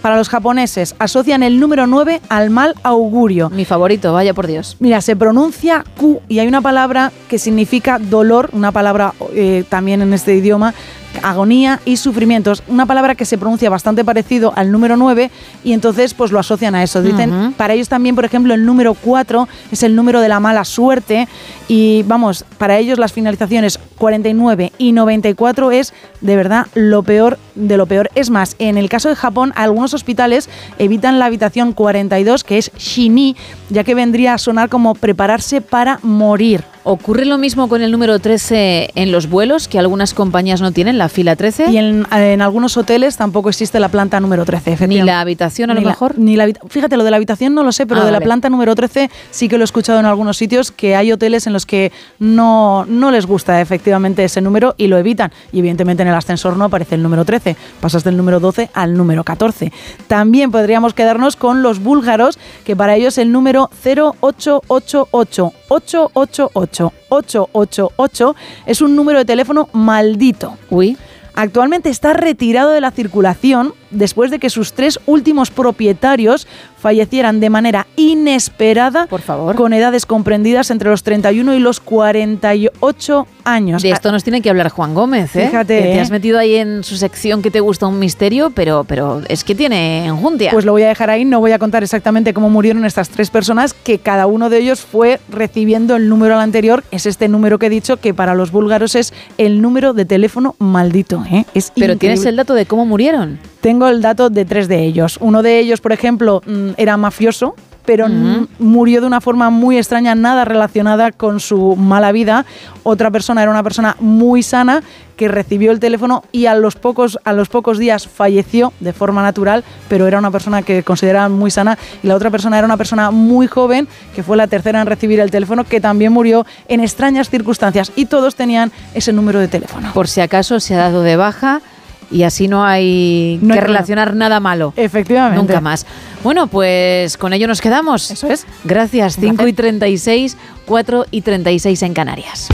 para 0.00 0.16
los 0.16 0.28
japoneses, 0.28 0.94
asocian 0.98 1.42
el 1.42 1.60
número 1.60 1.86
9 1.86 2.22
al 2.28 2.48
mal 2.48 2.76
augurio. 2.82 3.50
Mi 3.50 3.64
favorito, 3.66 4.12
vaya 4.14 4.32
por 4.32 4.46
Dios. 4.46 4.76
Mira, 4.78 5.02
se 5.02 5.16
pronuncia 5.16 5.84
Q 5.98 6.22
y 6.28 6.38
hay 6.38 6.48
una 6.48 6.62
palabra 6.62 7.12
que 7.28 7.38
significa 7.38 7.98
dolor, 7.98 8.48
una 8.52 8.72
palabra 8.72 9.12
eh, 9.34 9.64
también 9.68 10.00
en 10.02 10.14
este 10.14 10.34
idioma, 10.34 10.74
agonía 11.22 11.80
y 11.84 11.96
sufrimientos, 11.96 12.62
una 12.68 12.86
palabra 12.86 13.14
que 13.14 13.24
se 13.24 13.38
pronuncia 13.38 13.70
bastante 13.70 14.04
parecido 14.04 14.52
al 14.56 14.72
número 14.72 14.96
9 14.96 15.30
y 15.64 15.72
entonces 15.72 16.14
pues 16.14 16.32
lo 16.32 16.38
asocian 16.38 16.74
a 16.74 16.82
eso. 16.82 17.02
Dicen, 17.02 17.54
para 17.56 17.74
ellos 17.74 17.88
también, 17.88 18.14
por 18.14 18.24
ejemplo, 18.24 18.54
el 18.54 18.64
número 18.64 18.94
4 18.94 19.48
es 19.70 19.82
el 19.82 19.94
número 19.96 20.20
de 20.20 20.28
la 20.28 20.40
mala 20.40 20.64
suerte 20.64 21.28
y 21.68 22.02
vamos, 22.04 22.44
para 22.58 22.78
ellos 22.78 22.98
las 22.98 23.12
finalizaciones 23.12 23.78
49 23.98 24.72
y 24.78 24.92
94 24.92 25.70
es 25.72 25.92
de 26.20 26.36
verdad 26.36 26.66
lo 26.74 27.02
peor 27.02 27.38
de 27.54 27.76
lo 27.76 27.86
peor. 27.86 28.10
Es 28.14 28.30
más, 28.30 28.56
en 28.58 28.78
el 28.78 28.88
caso 28.88 29.08
de 29.08 29.16
Japón, 29.16 29.52
algunos 29.56 29.94
hospitales 29.94 30.48
evitan 30.78 31.18
la 31.18 31.26
habitación 31.26 31.72
42, 31.72 32.44
que 32.44 32.58
es 32.58 32.72
Shini, 32.76 33.36
ya 33.70 33.84
que 33.84 33.94
vendría 33.94 34.34
a 34.34 34.38
sonar 34.38 34.68
como 34.68 34.94
prepararse 34.94 35.60
para 35.60 35.98
morir. 36.02 36.64
¿Ocurre 36.88 37.24
lo 37.24 37.36
mismo 37.36 37.68
con 37.68 37.82
el 37.82 37.90
número 37.90 38.20
13 38.20 38.90
en 38.94 39.10
los 39.10 39.28
vuelos, 39.28 39.66
que 39.66 39.80
algunas 39.80 40.14
compañías 40.14 40.60
no 40.60 40.70
tienen, 40.70 40.98
la 40.98 41.08
fila 41.08 41.34
13? 41.34 41.72
Y 41.72 41.78
en, 41.78 42.06
en 42.12 42.40
algunos 42.42 42.76
hoteles 42.76 43.16
tampoco 43.16 43.48
existe 43.48 43.80
la 43.80 43.88
planta 43.88 44.20
número 44.20 44.44
13. 44.44 44.70
Ni 44.70 44.74
efectivamente. 44.74 45.04
la 45.12 45.20
habitación 45.20 45.70
a 45.70 45.74
lo 45.74 45.80
Ni 45.80 45.84
la- 45.84 45.90
mejor. 45.90 46.16
ni 46.16 46.36
la 46.36 46.46
Fíjate, 46.68 46.96
lo 46.96 47.02
de 47.02 47.10
la 47.10 47.16
habitación 47.16 47.54
no 47.54 47.64
lo 47.64 47.72
sé, 47.72 47.86
pero 47.86 48.02
Ah, 48.02 48.04
de 48.04 48.12
la 48.12 48.20
planta 48.20 48.48
número 48.50 48.72
13 48.76 49.10
sí 49.32 49.48
que 49.48 49.58
lo 49.58 49.64
he 49.64 49.66
escuchado 49.66 49.98
en 49.98 50.06
algunos 50.06 50.36
sitios, 50.36 50.70
que 50.70 50.94
hay 50.94 51.10
hoteles 51.10 51.48
en 51.48 51.54
los 51.54 51.66
que 51.66 51.90
no, 52.20 52.84
no 52.86 53.10
les 53.10 53.26
gusta 53.26 53.60
efectivamente 53.60 54.22
ese 54.22 54.40
número 54.40 54.76
y 54.78 54.86
lo 54.86 54.96
evitan. 54.96 55.32
Y 55.50 55.58
evidentemente 55.58 56.04
en 56.04 56.08
el 56.10 56.14
ascensor 56.14 56.56
no 56.56 56.66
aparece 56.66 56.94
el 56.94 57.02
número 57.02 57.24
13, 57.24 57.56
pasas 57.80 58.04
del 58.04 58.16
número 58.16 58.38
12 58.38 58.70
al 58.74 58.94
número 58.96 59.24
14. 59.24 59.72
También 60.06 60.52
podríamos 60.52 60.94
quedarnos 60.94 61.34
con 61.34 61.64
los 61.64 61.80
búlgaros, 61.82 62.38
que 62.64 62.76
para 62.76 62.94
ellos 62.94 63.18
el 63.18 63.32
número 63.32 63.70
0888, 63.82 65.52
888 65.68 66.75
888. 66.84 67.46
888 67.52 68.36
es 68.66 68.80
un 68.80 68.96
número 68.96 69.18
de 69.18 69.24
teléfono 69.24 69.68
maldito. 69.72 70.56
Uy. 70.70 70.96
Actualmente 71.38 71.90
está 71.90 72.14
retirado 72.14 72.70
de 72.70 72.80
la 72.80 72.90
circulación 72.90 73.74
después 73.90 74.30
de 74.30 74.38
que 74.38 74.48
sus 74.48 74.72
tres 74.72 74.98
últimos 75.04 75.50
propietarios 75.50 76.46
fallecieran 76.78 77.40
de 77.40 77.50
manera 77.50 77.86
inesperada 77.96 79.06
Por 79.06 79.20
favor. 79.22 79.56
con 79.56 79.72
edades 79.72 80.06
comprendidas 80.06 80.70
entre 80.70 80.90
los 80.90 81.02
31 81.02 81.54
y 81.54 81.58
los 81.58 81.80
48 81.80 83.26
años. 83.44 83.82
De 83.82 83.90
esto 83.90 84.12
nos 84.12 84.24
tiene 84.24 84.42
que 84.42 84.50
hablar 84.50 84.68
Juan 84.70 84.94
Gómez, 84.94 85.34
¿eh? 85.36 85.46
Fíjate, 85.46 85.78
Que 85.78 85.90
¿eh? 85.90 85.94
te 85.94 86.00
has 86.00 86.10
metido 86.10 86.38
ahí 86.38 86.56
en 86.56 86.84
su 86.84 86.96
sección 86.96 87.42
que 87.42 87.50
te 87.50 87.60
gusta 87.60 87.86
un 87.86 87.98
misterio, 87.98 88.50
pero, 88.50 88.84
pero 88.84 89.22
es 89.28 89.44
que 89.44 89.54
tiene 89.54 90.06
enjundia. 90.06 90.50
Pues 90.50 90.64
lo 90.64 90.72
voy 90.72 90.82
a 90.82 90.88
dejar 90.88 91.10
ahí, 91.10 91.24
no 91.24 91.40
voy 91.40 91.52
a 91.52 91.58
contar 91.58 91.82
exactamente 91.82 92.34
cómo 92.34 92.50
murieron 92.50 92.84
estas 92.84 93.08
tres 93.08 93.30
personas, 93.30 93.72
que 93.72 93.98
cada 93.98 94.26
uno 94.26 94.50
de 94.50 94.58
ellos 94.58 94.80
fue 94.80 95.20
recibiendo 95.28 95.96
el 95.96 96.08
número 96.08 96.34
al 96.34 96.40
anterior, 96.40 96.84
es 96.90 97.06
este 97.06 97.28
número 97.28 97.58
que 97.58 97.66
he 97.66 97.70
dicho, 97.70 97.96
que 97.98 98.14
para 98.14 98.34
los 98.34 98.50
búlgaros 98.50 98.94
es 98.94 99.12
el 99.38 99.62
número 99.62 99.92
de 99.92 100.04
teléfono 100.04 100.56
maldito. 100.58 101.24
¿eh? 101.30 101.44
Es 101.54 101.72
pero 101.74 101.96
tienes 101.96 102.24
el 102.24 102.36
dato 102.36 102.54
de 102.54 102.66
cómo 102.66 102.84
murieron. 102.86 103.38
Tengo 103.66 103.88
el 103.88 104.00
dato 104.00 104.30
de 104.30 104.44
tres 104.44 104.68
de 104.68 104.84
ellos. 104.84 105.18
Uno 105.20 105.42
de 105.42 105.58
ellos, 105.58 105.80
por 105.80 105.90
ejemplo, 105.90 106.40
mm, 106.46 106.74
era 106.76 106.96
mafioso, 106.96 107.56
pero 107.84 108.08
mm, 108.08 108.46
murió 108.60 109.00
de 109.00 109.08
una 109.08 109.20
forma 109.20 109.50
muy 109.50 109.76
extraña, 109.76 110.14
nada 110.14 110.44
relacionada 110.44 111.10
con 111.10 111.40
su 111.40 111.74
mala 111.74 112.12
vida. 112.12 112.46
Otra 112.84 113.10
persona 113.10 113.42
era 113.42 113.50
una 113.50 113.64
persona 113.64 113.96
muy 113.98 114.44
sana 114.44 114.84
que 115.16 115.26
recibió 115.26 115.72
el 115.72 115.80
teléfono 115.80 116.22
y 116.30 116.46
a 116.46 116.54
los 116.54 116.76
pocos, 116.76 117.18
a 117.24 117.32
los 117.32 117.48
pocos 117.48 117.78
días 117.80 118.06
falleció 118.06 118.72
de 118.78 118.92
forma 118.92 119.20
natural, 119.20 119.64
pero 119.88 120.06
era 120.06 120.20
una 120.20 120.30
persona 120.30 120.62
que 120.62 120.84
consideraban 120.84 121.32
muy 121.32 121.50
sana. 121.50 121.76
Y 122.04 122.06
la 122.06 122.14
otra 122.14 122.30
persona 122.30 122.58
era 122.58 122.66
una 122.66 122.76
persona 122.76 123.10
muy 123.10 123.48
joven, 123.48 123.88
que 124.14 124.22
fue 124.22 124.36
la 124.36 124.46
tercera 124.46 124.80
en 124.80 124.86
recibir 124.86 125.18
el 125.18 125.32
teléfono, 125.32 125.64
que 125.64 125.80
también 125.80 126.12
murió 126.12 126.46
en 126.68 126.78
extrañas 126.78 127.30
circunstancias. 127.30 127.90
Y 127.96 128.06
todos 128.06 128.36
tenían 128.36 128.70
ese 128.94 129.12
número 129.12 129.40
de 129.40 129.48
teléfono. 129.48 129.90
Por 129.92 130.06
si 130.06 130.20
acaso 130.20 130.60
se 130.60 130.76
ha 130.76 130.78
dado 130.78 131.02
de 131.02 131.16
baja 131.16 131.62
y 132.10 132.22
así 132.22 132.48
no 132.48 132.64
hay 132.64 133.38
No 133.42 133.54
que 133.54 133.60
hay 133.60 133.66
relacionar 133.66 134.14
nada 134.14 134.40
malo. 134.40 134.72
Efectivamente. 134.76 135.40
Nunca 135.40 135.60
más. 135.60 135.86
Bueno, 136.22 136.46
pues 136.46 137.16
con 137.16 137.32
ello 137.32 137.46
nos 137.46 137.60
quedamos. 137.60 138.10
Eso 138.10 138.28
es. 138.28 138.46
Gracias. 138.64 139.16
5 139.20 139.46
y 139.46 139.52
36, 139.52 140.36
4 140.66 141.06
y 141.10 141.20
36 141.22 141.82
en 141.82 141.94
Canarias. 141.94 142.48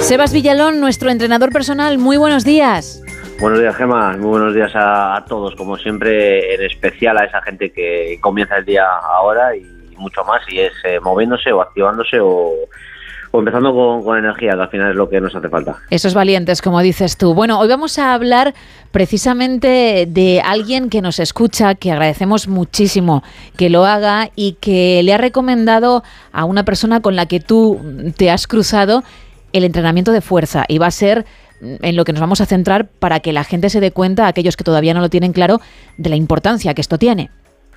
Sebas 0.00 0.32
Villalón, 0.32 0.80
nuestro 0.80 1.10
entrenador 1.10 1.52
personal, 1.52 1.96
muy 1.96 2.18
buenos 2.18 2.44
días. 2.44 3.01
Buenos 3.42 3.58
días, 3.58 3.74
Gema. 3.74 4.16
Muy 4.18 4.28
buenos 4.28 4.54
días 4.54 4.70
a, 4.76 5.24
todos. 5.28 5.56
Como 5.56 5.76
siempre, 5.76 6.54
en 6.54 6.62
especial 6.62 7.18
a 7.18 7.24
esa 7.24 7.42
gente 7.42 7.72
que 7.72 8.16
comienza 8.20 8.56
el 8.56 8.64
día 8.64 8.84
ahora 8.86 9.56
y 9.56 9.66
mucho 9.96 10.22
más, 10.22 10.42
y 10.48 10.60
es 10.60 10.72
eh, 10.84 11.00
moviéndose 11.00 11.50
o 11.50 11.60
activándose 11.60 12.20
o, 12.20 12.52
o 13.32 13.38
empezando 13.40 13.74
con, 13.74 14.04
con 14.04 14.16
energía, 14.16 14.52
que 14.52 14.60
al 14.60 14.68
final 14.68 14.90
es 14.90 14.94
lo 14.94 15.08
que 15.08 15.20
nos 15.20 15.34
hace 15.34 15.48
falta. 15.48 15.74
Esos 15.90 16.14
valientes, 16.14 16.62
como 16.62 16.80
dices 16.82 17.16
tú. 17.16 17.34
Bueno, 17.34 17.58
hoy 17.58 17.66
vamos 17.66 17.98
a 17.98 18.14
hablar 18.14 18.54
precisamente 18.92 20.06
de 20.08 20.40
alguien 20.40 20.88
que 20.88 21.02
nos 21.02 21.18
escucha, 21.18 21.74
que 21.74 21.90
agradecemos 21.90 22.46
muchísimo 22.46 23.24
que 23.56 23.70
lo 23.70 23.84
haga 23.84 24.30
y 24.36 24.52
que 24.60 25.02
le 25.02 25.14
ha 25.14 25.18
recomendado 25.18 26.04
a 26.30 26.44
una 26.44 26.64
persona 26.64 27.00
con 27.00 27.16
la 27.16 27.26
que 27.26 27.40
tú 27.40 28.12
te 28.16 28.30
has 28.30 28.46
cruzado 28.46 29.02
el 29.52 29.64
entrenamiento 29.64 30.12
de 30.12 30.20
fuerza. 30.20 30.64
Y 30.68 30.78
va 30.78 30.86
a 30.86 30.92
ser 30.92 31.26
en 31.62 31.96
lo 31.96 32.04
que 32.04 32.12
nos 32.12 32.20
vamos 32.20 32.40
a 32.40 32.46
centrar 32.46 32.88
para 32.98 33.20
que 33.20 33.32
la 33.32 33.44
gente 33.44 33.70
se 33.70 33.80
dé 33.80 33.92
cuenta, 33.92 34.26
aquellos 34.26 34.56
que 34.56 34.64
todavía 34.64 34.94
no 34.94 35.00
lo 35.00 35.08
tienen 35.08 35.32
claro, 35.32 35.60
de 35.96 36.10
la 36.10 36.16
importancia 36.16 36.74
que 36.74 36.80
esto 36.80 36.98
tiene. 36.98 37.30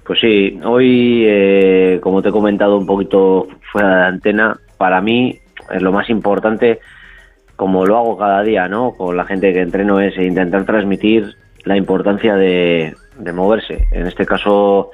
Pues 0.06 0.19
sí, 0.19 0.60
hoy, 0.63 1.24
eh, 1.26 2.00
como 2.02 2.21
te 2.21 2.30
he 2.30 2.32
comentado 2.32 2.78
un 2.78 2.86
poquito 2.86 3.48
fuera 3.71 3.89
de 3.89 3.95
la 3.95 4.08
antena, 4.08 4.60
para 4.78 5.02
mí 5.02 5.39
es 5.71 5.82
lo 5.82 5.91
más 5.91 6.10
importante, 6.10 6.80
como 7.56 7.86
lo 7.86 7.98
hago 7.98 8.17
cada 8.17 8.43
día, 8.43 8.67
¿no? 8.67 8.91
Con 8.91 9.17
la 9.17 9.26
gente 9.26 9.54
que 9.54 9.62
entreno, 9.62 10.00
es 10.00 10.17
intentar 10.17 10.65
transmitir 10.65 11.36
la 11.63 11.78
importancia 11.78 12.36
de, 12.36 12.93
moverse. 13.34 13.88
En 13.91 14.06
este 14.06 14.26
caso, 14.26 14.91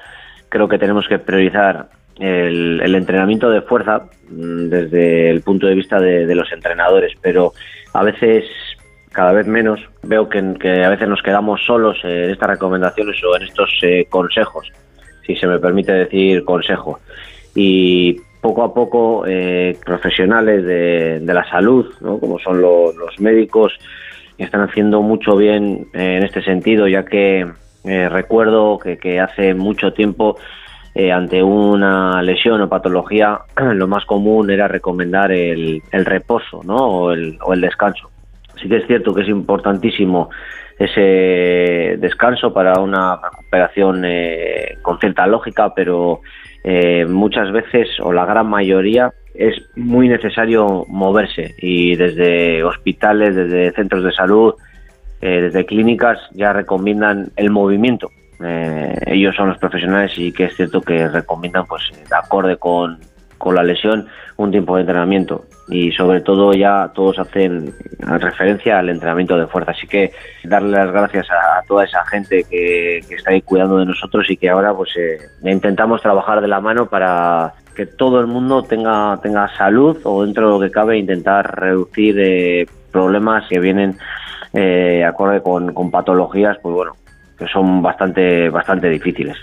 creo 0.47 0.69
que 0.69 0.77
tenemos 0.77 1.07
que 1.07 1.19
priorizar 1.19 1.89
el, 2.17 2.79
el 2.81 2.95
entrenamiento 2.95 3.49
de 3.49 3.61
fuerza 3.61 4.03
mm, 4.29 4.69
desde 4.69 5.29
el 5.29 5.41
punto 5.41 5.67
de 5.67 5.75
vista 5.75 5.99
de 5.99 6.35
los 6.35 6.51
entrenadores, 6.53 7.13
pero 7.21 7.51
a 7.93 8.03
veces 8.03 8.45
cada 9.11 9.33
vez 9.33 9.47
menos 9.47 9.79
veo 10.03 10.29
que, 10.29 10.39
a 10.39 10.89
veces 10.89 11.07
nos 11.07 11.21
quedamos 11.21 11.61
solos 11.65 11.97
en 12.03 12.29
estas 12.31 12.49
recomendaciones 12.49 13.21
o 13.23 13.35
en 13.35 13.43
estos 13.43 13.69
eh, 13.83 14.05
consejos, 14.09 14.71
si 15.25 15.35
se 15.35 15.47
me 15.47 15.59
permite 15.59 15.91
decir 15.91 16.43
consejo. 16.45 16.99
Y 17.55 18.21
poco 18.41 18.63
a 18.63 18.73
poco 18.73 19.23
eh, 19.27 19.77
profesionales 19.85 20.63
de, 20.65 21.21
la 21.33 21.47
salud, 21.49 21.93
¿no? 22.01 22.19
como 22.19 22.39
son 22.39 22.61
lo- 22.61 22.91
los 22.93 23.19
médicos, 23.19 23.73
están 24.37 24.61
haciendo 24.61 25.01
mucho 25.01 25.35
bien 25.35 25.87
eh, 25.93 26.17
en 26.17 26.23
este 26.23 26.41
sentido, 26.41 26.87
ya 26.87 27.03
que 27.05 27.45
eh, 27.83 28.09
recuerdo 28.09 28.79
que, 28.79 28.97
que 28.97 29.19
hace 29.19 29.53
mucho 29.53 29.93
tiempo 29.93 30.37
eh, 30.95 31.11
ante 31.11 31.41
una 31.43 32.21
lesión 32.23 32.61
o 32.61 32.69
patología, 32.69 33.39
lo 33.73 33.87
más 33.87 34.05
común 34.05 34.49
era 34.49 34.67
recomendar 34.67 35.31
el, 35.31 35.81
el 35.91 36.05
reposo 36.05 36.61
¿no? 36.63 36.75
o, 36.77 37.11
el, 37.11 37.37
o 37.43 37.53
el 37.53 37.61
descanso. 37.61 38.10
Sí 38.61 38.69
que 38.69 38.77
es 38.77 38.87
cierto 38.87 39.13
que 39.13 39.21
es 39.21 39.29
importantísimo 39.29 40.29
ese 40.77 41.97
descanso 41.99 42.53
para 42.53 42.79
una 42.79 43.19
recuperación 43.21 44.03
eh, 44.05 44.77
con 44.81 44.99
cierta 44.99 45.27
lógica, 45.27 45.73
pero 45.75 46.21
eh, 46.63 47.05
muchas 47.05 47.51
veces 47.51 47.89
o 48.01 48.11
la 48.11 48.25
gran 48.25 48.47
mayoría 48.47 49.11
es 49.33 49.55
muy 49.75 50.07
necesario 50.07 50.85
moverse 50.87 51.55
y 51.59 51.95
desde 51.95 52.63
hospitales, 52.63 53.35
desde 53.35 53.71
centros 53.71 54.03
de 54.03 54.11
salud, 54.11 54.53
eh, 55.21 55.41
desde 55.41 55.65
clínicas 55.65 56.19
ya 56.33 56.53
recomiendan 56.53 57.31
el 57.35 57.49
movimiento. 57.51 58.09
Eh, 58.43 58.95
ellos 59.05 59.35
son 59.35 59.49
los 59.49 59.57
profesionales 59.59 60.11
y 60.17 60.31
que 60.31 60.45
es 60.45 60.55
cierto 60.55 60.81
que 60.81 61.07
recomiendan, 61.07 61.65
pues, 61.67 61.83
de 61.93 62.15
acorde 62.15 62.57
con, 62.57 62.99
con 63.41 63.55
la 63.55 63.63
lesión, 63.63 64.07
un 64.37 64.51
tiempo 64.51 64.75
de 64.75 64.81
entrenamiento. 64.81 65.45
Y 65.67 65.91
sobre 65.91 66.21
todo 66.21 66.53
ya 66.53 66.91
todos 66.93 67.17
hacen 67.19 67.73
referencia 67.99 68.79
al 68.79 68.89
entrenamiento 68.89 69.37
de 69.37 69.47
fuerza. 69.47 69.71
Así 69.71 69.87
que 69.87 70.11
darle 70.43 70.77
las 70.77 70.91
gracias 70.91 71.27
a, 71.31 71.61
toda 71.67 71.85
esa 71.85 72.05
gente 72.05 72.43
que, 72.49 73.01
que 73.07 73.15
está 73.15 73.31
ahí 73.31 73.41
cuidando 73.41 73.77
de 73.77 73.85
nosotros 73.85 74.29
y 74.29 74.37
que 74.37 74.49
ahora 74.49 74.73
pues 74.73 74.91
eh, 74.95 75.17
intentamos 75.43 76.01
trabajar 76.01 76.41
de 76.41 76.47
la 76.47 76.61
mano 76.61 76.85
para 76.87 77.53
que 77.75 77.85
todo 77.85 78.19
el 78.19 78.27
mundo 78.27 78.63
tenga, 78.63 79.17
tenga 79.23 79.47
salud 79.57 79.97
o 80.03 80.23
dentro 80.23 80.47
de 80.47 80.53
lo 80.53 80.59
que 80.59 80.71
cabe 80.71 80.97
intentar 80.97 81.59
reducir 81.59 82.15
eh, 82.19 82.65
problemas 82.91 83.47
que 83.49 83.59
vienen 83.59 83.97
eh, 84.53 85.03
acorde 85.05 85.41
con, 85.41 85.73
con 85.73 85.89
patologías, 85.89 86.57
pues 86.61 86.75
bueno, 86.75 86.93
que 87.37 87.47
son 87.47 87.81
bastante, 87.81 88.49
bastante 88.49 88.89
difíciles. 88.89 89.37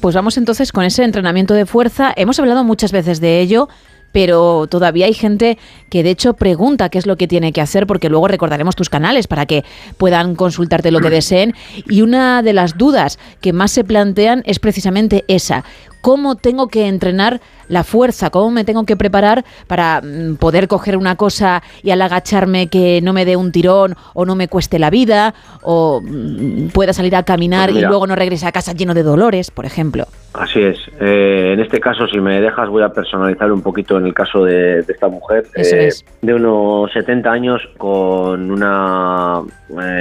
Pues 0.00 0.14
vamos 0.14 0.36
entonces 0.36 0.72
con 0.72 0.84
ese 0.84 1.04
entrenamiento 1.04 1.54
de 1.54 1.66
fuerza. 1.66 2.12
Hemos 2.16 2.38
hablado 2.38 2.64
muchas 2.64 2.92
veces 2.92 3.20
de 3.20 3.40
ello, 3.40 3.68
pero 4.12 4.66
todavía 4.68 5.06
hay 5.06 5.14
gente 5.14 5.58
que 5.90 6.02
de 6.02 6.10
hecho 6.10 6.34
pregunta 6.34 6.88
qué 6.88 6.98
es 6.98 7.06
lo 7.06 7.16
que 7.16 7.26
tiene 7.26 7.52
que 7.52 7.60
hacer, 7.60 7.86
porque 7.86 8.08
luego 8.08 8.28
recordaremos 8.28 8.76
tus 8.76 8.88
canales 8.88 9.26
para 9.26 9.44
que 9.46 9.64
puedan 9.96 10.36
consultarte 10.36 10.90
lo 10.90 11.00
que 11.00 11.10
deseen. 11.10 11.54
Y 11.88 12.02
una 12.02 12.42
de 12.42 12.52
las 12.52 12.78
dudas 12.78 13.18
que 13.40 13.52
más 13.52 13.72
se 13.72 13.82
plantean 13.82 14.42
es 14.46 14.60
precisamente 14.60 15.24
esa. 15.26 15.64
¿Cómo 16.04 16.34
tengo 16.34 16.68
que 16.68 16.86
entrenar 16.86 17.40
la 17.66 17.82
fuerza? 17.82 18.28
¿Cómo 18.28 18.50
me 18.50 18.66
tengo 18.66 18.84
que 18.84 18.94
preparar 18.94 19.42
para 19.66 20.02
mm, 20.02 20.36
poder 20.36 20.68
coger 20.68 20.98
una 20.98 21.16
cosa 21.16 21.62
y 21.82 21.92
al 21.92 22.02
agacharme 22.02 22.68
que 22.68 23.00
no 23.02 23.14
me 23.14 23.24
dé 23.24 23.36
un 23.36 23.52
tirón 23.52 23.94
o 24.12 24.26
no 24.26 24.34
me 24.34 24.48
cueste 24.48 24.78
la 24.78 24.90
vida 24.90 25.32
o 25.62 26.02
mm, 26.04 26.68
pueda 26.74 26.92
salir 26.92 27.16
a 27.16 27.22
caminar 27.22 27.70
Pues 27.70 27.82
y 27.82 27.86
luego 27.86 28.06
no 28.06 28.16
regrese 28.16 28.46
a 28.46 28.52
casa 28.52 28.74
lleno 28.74 28.92
de 28.92 29.02
dolores, 29.02 29.50
por 29.50 29.64
ejemplo? 29.64 30.04
Así 30.34 30.60
es. 30.60 30.76
Eh, 31.00 31.52
en 31.54 31.60
este 31.60 31.80
caso, 31.80 32.06
si 32.06 32.20
me 32.20 32.38
dejas, 32.38 32.68
voy 32.68 32.82
a 32.82 32.90
personalizar 32.90 33.50
un 33.50 33.62
poquito 33.62 33.96
en 33.96 34.04
el 34.04 34.12
caso 34.12 34.44
de, 34.44 34.82
de 34.82 34.92
esta 34.92 35.08
mujer. 35.08 35.44
Eh, 35.54 35.86
es. 35.86 36.04
De 36.20 36.34
unos 36.34 36.92
70 36.92 37.32
años 37.32 37.62
con 37.78 38.50
un 38.50 39.50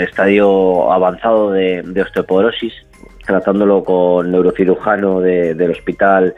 estadio 0.01 0.91
avanzado 0.91 1.51
de, 1.51 1.81
de 1.81 2.01
osteoporosis, 2.01 2.73
tratándolo 3.25 3.83
con 3.83 4.31
neurocirujano 4.31 5.19
de- 5.21 5.53
del 5.55 5.71
hospital 5.71 6.33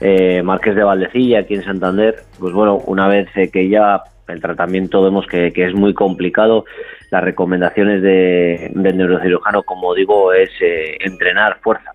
eh, 0.00 0.42
Marqués 0.42 0.74
de 0.74 0.82
Valdecilla, 0.82 1.40
aquí 1.40 1.54
en 1.54 1.62
Santander. 1.64 2.16
Pues 2.38 2.52
bueno, 2.52 2.76
una 2.86 3.06
vez 3.08 3.28
eh, 3.36 3.50
que 3.52 3.68
ya 3.68 4.02
el 4.28 4.40
tratamiento 4.40 5.02
vemos 5.02 5.26
que, 5.26 5.52
que 5.52 5.66
es 5.66 5.74
muy 5.74 5.94
complicado, 5.94 6.64
las 7.10 7.22
recomendaciones 7.22 8.02
de, 8.02 8.70
del 8.74 8.96
neurocirujano, 8.96 9.62
como 9.62 9.94
digo, 9.94 10.32
es 10.32 10.50
eh, 10.60 10.96
entrenar 11.00 11.58
fuerza 11.60 11.92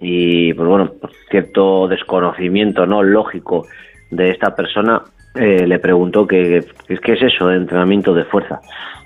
y 0.00 0.52
pues 0.54 0.68
bueno, 0.68 0.92
por 1.00 1.10
cierto 1.30 1.88
desconocimiento 1.88 2.86
no 2.86 3.02
lógico 3.02 3.66
de 4.10 4.30
esta 4.30 4.54
persona 4.54 5.02
eh, 5.34 5.66
le 5.66 5.78
preguntó 5.80 6.24
qué 6.26 6.62
que, 6.86 7.12
es 7.14 7.22
eso 7.22 7.48
de 7.48 7.56
entrenamiento 7.56 8.14
de 8.14 8.24
fuerza 8.24 8.60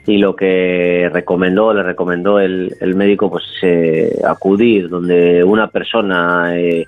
y 0.07 0.19
lo 0.19 0.35
que 0.35 1.09
recomendó, 1.13 1.73
le 1.73 1.83
recomendó 1.83 2.41
el, 2.41 2.75
el 2.81 2.95
médico, 2.95 3.31
pues 3.31 3.45
eh, 3.63 4.19
acudir 4.27 4.89
donde 4.89 5.45
una 5.45 5.69
persona 5.69 6.57
eh, 6.57 6.87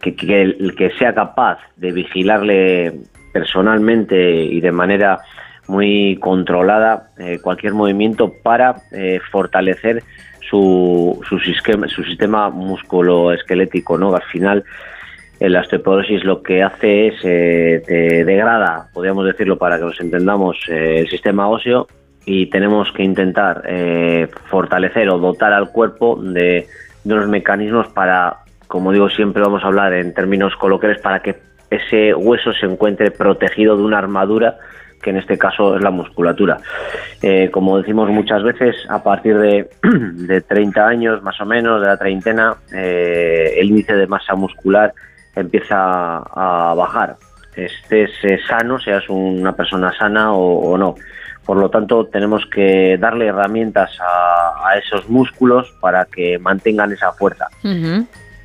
que, 0.00 0.14
que, 0.16 0.74
que, 0.76 0.90
sea 0.98 1.14
capaz 1.14 1.58
de 1.76 1.92
vigilarle 1.92 2.92
personalmente 3.32 4.44
y 4.44 4.60
de 4.60 4.72
manera 4.72 5.20
muy 5.68 6.16
controlada 6.20 7.10
eh, 7.18 7.38
cualquier 7.40 7.74
movimiento 7.74 8.32
para 8.42 8.76
eh, 8.92 9.20
fortalecer 9.30 10.02
su, 10.48 11.20
su, 11.28 11.38
sistema, 11.40 11.88
su 11.88 12.02
sistema 12.04 12.50
musculoesquelético, 12.50 13.98
¿no? 13.98 14.14
Al 14.14 14.22
final, 14.22 14.64
la 15.40 15.60
osteoporosis 15.60 16.24
lo 16.24 16.42
que 16.42 16.62
hace 16.62 17.08
es 17.08 17.14
eh, 17.24 17.82
te 17.84 18.24
degrada, 18.24 18.88
podríamos 18.92 19.26
decirlo 19.26 19.58
para 19.58 19.76
que 19.76 19.84
nos 19.84 20.00
entendamos, 20.00 20.56
el 20.68 21.08
sistema 21.08 21.48
óseo 21.48 21.88
y 22.26 22.50
tenemos 22.50 22.92
que 22.92 23.04
intentar 23.04 23.62
fortalecer 24.50 25.08
o 25.08 25.18
dotar 25.18 25.52
al 25.52 25.70
cuerpo 25.70 26.20
de, 26.20 26.66
unos 27.04 27.28
mecanismos 27.28 27.88
para, 27.88 28.38
como 28.66 28.92
digo 28.92 29.08
siempre, 29.08 29.42
vamos 29.42 29.62
a 29.62 29.68
hablar 29.68 29.94
en 29.94 30.12
términos 30.12 30.54
coloquiales, 30.56 31.00
para 31.00 31.20
que 31.20 31.36
ese 31.70 32.14
hueso 32.14 32.52
se 32.52 32.66
encuentre 32.66 33.10
protegido 33.10 33.76
de 33.76 33.82
una 33.82 33.98
armadura 33.98 34.58
que 35.02 35.10
en 35.10 35.18
este 35.18 35.38
caso 35.38 35.76
es 35.76 35.82
la 35.82 35.90
musculatura. 35.90 36.58
Eh, 37.22 37.50
como 37.50 37.78
decimos 37.78 38.10
muchas 38.10 38.42
veces, 38.42 38.74
a 38.88 39.02
partir 39.02 39.38
de, 39.38 39.68
de, 39.82 40.40
30 40.40 40.86
años 40.86 41.22
más 41.22 41.40
o 41.40 41.46
menos, 41.46 41.80
de 41.80 41.86
la 41.86 41.96
treintena, 41.96 42.56
eh, 42.72 43.54
el 43.58 43.68
índice 43.68 43.94
de 43.94 44.06
masa 44.06 44.34
muscular 44.34 44.92
empieza 45.34 45.76
a 45.76 46.74
bajar. 46.74 47.16
Estés 47.54 48.10
eh, 48.24 48.38
sano, 48.48 48.78
seas 48.78 49.08
una 49.08 49.52
persona 49.52 49.92
sana 49.96 50.32
o, 50.32 50.76
no. 50.76 50.94
Por 51.46 51.56
lo 51.58 51.70
tanto, 51.70 52.06
tenemos 52.06 52.44
que 52.46 52.98
darle 52.98 53.28
herramientas 53.28 53.96
a, 54.00 54.68
a 54.68 54.78
esos 54.78 55.08
músculos 55.08 55.72
para 55.80 56.04
que 56.04 56.38
mantengan 56.38 56.92
esa 56.92 57.12
fuerza. 57.12 57.46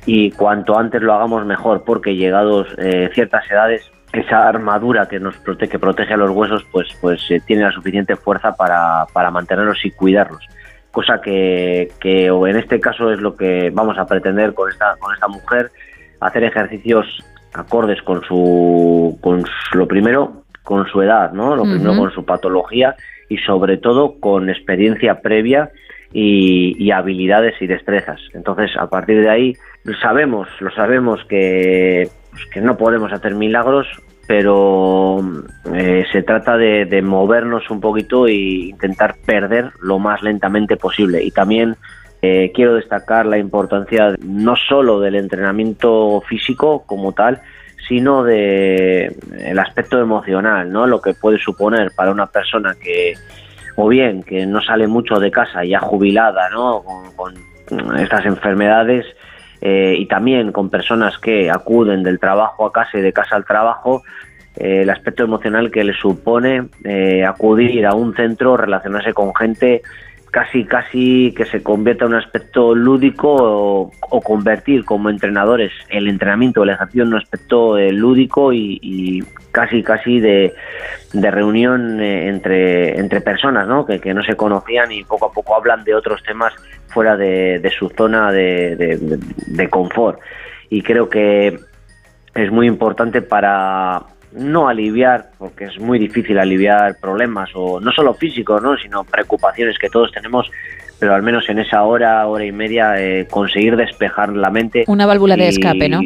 Y 0.06 0.30
cuanto 0.30 0.78
antes 0.78 1.02
lo 1.02 1.12
hagamos 1.12 1.44
mejor, 1.44 1.82
porque 1.84 2.14
llegados 2.14 2.68
ciertas 3.12 3.50
edades 3.50 3.92
esa 4.12 4.48
armadura 4.48 5.08
que 5.08 5.18
nos 5.18 5.36
protege, 5.38 5.72
que 5.72 5.78
protege 5.78 6.14
a 6.14 6.18
los 6.18 6.30
huesos, 6.30 6.64
pues, 6.70 6.88
pues 7.00 7.30
eh, 7.30 7.40
tiene 7.46 7.62
la 7.62 7.72
suficiente 7.72 8.14
fuerza 8.16 8.54
para, 8.54 9.06
para 9.12 9.30
mantenerlos 9.30 9.84
y 9.84 9.90
cuidarlos. 9.90 10.46
Cosa 10.90 11.20
que, 11.22 11.90
que 11.98 12.26
en 12.26 12.56
este 12.56 12.78
caso 12.78 13.10
es 13.10 13.20
lo 13.20 13.34
que 13.34 13.70
vamos 13.70 13.96
a 13.96 14.06
pretender 14.06 14.52
con 14.52 14.70
esta, 14.70 14.96
con 14.98 15.14
esta 15.14 15.28
mujer, 15.28 15.70
hacer 16.20 16.44
ejercicios 16.44 17.24
acordes 17.54 18.02
con 18.02 18.22
su, 18.24 19.18
con 19.22 19.44
lo 19.72 19.88
primero, 19.88 20.41
con 20.62 20.86
su 20.86 21.02
edad, 21.02 21.32
¿no? 21.32 21.56
Lo 21.56 21.62
primero 21.62 21.96
con 21.96 22.12
su 22.12 22.24
patología 22.24 22.94
y 23.28 23.38
sobre 23.38 23.76
todo 23.78 24.20
con 24.20 24.50
experiencia 24.50 25.20
previa 25.20 25.70
y, 26.12 26.76
y, 26.78 26.90
habilidades 26.90 27.54
y 27.60 27.66
destrezas. 27.66 28.20
Entonces, 28.34 28.70
a 28.76 28.88
partir 28.88 29.20
de 29.22 29.30
ahí, 29.30 29.56
sabemos, 30.00 30.48
lo 30.60 30.70
sabemos 30.70 31.24
que 31.28 32.08
pues, 32.32 32.46
que 32.46 32.60
no 32.60 32.76
podemos 32.76 33.12
hacer 33.12 33.34
milagros, 33.34 33.86
pero 34.26 35.20
eh, 35.74 36.04
se 36.10 36.22
trata 36.22 36.56
de, 36.56 37.02
movernos 37.02 37.70
un 37.70 37.80
poquito 37.80 38.26
e 38.26 38.34
intentar 38.34 39.16
perder 39.26 39.70
lo 39.80 39.98
más 39.98 40.22
lentamente 40.22 40.76
posible. 40.76 41.22
Y 41.22 41.30
también 41.30 41.76
eh, 42.22 42.50
quiero 42.54 42.74
destacar 42.74 43.26
la 43.26 43.36
importancia 43.36 44.14
no 44.24 44.56
solo 44.56 45.00
del 45.00 45.16
entrenamiento 45.16 46.22
físico 46.26 46.84
como 46.86 47.12
tal, 47.12 47.42
sino 47.92 48.24
de 48.24 49.14
el 49.38 49.58
aspecto 49.58 50.00
emocional, 50.00 50.72
¿no? 50.72 50.86
Lo 50.86 51.02
que 51.02 51.12
puede 51.12 51.36
suponer 51.36 51.92
para 51.94 52.10
una 52.10 52.24
persona 52.24 52.74
que 52.82 53.12
o 53.76 53.86
bien 53.86 54.22
que 54.22 54.46
no 54.46 54.62
sale 54.62 54.86
mucho 54.86 55.20
de 55.20 55.30
casa 55.30 55.62
ya 55.62 55.78
jubilada, 55.78 56.48
¿no? 56.48 56.82
con 57.14 57.34
estas 57.98 58.24
enfermedades 58.24 59.04
eh, 59.60 59.94
y 59.98 60.06
también 60.06 60.52
con 60.52 60.70
personas 60.70 61.18
que 61.18 61.50
acuden 61.50 62.02
del 62.02 62.18
trabajo 62.18 62.64
a 62.64 62.72
casa 62.72 62.96
y 62.96 63.02
de 63.02 63.12
casa 63.12 63.36
al 63.36 63.44
trabajo, 63.44 64.02
eh, 64.56 64.80
el 64.82 64.90
aspecto 64.90 65.24
emocional 65.24 65.70
que 65.70 65.84
le 65.84 65.92
supone 65.92 66.68
eh, 66.84 67.26
acudir 67.26 67.84
a 67.84 67.94
un 67.94 68.14
centro, 68.14 68.56
relacionarse 68.56 69.12
con 69.12 69.34
gente 69.34 69.82
casi 70.32 70.64
casi 70.64 71.32
que 71.36 71.44
se 71.44 71.62
convierta 71.62 72.06
en 72.06 72.14
un 72.14 72.18
aspecto 72.18 72.74
lúdico 72.74 73.36
o, 73.36 74.20
convertir 74.22 74.84
como 74.84 75.10
entrenadores 75.10 75.72
el 75.90 76.08
entrenamiento, 76.08 76.62
el 76.62 76.70
ejercicio 76.70 77.02
en 77.02 77.08
un 77.08 77.16
aspecto 77.16 77.78
lúdico 77.78 78.52
y, 78.52 79.22
casi 79.52 79.82
casi 79.82 80.20
de, 80.20 80.54
reunión 81.12 82.00
entre, 82.00 82.98
entre 82.98 83.20
personas 83.20 83.68
¿no? 83.68 83.84
Que, 83.84 84.00
que 84.00 84.14
no 84.14 84.22
se 84.22 84.34
conocían 84.34 84.90
y 84.90 85.04
poco 85.04 85.26
a 85.26 85.32
poco 85.32 85.54
hablan 85.54 85.84
de 85.84 85.94
otros 85.94 86.22
temas 86.22 86.54
fuera 86.92 87.16
de, 87.16 87.70
su 87.78 87.90
zona 87.90 88.32
de, 88.32 89.68
confort. 89.70 90.18
Y 90.70 90.82
creo 90.82 91.10
que 91.10 91.58
es 92.34 92.50
muy 92.50 92.66
importante 92.66 93.20
para 93.20 94.02
no 94.34 94.68
aliviar, 94.68 95.30
porque 95.38 95.64
es 95.64 95.78
muy 95.78 95.98
difícil 95.98 96.38
aliviar 96.38 96.96
problemas, 97.00 97.50
o 97.54 97.80
no 97.80 97.92
solo 97.92 98.14
físicos, 98.14 98.62
¿no? 98.62 98.76
sino 98.76 99.04
preocupaciones 99.04 99.78
que 99.78 99.88
todos 99.88 100.10
tenemos, 100.12 100.50
pero 100.98 101.14
al 101.14 101.22
menos 101.22 101.48
en 101.48 101.58
esa 101.58 101.82
hora, 101.82 102.26
hora 102.26 102.44
y 102.44 102.52
media, 102.52 103.00
eh, 103.00 103.26
conseguir 103.30 103.76
despejar 103.76 104.30
la 104.30 104.50
mente. 104.50 104.84
Una 104.86 105.06
válvula 105.06 105.36
de 105.36 105.48
escape, 105.48 105.88
¿no? 105.88 106.00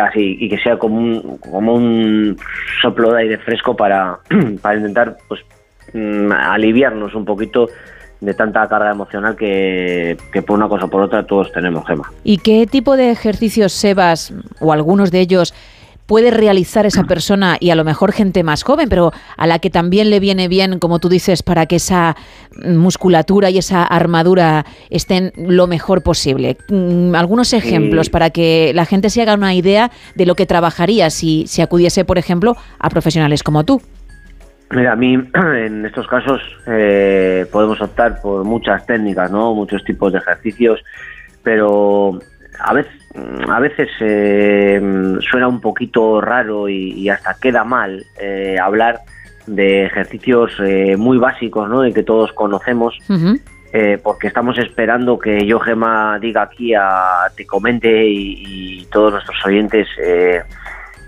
Así, 0.00 0.36
y 0.38 0.48
que 0.50 0.58
sea 0.58 0.78
como 0.78 0.98
un, 0.98 1.38
como 1.38 1.74
un 1.74 2.36
soplo 2.82 3.12
de 3.12 3.22
aire 3.22 3.38
fresco 3.38 3.74
para, 3.74 4.18
para 4.62 4.76
intentar 4.76 5.16
pues, 5.28 5.40
mm, 5.94 6.32
aliviarnos 6.32 7.14
un 7.14 7.24
poquito 7.24 7.68
de 8.20 8.34
tanta 8.34 8.68
carga 8.68 8.90
emocional 8.90 9.36
que, 9.36 10.16
por 10.46 10.58
una 10.58 10.68
cosa 10.68 10.86
o 10.86 10.90
por 10.90 11.02
otra 11.02 11.24
todos 11.24 11.52
tenemos, 11.52 11.86
Gema. 11.86 12.10
¿Y 12.24 12.38
qué 12.38 12.66
tipo 12.66 12.96
de 12.96 13.10
ejercicios, 13.10 13.72
Sebas, 13.72 14.32
o 14.60 14.72
algunos 14.72 15.10
de 15.10 15.20
ellos, 15.20 15.54
puede 16.08 16.30
realizar 16.30 16.86
esa 16.86 17.04
persona 17.04 17.58
y 17.60 17.68
a 17.68 17.74
lo 17.74 17.84
mejor 17.84 18.12
gente 18.12 18.42
más 18.42 18.62
joven, 18.64 18.88
pero 18.88 19.12
a 19.36 19.46
la 19.46 19.58
que 19.58 19.68
también 19.68 20.08
le 20.08 20.20
viene 20.20 20.48
bien, 20.48 20.78
como 20.78 21.00
tú 21.00 21.10
dices, 21.10 21.42
para 21.42 21.66
que 21.66 21.76
esa 21.76 22.16
musculatura 22.64 23.50
y 23.50 23.58
esa 23.58 23.84
armadura 23.84 24.64
estén 24.88 25.32
lo 25.36 25.66
mejor 25.66 26.02
posible. 26.02 26.56
Mm, 26.70 27.14
algunos 27.14 27.52
ejemplos 27.52 28.08
para 28.08 28.30
que 28.30 28.72
la 28.74 28.86
gente 28.86 29.10
se 29.10 29.20
haga 29.20 29.34
una 29.34 29.54
idea 29.54 29.90
de 30.14 30.24
lo 30.24 30.34
que 30.34 30.46
trabajaría 30.46 31.10
si, 31.10 31.46
si 31.46 31.60
acudiese, 31.60 32.06
por 32.06 32.16
ejemplo, 32.16 32.56
a 32.78 32.88
profesionales 32.88 33.42
como 33.42 33.64
tú. 33.64 33.82
Mira, 34.70 34.92
a 34.92 34.96
mí 34.96 35.12
en 35.66 35.84
estos 35.84 36.08
casos 36.08 36.40
eh, 36.66 37.44
podemos 37.52 37.82
optar 37.82 38.22
por 38.22 38.44
muchas 38.44 38.86
técnicas, 38.86 39.30
¿no? 39.30 39.54
Muchos 39.54 39.84
tipos 39.84 40.14
de 40.14 40.20
ejercicios, 40.20 40.82
pero 41.42 42.18
a 42.60 42.74
veces, 42.74 42.92
a 43.48 43.60
veces 43.60 43.88
eh, 44.00 44.80
suena 45.20 45.48
un 45.48 45.60
poquito 45.60 46.20
raro 46.20 46.68
y, 46.68 47.08
hasta 47.08 47.36
queda 47.40 47.64
mal 47.64 48.04
eh, 48.20 48.56
hablar 48.60 49.00
de 49.46 49.86
ejercicios 49.86 50.52
muy 50.98 51.16
básicos, 51.16 51.70
¿no? 51.70 51.80
De 51.80 51.92
que 51.94 52.02
todos 52.02 52.32
conocemos, 52.34 52.98
porque 54.02 54.26
estamos 54.26 54.58
esperando 54.58 55.18
que 55.18 55.46
yo, 55.46 55.58
Gema, 55.58 56.18
diga 56.20 56.42
aquí, 56.42 56.74
a, 56.74 57.30
te 57.34 57.46
comente 57.46 58.06
y, 58.06 58.86
todos 58.92 59.12
nuestros 59.12 59.46
oyentes 59.46 59.88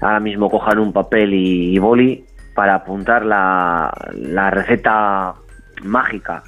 ahora 0.01 0.21
mismo 0.21 0.51
cojan 0.51 0.79
un 0.79 0.93
papel 0.93 1.35
y 1.35 1.79
boli 1.79 2.25
para 2.55 2.77
apuntar 2.77 3.27
la, 3.27 3.93
la 4.15 4.51
receta 4.51 5.35
mágica 5.83 6.43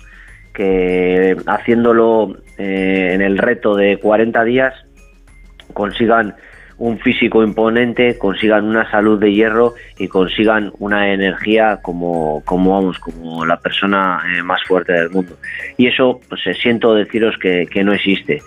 que 0.52 1.36
haciéndolo 1.46 2.36
eh, 2.58 3.10
en 3.14 3.22
el 3.22 3.38
reto 3.38 3.74
de 3.74 3.98
40 3.98 4.44
días 4.44 4.74
consigan 5.72 6.34
un 6.78 6.98
físico 6.98 7.44
imponente, 7.44 8.18
consigan 8.18 8.64
una 8.64 8.90
salud 8.90 9.20
de 9.20 9.32
hierro 9.32 9.74
y 9.98 10.08
consigan 10.08 10.72
una 10.78 11.12
energía 11.12 11.78
como, 11.80 12.42
como 12.44 12.72
vamos, 12.72 12.98
como 12.98 13.44
la 13.44 13.58
persona 13.60 14.20
eh, 14.34 14.42
más 14.42 14.62
fuerte 14.64 14.92
del 14.92 15.10
mundo. 15.10 15.36
Y 15.76 15.86
eso, 15.86 16.20
pues 16.28 16.40
siento 16.60 16.94
deciros 16.94 17.36
que, 17.38 17.66
que 17.70 17.84
no 17.84 17.92
existe. 17.92 18.42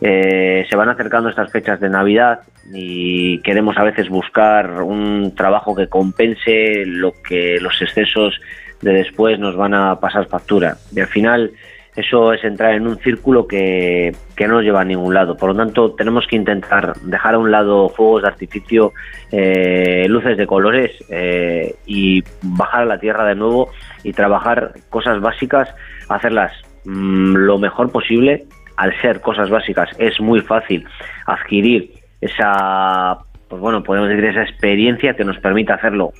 Eh, 0.00 0.66
se 0.68 0.76
van 0.76 0.88
acercando 0.88 1.30
estas 1.30 1.50
fechas 1.50 1.80
de 1.80 1.88
Navidad 1.88 2.40
y 2.72 3.38
queremos 3.42 3.78
a 3.78 3.84
veces 3.84 4.08
buscar 4.08 4.82
un 4.82 5.34
trabajo 5.34 5.74
que 5.74 5.88
compense 5.88 6.84
lo 6.84 7.12
que 7.22 7.58
los 7.60 7.80
excesos 7.80 8.40
de 8.82 8.92
después 8.92 9.38
nos 9.38 9.56
van 9.56 9.74
a 9.74 9.98
pasar 10.00 10.26
factura. 10.26 10.76
Y 10.94 11.00
al 11.00 11.06
final 11.06 11.52
eso 11.96 12.34
es 12.34 12.44
entrar 12.44 12.74
en 12.74 12.86
un 12.86 12.98
círculo 12.98 13.46
que, 13.46 14.14
no 14.38 14.48
nos 14.48 14.62
lleva 14.62 14.82
a 14.82 14.84
ningún 14.84 15.14
lado. 15.14 15.36
Por 15.36 15.50
lo 15.50 15.56
tanto, 15.56 15.92
tenemos 15.92 16.26
que 16.26 16.36
intentar 16.36 16.92
dejar 17.02 17.34
a 17.34 17.38
un 17.38 17.50
lado 17.50 17.88
fuegos 17.88 18.22
de 18.22 18.28
artificio, 18.28 18.92
eh, 19.32 20.06
luces 20.08 20.36
de 20.36 20.46
colores 20.46 20.92
eh, 21.08 21.74
y 21.86 22.22
bajar 22.42 22.82
a 22.82 22.86
la 22.86 23.00
tierra 23.00 23.24
de 23.26 23.34
nuevo 23.34 23.70
y 24.04 24.12
trabajar 24.12 24.72
cosas 24.90 25.20
básicas, 25.20 25.74
hacerlas 26.10 26.52
mm, 26.84 27.34
lo 27.34 27.58
mejor 27.58 27.90
posible 27.90 28.44
al 28.76 28.92
ser 29.00 29.22
cosas 29.22 29.48
básicas, 29.48 29.88
es 29.98 30.20
muy 30.20 30.40
fácil 30.40 30.86
adquirir 31.26 31.92
esa, 32.20 33.18
pues 33.48 33.60
bueno, 33.60 33.82
podemos 33.82 34.10
decir 34.10 34.26
esa 34.26 34.42
experiencia 34.42 35.14
que 35.14 35.24
nos 35.24 35.38
permite 35.38 35.72
hacerlo 35.72 36.12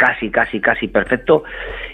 casi, 0.00 0.30
casi, 0.30 0.60
casi 0.60 0.88
perfecto. 0.88 1.44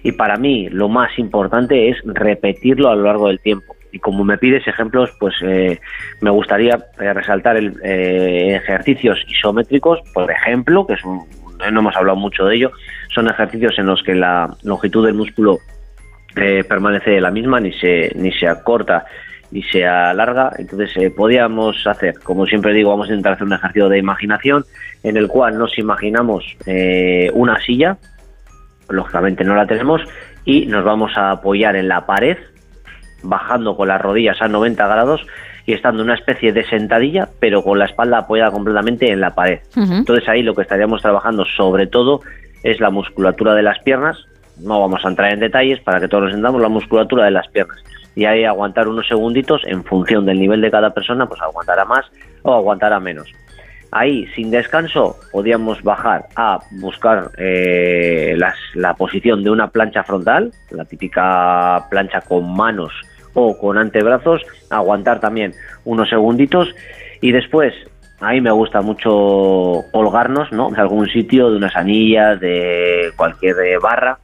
Y 0.05 0.13
para 0.13 0.37
mí 0.37 0.69
lo 0.71 0.89
más 0.89 1.19
importante 1.19 1.89
es 1.89 1.97
repetirlo 2.05 2.89
a 2.89 2.95
lo 2.95 3.03
largo 3.03 3.27
del 3.27 3.41
tiempo. 3.41 3.75
Y 3.91 3.99
como 3.99 4.23
me 4.23 4.39
pides 4.39 4.67
ejemplos, 4.69 5.11
pues 5.19 5.35
eh, 5.43 5.81
me 6.21 6.31
gustaría 6.31 6.79
eh, 7.01 7.13
resaltar 7.13 7.57
el, 7.57 7.75
eh, 7.83 8.55
ejercicios 8.63 9.19
isométricos, 9.27 10.01
por 10.15 10.31
ejemplo, 10.31 10.87
que 10.87 10.95
es 10.95 11.05
un, 11.05 11.27
no 11.73 11.81
hemos 11.81 11.97
hablado 11.97 12.17
mucho 12.17 12.45
de 12.45 12.57
ello, 12.57 12.71
son 13.13 13.29
ejercicios 13.29 13.77
en 13.79 13.87
los 13.87 14.03
que 14.05 14.15
la 14.15 14.51
longitud 14.63 15.05
del 15.05 15.15
músculo 15.15 15.59
permanece 16.69 17.19
la 17.19 17.31
misma, 17.31 17.61
ni 17.61 17.73
se, 17.73 18.13
ni 18.15 18.31
se 18.31 18.47
acorta 18.47 19.07
ni 19.57 19.63
se 19.63 19.87
alarga. 19.87 20.53
Entonces, 20.59 21.11
podríamos 21.15 21.87
hacer, 21.87 22.19
como 22.23 22.45
siempre 22.45 22.75
digo, 22.75 22.91
vamos 22.91 23.09
a 23.09 23.13
intentar 23.13 23.33
hacer 23.33 23.47
un 23.47 23.55
ejercicio 23.55 23.89
de 23.89 23.99
imaginación 23.99 24.67
en 25.03 25.17
el 25.17 25.29
cual 25.29 25.57
nos 25.59 25.79
imaginamos 25.79 26.45
una 27.33 27.59
silla, 27.61 27.97
lógicamente 28.91 29.45
no 29.45 29.55
la 29.55 29.67
tenemos, 29.67 30.03
y 30.45 30.67
nos 30.67 30.85
vamos 30.85 31.13
a 31.17 31.31
apoyar 31.31 31.75
en 31.75 31.89
la 31.89 32.05
pared 32.05 32.37
bajando 33.23 33.77
con 33.79 33.89
las 33.89 34.01
rodillas 34.01 34.43
a 34.43 34.49
90 34.49 34.87
grados 34.87 35.27
y 35.65 35.73
estando 35.73 36.03
en 36.03 36.11
una 36.11 36.19
especie 36.19 36.53
de 36.53 36.65
sentadilla, 36.67 37.29
pero 37.41 37.63
con 37.63 37.79
la 37.79 37.87
espalda 37.87 38.19
apoyada 38.19 38.51
completamente 38.51 39.11
en 39.11 39.21
la 39.21 39.35
pared. 39.35 39.61
Entonces 39.75 40.29
ahí 40.29 40.43
lo 40.43 40.55
que 40.55 40.63
estaríamos 40.63 41.01
trabajando 41.01 41.47
sobre 41.57 41.87
todo 41.87 42.21
es 42.63 42.79
la 42.79 42.91
musculatura 42.91 43.55
de 43.55 43.63
las 43.63 43.79
piernas. 43.81 44.19
No 44.61 44.81
vamos 44.81 45.03
a 45.05 45.09
entrar 45.09 45.33
en 45.33 45.41
detalles 45.41 45.81
para 45.81 45.99
que 45.99 46.09
todos 46.09 46.25
nos 46.25 46.33
entendamos 46.33 46.61
la 46.61 46.69
musculatura 46.69 47.25
de 47.25 47.31
las 47.31 47.49
piernas. 47.49 47.83
Y 48.17 48.25
ahí 48.25 48.45
aguantar 48.45 48.89
unos 48.89 49.07
segunditos 49.07 49.63
en 49.67 49.85
función 49.85 50.27
del 50.27 50.41
nivel 50.41 50.61
de 50.61 50.71
cada 50.73 50.93
persona, 50.93 51.27
pues 51.27 51.41
aguantará 51.41 51.85
más 51.85 52.05
o 52.43 52.53
aguantará 52.53 52.99
menos. 52.99 53.33
Ahí, 53.93 54.27
sin 54.35 54.51
descanso, 54.51 55.17
podríamos 55.31 55.83
bajar 55.83 56.27
a 56.35 56.59
buscar 56.81 57.31
eh, 57.39 58.37
la 58.75 58.95
posición 58.95 59.45
de 59.45 59.51
una 59.51 59.69
plancha 59.69 60.03
frontal, 60.03 60.51
la 60.71 60.85
típica 60.85 61.87
plancha 61.89 62.21
con 62.23 62.57
manos 62.57 62.93
o 63.35 63.57
con 63.57 63.79
antebrazos, 63.79 64.43
aguantar 64.71 65.21
también 65.21 65.55
unos 65.85 66.09
segunditos 66.09 66.75
y 67.21 67.33
después 67.33 67.73
ahí 68.21 68.41
me 68.41 68.51
gusta 68.51 68.81
mucho 68.81 69.85
colgarnos, 69.93 70.51
¿no? 70.53 70.71
De 70.71 70.81
algún 70.81 71.07
sitio, 71.09 71.51
de 71.51 71.57
unas 71.57 71.77
anillas, 71.77 72.41
de 72.41 73.13
cualquier 73.17 73.57
barra, 73.81 74.19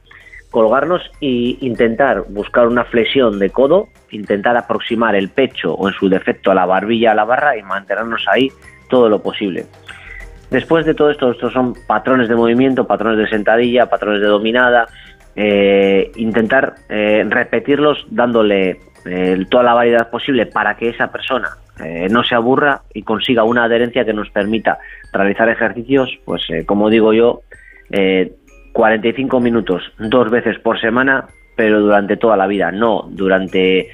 colgarnos 0.53 1.01
e 1.19 1.57
intentar 1.61 2.25
buscar 2.29 2.67
una 2.67 2.85
flexión 2.85 3.39
de 3.39 3.49
codo, 3.49 3.87
intentar 4.11 4.55
aproximar 4.55 5.15
el 5.15 5.29
pecho 5.29 5.73
o 5.73 5.87
en 5.87 5.95
su 5.95 6.09
defecto 6.09 6.51
a 6.51 6.53
la 6.53 6.67
barbilla 6.67 7.11
a 7.11 7.15
la 7.15 7.25
barra 7.25 7.57
y 7.57 7.63
mantenernos 7.63 8.23
ahí 8.27 8.51
todo 8.87 9.09
lo 9.09 9.23
posible. 9.23 9.65
Después 10.51 10.85
de 10.85 10.93
todo 10.93 11.09
esto, 11.09 11.31
estos 11.31 11.51
son 11.51 11.73
patrones 11.87 12.29
de 12.29 12.35
movimiento, 12.35 12.85
patrones 12.85 13.17
de 13.17 13.27
sentadilla, 13.27 13.87
patrones 13.87 14.21
de 14.21 14.27
dominada, 14.27 14.85
eh, 15.35 16.11
intentar 16.17 16.75
eh, 16.87 17.25
repetirlos 17.27 18.05
dándole 18.11 18.79
eh, 19.05 19.45
toda 19.49 19.63
la 19.63 19.73
variedad 19.73 20.11
posible 20.11 20.45
para 20.45 20.77
que 20.77 20.89
esa 20.89 21.11
persona 21.11 21.49
no 22.11 22.23
se 22.23 22.35
aburra 22.35 22.83
y 22.93 23.01
consiga 23.01 23.43
una 23.43 23.63
adherencia 23.63 24.05
que 24.05 24.13
nos 24.13 24.29
permita 24.29 24.77
realizar 25.11 25.49
ejercicios, 25.49 26.19
pues 26.23 26.43
como 26.67 26.91
digo 26.91 27.13
yo, 27.13 27.41
45 28.73 29.39
minutos 29.39 29.83
dos 29.97 30.29
veces 30.29 30.59
por 30.59 30.79
semana, 30.81 31.27
pero 31.55 31.79
durante 31.79 32.17
toda 32.17 32.35
la 32.35 32.47
vida, 32.47 32.71
no 32.71 33.07
durante 33.09 33.89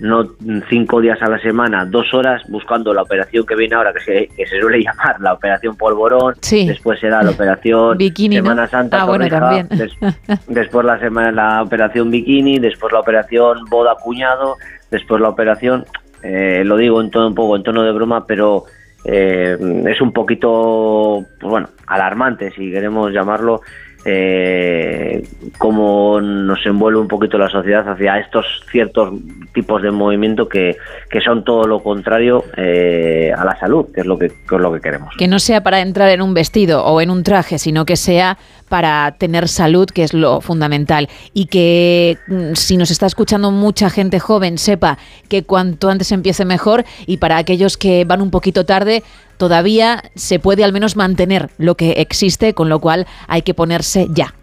no 0.00 0.26
cinco 0.68 1.00
días 1.00 1.20
a 1.22 1.28
la 1.30 1.38
semana, 1.38 1.84
dos 1.84 2.12
horas 2.14 2.42
buscando 2.48 2.92
la 2.92 3.02
operación 3.02 3.46
que 3.46 3.54
viene 3.54 3.76
ahora, 3.76 3.92
que 3.92 4.00
se, 4.00 4.26
que 4.36 4.46
se 4.46 4.60
suele 4.60 4.82
llamar 4.84 5.20
la 5.20 5.34
operación 5.34 5.76
polvorón, 5.76 6.34
después 6.50 6.98
será 7.00 7.22
la 7.22 7.30
operación 7.30 7.98
Semana 8.16 8.66
Santa, 8.66 9.02
ah, 9.02 9.04
bueno, 9.04 9.28
también. 9.28 9.68
después 10.48 10.84
la 10.84 10.98
semana 10.98 11.30
la 11.30 11.62
operación 11.62 12.10
bikini, 12.10 12.58
después 12.58 12.92
la 12.92 13.00
operación 13.00 13.64
boda 13.68 13.94
cuñado, 14.02 14.56
después 14.90 15.20
la 15.20 15.28
operación, 15.28 15.84
eh, 16.22 16.62
lo 16.64 16.76
digo 16.76 17.00
en 17.00 17.10
todo 17.10 17.28
un 17.28 17.34
poco 17.34 17.56
en 17.56 17.62
tono 17.62 17.82
de 17.82 17.92
broma, 17.92 18.26
pero 18.26 18.64
eh, 19.04 19.56
es 19.86 20.00
un 20.00 20.12
poquito, 20.12 21.24
pues 21.38 21.50
bueno, 21.50 21.68
alarmante 21.86 22.50
si 22.52 22.70
queremos 22.70 23.12
llamarlo 23.12 23.60
eh, 24.04 25.22
cómo 25.58 26.20
nos 26.20 26.64
envuelve 26.66 27.00
un 27.00 27.08
poquito 27.08 27.38
la 27.38 27.48
sociedad 27.48 27.88
hacia 27.88 28.18
estos 28.18 28.44
ciertos 28.70 29.14
tipos 29.54 29.82
de 29.82 29.90
movimiento 29.90 30.48
que, 30.48 30.76
que 31.08 31.20
son 31.20 31.44
todo 31.44 31.66
lo 31.66 31.82
contrario 31.82 32.44
eh, 32.56 33.32
a 33.36 33.44
la 33.44 33.58
salud, 33.58 33.86
que 33.94 34.02
es, 34.02 34.06
lo 34.06 34.18
que, 34.18 34.26
es 34.26 34.34
lo 34.50 34.72
que 34.72 34.80
queremos. 34.80 35.14
Que 35.16 35.28
no 35.28 35.38
sea 35.38 35.62
para 35.62 35.80
entrar 35.80 36.10
en 36.10 36.22
un 36.22 36.34
vestido 36.34 36.84
o 36.84 37.00
en 37.00 37.10
un 37.10 37.22
traje, 37.22 37.58
sino 37.58 37.84
que 37.86 37.96
sea 37.96 38.36
para 38.68 39.14
tener 39.18 39.48
salud, 39.48 39.86
que 39.86 40.02
es 40.02 40.12
lo 40.12 40.40
fundamental. 40.40 41.08
Y 41.32 41.46
que 41.46 42.18
mm, 42.26 42.54
si 42.54 42.76
nos 42.76 42.90
está 42.90 43.06
escuchando 43.06 43.50
mucha 43.50 43.90
gente 43.90 44.20
joven, 44.20 44.58
sepa 44.58 44.98
que 45.28 45.44
cuanto 45.44 45.88
antes 45.88 46.12
empiece 46.12 46.44
mejor 46.44 46.84
y 47.06 47.18
para 47.18 47.36
aquellos 47.36 47.76
que 47.76 48.04
van 48.04 48.20
un 48.20 48.30
poquito 48.30 48.64
tarde, 48.64 49.02
todavía 49.36 50.02
se 50.14 50.38
puede 50.38 50.64
al 50.64 50.72
menos 50.72 50.96
mantener 50.96 51.50
lo 51.58 51.74
que 51.76 51.92
existe, 51.92 52.54
con 52.54 52.68
lo 52.68 52.80
cual 52.80 53.06
hay 53.28 53.42
que 53.42 53.54
ponerse 53.54 54.06
ya. 54.10 54.34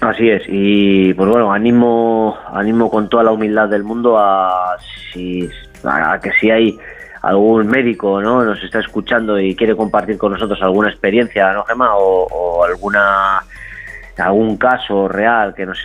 Así 0.00 0.30
es, 0.30 0.42
y 0.48 1.12
pues 1.12 1.28
bueno, 1.28 1.52
animo, 1.52 2.38
animo 2.52 2.90
con 2.90 3.10
toda 3.10 3.22
la 3.22 3.32
humildad 3.32 3.68
del 3.68 3.84
mundo 3.84 4.18
a, 4.18 4.76
si, 5.12 5.46
a 5.84 6.18
que 6.22 6.32
si 6.40 6.50
hay 6.50 6.78
algún 7.22 7.66
médico 7.66 8.20
no 8.22 8.44
nos 8.44 8.62
está 8.62 8.80
escuchando 8.80 9.38
y 9.38 9.54
quiere 9.54 9.76
compartir 9.76 10.16
con 10.16 10.32
nosotros 10.32 10.60
alguna 10.62 10.88
experiencia, 10.88 11.52
¿no, 11.52 11.64
Gemma? 11.64 11.90
O, 11.96 12.64
alguna 12.64 13.42
algún 14.20 14.56
caso 14.56 15.08
real 15.08 15.54
que 15.54 15.66
nos 15.66 15.78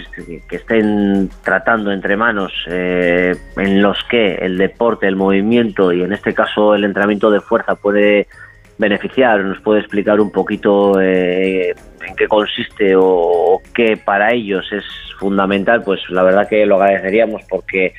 que 0.48 0.56
estén 0.56 1.30
tratando 1.44 1.92
entre 1.92 2.18
manos 2.18 2.52
eh, 2.70 3.36
en 3.58 3.82
los 3.82 4.04
que 4.10 4.36
el 4.36 4.58
deporte, 4.58 5.08
el 5.08 5.16
movimiento 5.16 5.92
y 5.92 6.02
en 6.02 6.14
este 6.14 6.34
caso 6.34 6.76
el 6.76 6.84
entrenamiento 6.84 7.30
de 7.30 7.42
fuerza 7.42 7.76
puede 7.76 8.28
beneficiar, 8.78 9.40
nos 9.42 9.62
puede 9.62 9.80
explicar 9.80 10.20
un 10.20 10.32
poquito 10.32 11.00
eh, 11.00 11.70
en 11.70 12.16
qué 12.16 12.28
consiste 12.28 12.94
o, 12.98 13.62
qué 13.74 13.98
para 13.98 14.34
ellos 14.34 14.66
es 14.72 14.84
fundamental, 15.18 15.82
pues 15.84 16.02
la 16.10 16.24
verdad 16.24 16.48
que 16.50 16.66
lo 16.66 16.76
agradeceríamos 16.76 17.44
porque 17.50 17.94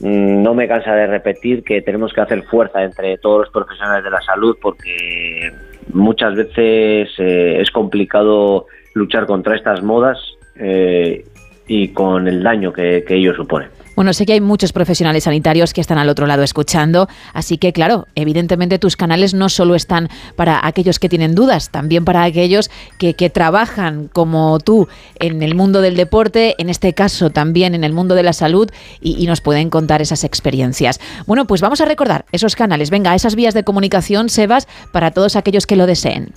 mm, 0.00 0.42
no 0.42 0.54
me 0.54 0.68
cansa 0.68 0.94
de 0.94 1.06
repetir 1.06 1.64
que 1.64 1.82
tenemos 1.82 2.12
que 2.12 2.20
hacer 2.20 2.44
fuerza 2.44 2.82
entre 2.82 3.18
todos 3.18 3.40
los 3.40 3.50
profesionales 3.50 4.04
de 4.04 4.10
la 4.10 4.20
salud 4.22 4.56
porque 4.60 5.52
muchas 5.92 6.34
veces 6.36 7.10
eh, 7.18 7.60
es 7.60 7.70
complicado 7.70 8.66
luchar 8.96 9.26
contra 9.26 9.54
estas 9.54 9.82
modas 9.82 10.18
eh, 10.56 11.24
y 11.68 11.88
con 11.88 12.26
el 12.28 12.42
daño 12.42 12.72
que, 12.72 13.04
que 13.06 13.16
ello 13.16 13.34
supone. 13.34 13.66
Bueno, 13.94 14.12
sé 14.12 14.26
que 14.26 14.34
hay 14.34 14.42
muchos 14.42 14.74
profesionales 14.74 15.24
sanitarios 15.24 15.72
que 15.72 15.80
están 15.80 15.96
al 15.96 16.10
otro 16.10 16.26
lado 16.26 16.42
escuchando, 16.42 17.08
así 17.32 17.56
que 17.56 17.72
claro, 17.72 18.06
evidentemente 18.14 18.78
tus 18.78 18.94
canales 18.94 19.32
no 19.32 19.48
solo 19.48 19.74
están 19.74 20.10
para 20.36 20.66
aquellos 20.66 20.98
que 20.98 21.08
tienen 21.08 21.34
dudas, 21.34 21.70
también 21.70 22.04
para 22.04 22.22
aquellos 22.22 22.70
que, 22.98 23.14
trabajan 23.30 24.08
como 24.08 24.58
tú 24.60 24.86
en 25.18 25.42
el 25.42 25.54
mundo 25.54 25.80
del 25.80 25.96
deporte, 25.96 26.54
en 26.58 26.68
este 26.68 26.92
caso 26.92 27.30
también 27.30 27.74
en 27.74 27.84
el 27.84 27.94
mundo 27.94 28.14
de 28.14 28.22
la 28.22 28.34
salud 28.34 28.70
y, 29.00 29.22
y 29.22 29.26
nos 29.26 29.40
pueden 29.40 29.70
contar 29.70 30.02
esas 30.02 30.24
experiencias. 30.24 31.00
Bueno, 31.26 31.46
pues 31.46 31.62
vamos 31.62 31.80
a 31.80 31.86
recordar 31.86 32.26
esos 32.32 32.54
canales, 32.54 32.90
venga, 32.90 33.14
esas 33.14 33.34
vías 33.34 33.54
de 33.54 33.64
comunicación, 33.64 34.28
Sebas, 34.28 34.68
para 34.92 35.10
todos 35.10 35.36
aquellos 35.36 35.66
que 35.66 35.76
lo 35.76 35.86
deseen. 35.86 36.34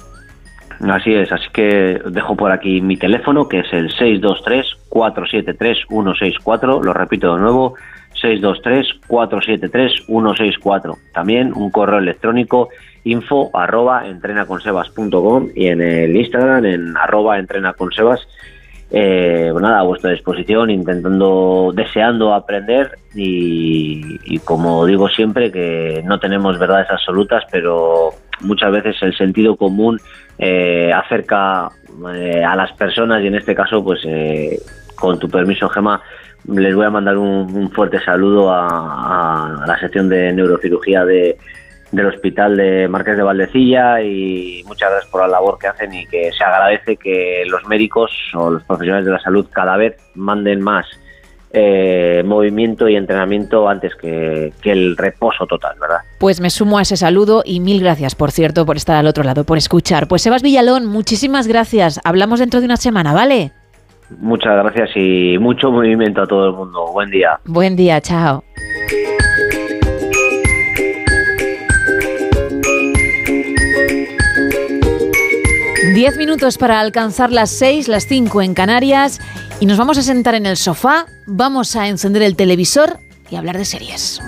Así 0.87 1.13
es, 1.13 1.31
así 1.31 1.47
que 1.51 2.01
dejo 2.05 2.35
por 2.37 2.53
aquí 2.53 2.79
mi 2.79 2.95
teléfono 2.95 3.49
que 3.49 3.59
es 3.59 3.73
el 3.73 3.91
623-473-164, 4.89 6.83
lo 6.83 6.93
repito 6.93 7.35
de 7.35 7.41
nuevo, 7.41 7.75
623-473-164. 8.21 10.97
También 11.13 11.51
un 11.53 11.69
correo 11.69 11.99
electrónico 11.99 12.69
info 13.03 13.49
arroba 13.53 14.07
entrenaconsebas.com 14.07 15.49
y 15.53 15.67
en 15.67 15.81
el 15.81 16.15
Instagram 16.15 16.63
en 16.65 16.95
arroba 16.95 17.39
entrenaconsebas. 17.39 18.25
Eh, 18.91 19.49
pues 19.51 19.61
nada, 19.61 19.81
a 19.81 19.83
vuestra 19.83 20.09
disposición, 20.11 20.71
intentando, 20.71 21.73
deseando 21.75 22.33
aprender 22.33 22.97
y 23.13 24.39
como 24.39 24.83
digo 24.85 25.09
siempre 25.09 25.51
que 25.51 26.01
no 26.05 26.19
tenemos 26.19 26.57
verdades 26.57 26.89
absolutas, 26.89 27.43
pero 27.51 28.11
muchas 28.41 28.71
veces 28.71 28.95
el 29.01 29.15
sentido 29.15 29.55
común 29.55 29.99
eh, 30.39 30.91
acerca 30.93 31.69
eh, 32.13 32.43
a 32.43 32.55
las 32.55 32.71
personas 32.73 33.21
y 33.21 33.27
en 33.27 33.35
este 33.35 33.53
caso, 33.53 33.83
pues 33.83 33.99
eh, 34.05 34.57
con 34.95 35.19
tu 35.19 35.29
permiso, 35.29 35.67
Gema, 35.67 36.01
les 36.47 36.73
voy 36.73 36.85
a 36.85 36.89
mandar 36.89 37.17
un, 37.17 37.69
fuerte 37.71 37.99
saludo 37.99 38.49
a, 38.51 39.65
la 39.67 39.79
sección 39.79 40.07
de 40.07 40.31
neurocirugía 40.31 41.03
de, 41.03 41.37
del 41.91 42.05
Hospital 42.05 42.55
de 42.55 42.87
Marqués 42.87 43.17
de 43.17 43.23
Valdecilla 43.23 44.01
y 44.01 44.63
muchas 44.65 44.91
gracias 44.91 45.11
por 45.11 45.21
la 45.21 45.27
labor 45.27 45.59
que 45.59 45.67
hacen 45.67 45.93
y 45.93 46.05
que 46.07 46.31
se 46.31 46.43
agradece 46.43 46.95
que 46.95 47.43
los 47.45 47.65
médicos 47.67 48.11
o 48.33 48.49
los 48.49 48.63
profesionales 48.63 49.05
de 49.05 49.11
la 49.11 49.19
salud 49.19 49.45
cada 49.51 49.75
vez 49.75 49.97
manden 50.15 50.61
más 50.61 50.87
eh, 51.51 52.23
movimiento 52.25 52.87
y 52.87 52.95
entrenamiento 52.95 53.67
antes 53.67 53.95
que, 53.95 54.53
que 54.61 54.71
el 54.71 54.95
reposo 54.95 55.45
total, 55.47 55.77
¿verdad? 55.79 55.99
Pues 56.19 56.41
me 56.41 56.49
sumo 56.49 56.77
a 56.77 56.83
ese 56.83 56.97
saludo 56.97 57.41
y 57.45 57.59
mil 57.59 57.81
gracias, 57.81 58.15
por 58.15 58.31
cierto, 58.31 58.65
por 58.65 58.77
estar 58.77 58.95
al 58.95 59.07
otro 59.07 59.23
lado, 59.23 59.43
por 59.43 59.57
escuchar. 59.57 60.07
Pues 60.07 60.21
Sebas 60.21 60.43
Villalón, 60.43 60.85
muchísimas 60.85 61.47
gracias. 61.47 61.99
Hablamos 62.03 62.39
dentro 62.39 62.59
de 62.59 62.65
una 62.65 62.77
semana, 62.77 63.13
¿vale? 63.13 63.51
Muchas 64.17 64.55
gracias 64.63 64.89
y 64.95 65.37
mucho 65.37 65.71
movimiento 65.71 66.23
a 66.23 66.27
todo 66.27 66.47
el 66.47 66.53
mundo. 66.53 66.91
Buen 66.91 67.11
día. 67.11 67.39
Buen 67.45 67.75
día, 67.75 68.01
chao. 68.01 68.43
Diez 76.09 76.17
minutos 76.17 76.57
para 76.57 76.79
alcanzar 76.79 77.31
las 77.31 77.51
seis, 77.51 77.87
las 77.87 78.07
cinco 78.07 78.41
en 78.41 78.55
Canarias 78.55 79.19
y 79.59 79.67
nos 79.67 79.77
vamos 79.77 79.99
a 79.99 80.01
sentar 80.01 80.33
en 80.33 80.47
el 80.47 80.57
sofá, 80.57 81.05
vamos 81.27 81.75
a 81.75 81.87
encender 81.87 82.23
el 82.23 82.35
televisor 82.35 82.97
y 83.29 83.35
hablar 83.35 83.59
de 83.59 83.63
series. 83.63 84.19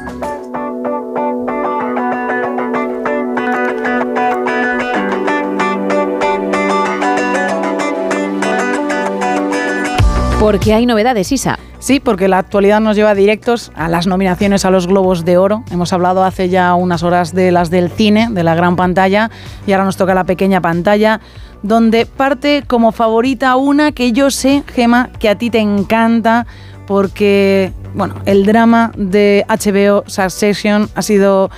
Porque 10.40 10.76
hay 10.76 10.86
novedades, 10.86 11.32
Isa. 11.32 11.58
Sí, 11.82 12.00
porque 12.00 12.28
la 12.28 12.38
actualidad 12.38 12.80
nos 12.80 12.96
lleva 12.96 13.16
directos 13.16 13.72
a 13.74 13.90
las 13.90 14.06
nominaciones 14.06 14.66
a 14.66 14.70
los 14.70 14.86
Globos 14.86 15.26
de 15.26 15.40
Oro. 15.40 15.64
Hemos 15.72 15.94
hablado 15.94 16.24
hace 16.24 16.48
ya 16.48 16.76
unas 16.76 17.02
horas 17.02 17.34
de 17.34 17.52
las 17.52 17.72
del 17.72 17.90
cine, 17.90 18.28
de 18.30 18.44
la 18.44 18.54
gran 18.54 18.76
pantalla, 18.76 19.32
y 19.66 19.72
ahora 19.72 19.86
nos 19.86 19.98
toca 19.98 20.14
la 20.14 20.26
pequeña 20.26 20.62
pantalla, 20.62 21.22
donde 21.64 22.06
parte 22.06 22.64
como 22.66 22.92
favorita 22.92 23.56
una 23.56 23.92
que 23.92 24.12
yo 24.12 24.32
sé, 24.32 24.64
Gema, 24.68 25.10
que 25.20 25.30
a 25.30 25.38
ti 25.38 25.50
te 25.50 25.60
encanta, 25.60 26.46
porque, 26.88 27.72
bueno, 27.94 28.16
el 28.26 28.46
drama 28.46 28.92
de 28.98 29.46
HBO 29.48 30.04
Succession 30.08 30.90
ha 30.96 31.02
sido 31.02 31.52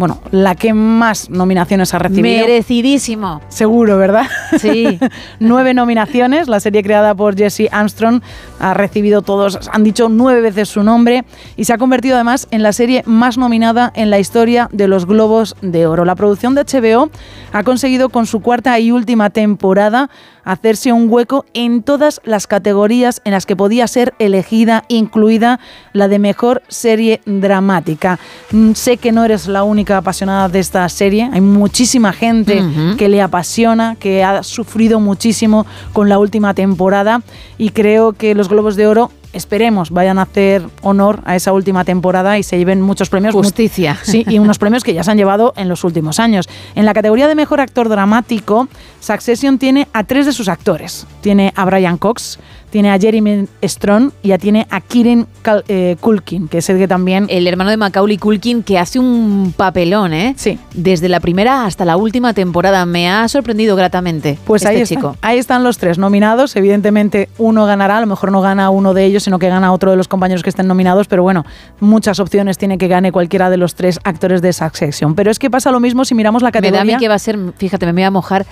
bueno, 0.00 0.18
la 0.30 0.54
que 0.54 0.72
más 0.72 1.28
nominaciones 1.28 1.92
ha 1.92 1.98
recibido. 1.98 2.46
Merecidísimo. 2.46 3.42
Seguro, 3.48 3.98
¿verdad? 3.98 4.24
Sí. 4.58 4.98
nueve 5.40 5.74
nominaciones. 5.74 6.48
La 6.48 6.58
serie 6.58 6.82
creada 6.82 7.14
por 7.14 7.36
Jesse 7.36 7.68
Armstrong 7.70 8.22
ha 8.60 8.72
recibido 8.72 9.20
todos, 9.20 9.68
han 9.70 9.84
dicho 9.84 10.08
nueve 10.08 10.40
veces 10.40 10.70
su 10.70 10.82
nombre 10.82 11.26
y 11.54 11.66
se 11.66 11.74
ha 11.74 11.76
convertido 11.76 12.14
además 12.14 12.48
en 12.50 12.62
la 12.62 12.72
serie 12.72 13.02
más 13.04 13.36
nominada 13.36 13.92
en 13.94 14.08
la 14.08 14.18
historia 14.18 14.70
de 14.72 14.88
los 14.88 15.04
Globos 15.04 15.54
de 15.60 15.86
Oro. 15.86 16.06
La 16.06 16.14
producción 16.14 16.54
de 16.54 16.64
HBO 16.64 17.10
ha 17.52 17.62
conseguido 17.62 18.08
con 18.08 18.24
su 18.24 18.40
cuarta 18.40 18.78
y 18.80 18.92
última 18.92 19.28
temporada 19.28 20.08
hacerse 20.44 20.92
un 20.92 21.06
hueco 21.10 21.44
en 21.54 21.82
todas 21.82 22.20
las 22.24 22.46
categorías 22.46 23.20
en 23.24 23.32
las 23.32 23.46
que 23.46 23.56
podía 23.56 23.86
ser 23.86 24.14
elegida, 24.18 24.84
incluida 24.88 25.60
la 25.92 26.08
de 26.08 26.18
mejor 26.18 26.62
serie 26.68 27.20
dramática. 27.26 28.18
Mm, 28.52 28.72
sé 28.72 28.96
que 28.96 29.12
no 29.12 29.24
eres 29.24 29.46
la 29.46 29.62
única 29.62 29.96
apasionada 29.96 30.48
de 30.48 30.60
esta 30.60 30.88
serie, 30.88 31.28
hay 31.32 31.40
muchísima 31.40 32.12
gente 32.12 32.62
que 32.98 33.08
le 33.08 33.22
apasiona, 33.22 33.96
que 33.96 34.24
ha 34.24 34.42
sufrido 34.42 35.00
muchísimo 35.00 35.66
con 35.92 36.08
la 36.08 36.18
última 36.18 36.54
temporada 36.54 37.22
y 37.58 37.70
creo 37.70 38.12
que 38.12 38.34
los 38.34 38.48
Globos 38.48 38.76
de 38.76 38.86
Oro 38.86 39.10
esperemos 39.32 39.90
vayan 39.90 40.18
a 40.18 40.22
hacer 40.22 40.66
honor 40.82 41.20
a 41.24 41.36
esa 41.36 41.52
última 41.52 41.84
temporada 41.84 42.38
y 42.38 42.42
se 42.42 42.58
lleven 42.58 42.80
muchos 42.80 43.08
premios. 43.08 43.34
Justicia. 43.34 43.98
Sí, 44.02 44.24
y 44.28 44.38
unos 44.38 44.58
premios 44.60 44.84
que 44.84 44.94
ya 44.94 45.02
se 45.04 45.10
han 45.10 45.18
llevado 45.18 45.52
en 45.56 45.68
los 45.68 45.84
últimos 45.84 46.20
años. 46.20 46.48
En 46.74 46.84
la 46.84 46.94
categoría 46.94 47.28
de 47.28 47.34
mejor 47.34 47.60
actor 47.60 47.88
dramático, 47.88 48.68
Succession 49.00 49.58
tiene 49.58 49.88
a 49.92 50.04
tres 50.04 50.26
de 50.26 50.32
sus 50.32 50.48
actores. 50.48 51.06
Tiene 51.20 51.52
a 51.56 51.64
Brian 51.64 51.98
Cox, 51.98 52.38
tiene 52.70 52.90
a 52.90 52.98
Jeremy 52.98 53.46
Strong 53.62 54.12
y 54.22 54.28
ya 54.28 54.38
tiene 54.38 54.66
a 54.70 54.80
Kieran 54.80 55.26
Cal- 55.42 55.64
eh, 55.68 55.96
Culkin, 56.00 56.48
que 56.48 56.58
es 56.58 56.70
el 56.70 56.78
que 56.78 56.86
también... 56.88 57.26
El 57.28 57.46
hermano 57.46 57.70
de 57.70 57.76
Macaulay 57.76 58.16
Culkin 58.16 58.62
que 58.62 58.78
hace 58.78 58.98
un 58.98 59.52
papelón, 59.56 60.12
¿eh? 60.12 60.34
Sí. 60.36 60.58
Desde 60.74 61.08
la 61.08 61.20
primera 61.20 61.64
hasta 61.66 61.84
la 61.84 61.96
última 61.96 62.32
temporada. 62.32 62.86
Me 62.86 63.08
ha 63.10 63.26
sorprendido 63.28 63.76
gratamente. 63.76 64.38
Pues 64.44 64.62
este 64.62 64.74
ahí, 64.76 64.82
está- 64.82 64.94
chico. 64.94 65.16
ahí 65.20 65.38
están 65.38 65.64
los 65.64 65.78
tres 65.78 65.98
nominados. 65.98 66.54
Evidentemente 66.56 67.28
uno 67.38 67.66
ganará, 67.66 67.98
a 67.98 68.00
lo 68.00 68.06
mejor 68.06 68.30
no 68.32 68.40
gana 68.40 68.70
uno 68.70 68.94
de 68.94 69.04
ellos, 69.04 69.24
sino 69.24 69.38
que 69.38 69.48
gana 69.48 69.72
otro 69.72 69.90
de 69.90 69.96
los 69.96 70.08
compañeros 70.08 70.42
que 70.42 70.50
estén 70.50 70.66
nominados, 70.68 71.08
pero 71.08 71.22
bueno, 71.22 71.44
muchas 71.80 72.20
opciones 72.20 72.56
tiene 72.58 72.78
que 72.78 72.88
gane 72.88 73.12
cualquiera 73.12 73.50
de 73.50 73.56
los 73.56 73.74
tres 73.74 73.98
actores 74.04 74.42
de 74.42 74.52
Succession. 74.52 75.14
Pero 75.14 75.30
es 75.30 75.38
que 75.38 75.50
pasa 75.50 75.70
lo 75.70 75.80
mismo 75.80 76.04
si 76.04 76.14
miramos 76.14 76.42
la 76.42 76.48
Me 76.48 76.52
da 76.52 76.58
a 76.58 76.62
categoría... 76.70 76.96
mí 76.96 77.00
que 77.00 77.08
va 77.08 77.14
a 77.16 77.18
ser, 77.18 77.38
fíjate, 77.56 77.86
me 77.86 77.92
voy 77.92 78.02
a 78.04 78.10
mojar 78.10 78.46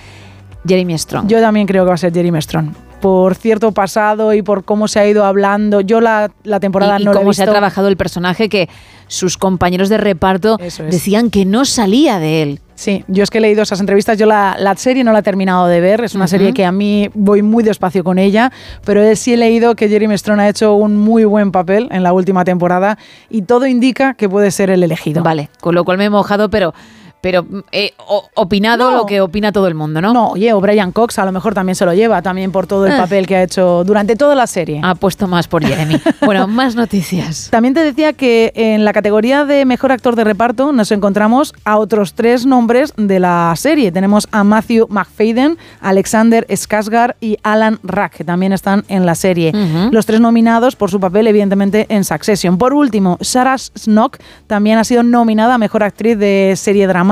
Jeremy 0.67 0.97
Strong. 0.97 1.27
Yo 1.27 1.39
también 1.39 1.65
creo 1.67 1.83
que 1.85 1.89
va 1.89 1.93
a 1.93 1.97
ser 1.97 2.13
Jeremy 2.13 2.41
Strong. 2.41 2.67
Por 3.01 3.35
cierto 3.35 3.71
pasado 3.71 4.33
y 4.33 4.41
por 4.41 4.65
cómo 4.65 4.87
se 4.87 4.99
ha 4.99 5.07
ido 5.07 5.23
hablando. 5.25 5.81
Yo 5.81 6.01
la, 6.01 6.31
la 6.43 6.59
temporada 6.59 6.97
y, 6.99 7.01
y 7.01 7.05
no 7.05 7.13
la 7.13 7.19
he 7.19 7.21
cómo 7.21 7.33
se 7.33 7.41
ha 7.41 7.45
visto. 7.45 7.53
trabajado 7.53 7.87
el 7.87 7.95
personaje 7.97 8.49
que 8.49 8.67
sus 9.07 9.37
compañeros 9.37 9.89
de 9.89 9.97
reparto 9.97 10.57
es. 10.59 10.77
decían 10.77 11.29
que 11.29 11.45
no 11.45 11.63
salía 11.65 12.19
de 12.19 12.41
él. 12.43 12.59
Sí, 12.75 13.03
yo 13.09 13.23
es 13.23 13.29
que 13.29 13.39
he 13.39 13.41
leído 13.41 13.61
esas 13.61 13.81
entrevistas, 13.81 14.17
yo 14.17 14.25
la, 14.25 14.55
la 14.57 14.73
serie 14.77 15.03
no 15.03 15.11
la 15.11 15.19
he 15.19 15.23
terminado 15.23 15.67
de 15.67 15.81
ver, 15.81 16.01
es 16.01 16.15
una 16.15 16.27
serie 16.27 16.53
que 16.53 16.63
a 16.63 16.71
mí 16.71 17.09
voy 17.13 17.41
muy 17.41 17.61
despacio 17.61 18.05
con 18.05 18.17
ella, 18.17 18.53
pero 18.85 19.01
sí 19.17 19.33
he 19.33 19.37
leído 19.37 19.75
que 19.75 19.89
Jeremy 19.89 20.17
Strong 20.17 20.39
ha 20.39 20.47
hecho 20.47 20.75
un 20.75 20.95
muy 20.95 21.25
buen 21.25 21.51
papel 21.51 21.89
en 21.91 22.03
la 22.03 22.13
última 22.13 22.45
temporada 22.45 22.97
y 23.29 23.41
todo 23.41 23.67
indica 23.67 24.13
que 24.13 24.29
puede 24.29 24.49
ser 24.51 24.69
el 24.69 24.81
elegido. 24.81 25.23
Vale, 25.23 25.49
con 25.59 25.75
lo 25.75 25.83
cual 25.83 25.97
me 25.97 26.05
he 26.05 26.09
mojado, 26.09 26.49
pero, 26.49 26.73
pero 27.21 27.45
he 27.71 27.93
o- 28.07 28.27
opinado 28.35 28.91
No. 28.91 28.97
lo 28.97 29.05
que 29.05 29.21
opina 29.21 29.51
todo 29.51 29.67
el 29.67 29.75
mundo, 29.75 30.01
¿no? 30.01 30.13
No, 30.13 30.29
oye, 30.29 30.53
o 30.53 30.61
Brian 30.61 30.91
Cox 30.91 31.19
a 31.19 31.25
lo 31.25 31.31
mejor 31.31 31.53
también 31.53 31.75
se 31.75 31.85
lo 31.85 31.93
lleva, 31.93 32.21
también 32.21 32.51
por 32.51 32.65
todo 32.67 32.85
el 32.85 32.93
Ah. 32.93 32.97
papel 32.97 33.27
que 33.27 33.35
ha 33.35 33.43
hecho 33.43 33.83
durante 33.83 34.15
toda 34.15 34.35
la 34.35 34.47
serie. 34.47 34.79
Ha 34.83 34.95
puesto 34.95 35.27
más 35.27 35.47
por 35.47 35.63
Jeremy. 35.65 35.99
bueno, 36.25 36.47
más 36.47 36.75
noticias. 36.75 37.49
También 37.51 37.73
te 37.73 37.81
decía 37.83 38.13
que 38.13 38.51
en 38.55 38.85
la 38.85 38.93
categoría 38.93 39.43
de 39.45 39.65
mejor 39.65 39.91
actor 39.91 40.15
de 40.15 40.23
reparto 40.23 40.71
nos 40.71 40.91
encontramos 40.91 41.53
a 41.65 41.77
otros 41.77 42.13
tres 42.13 42.45
nombres 42.45 42.93
de 42.95 43.19
la 43.19 43.53
serie. 43.57 43.91
Tenemos 43.91 44.27
a 44.31 44.43
Matthew 44.45 44.87
McFadden, 44.89 45.57
Alexander 45.81 46.45
Skarsgård 46.47 47.15
y 47.19 47.37
Alan 47.43 47.79
Rack, 47.83 48.13
que 48.17 48.23
también 48.23 48.53
están 48.53 48.85
en 48.87 49.05
la 49.05 49.15
serie. 49.15 49.51
Los 49.91 50.05
tres 50.05 50.21
nominados 50.21 50.75
por 50.77 50.89
su 50.89 50.99
papel, 50.99 51.27
evidentemente, 51.27 51.85
en 51.89 52.03
Succession. 52.05 52.57
Por 52.57 52.73
último, 52.73 53.17
Sarah 53.21 53.57
Snook 53.57 54.17
también 54.47 54.77
ha 54.77 54.83
sido 54.83 55.03
nominada 55.03 55.55
a 55.55 55.57
mejor 55.57 55.83
actriz 55.83 56.17
de 56.17 56.53
serie 56.55 56.87
dramática 56.87 57.08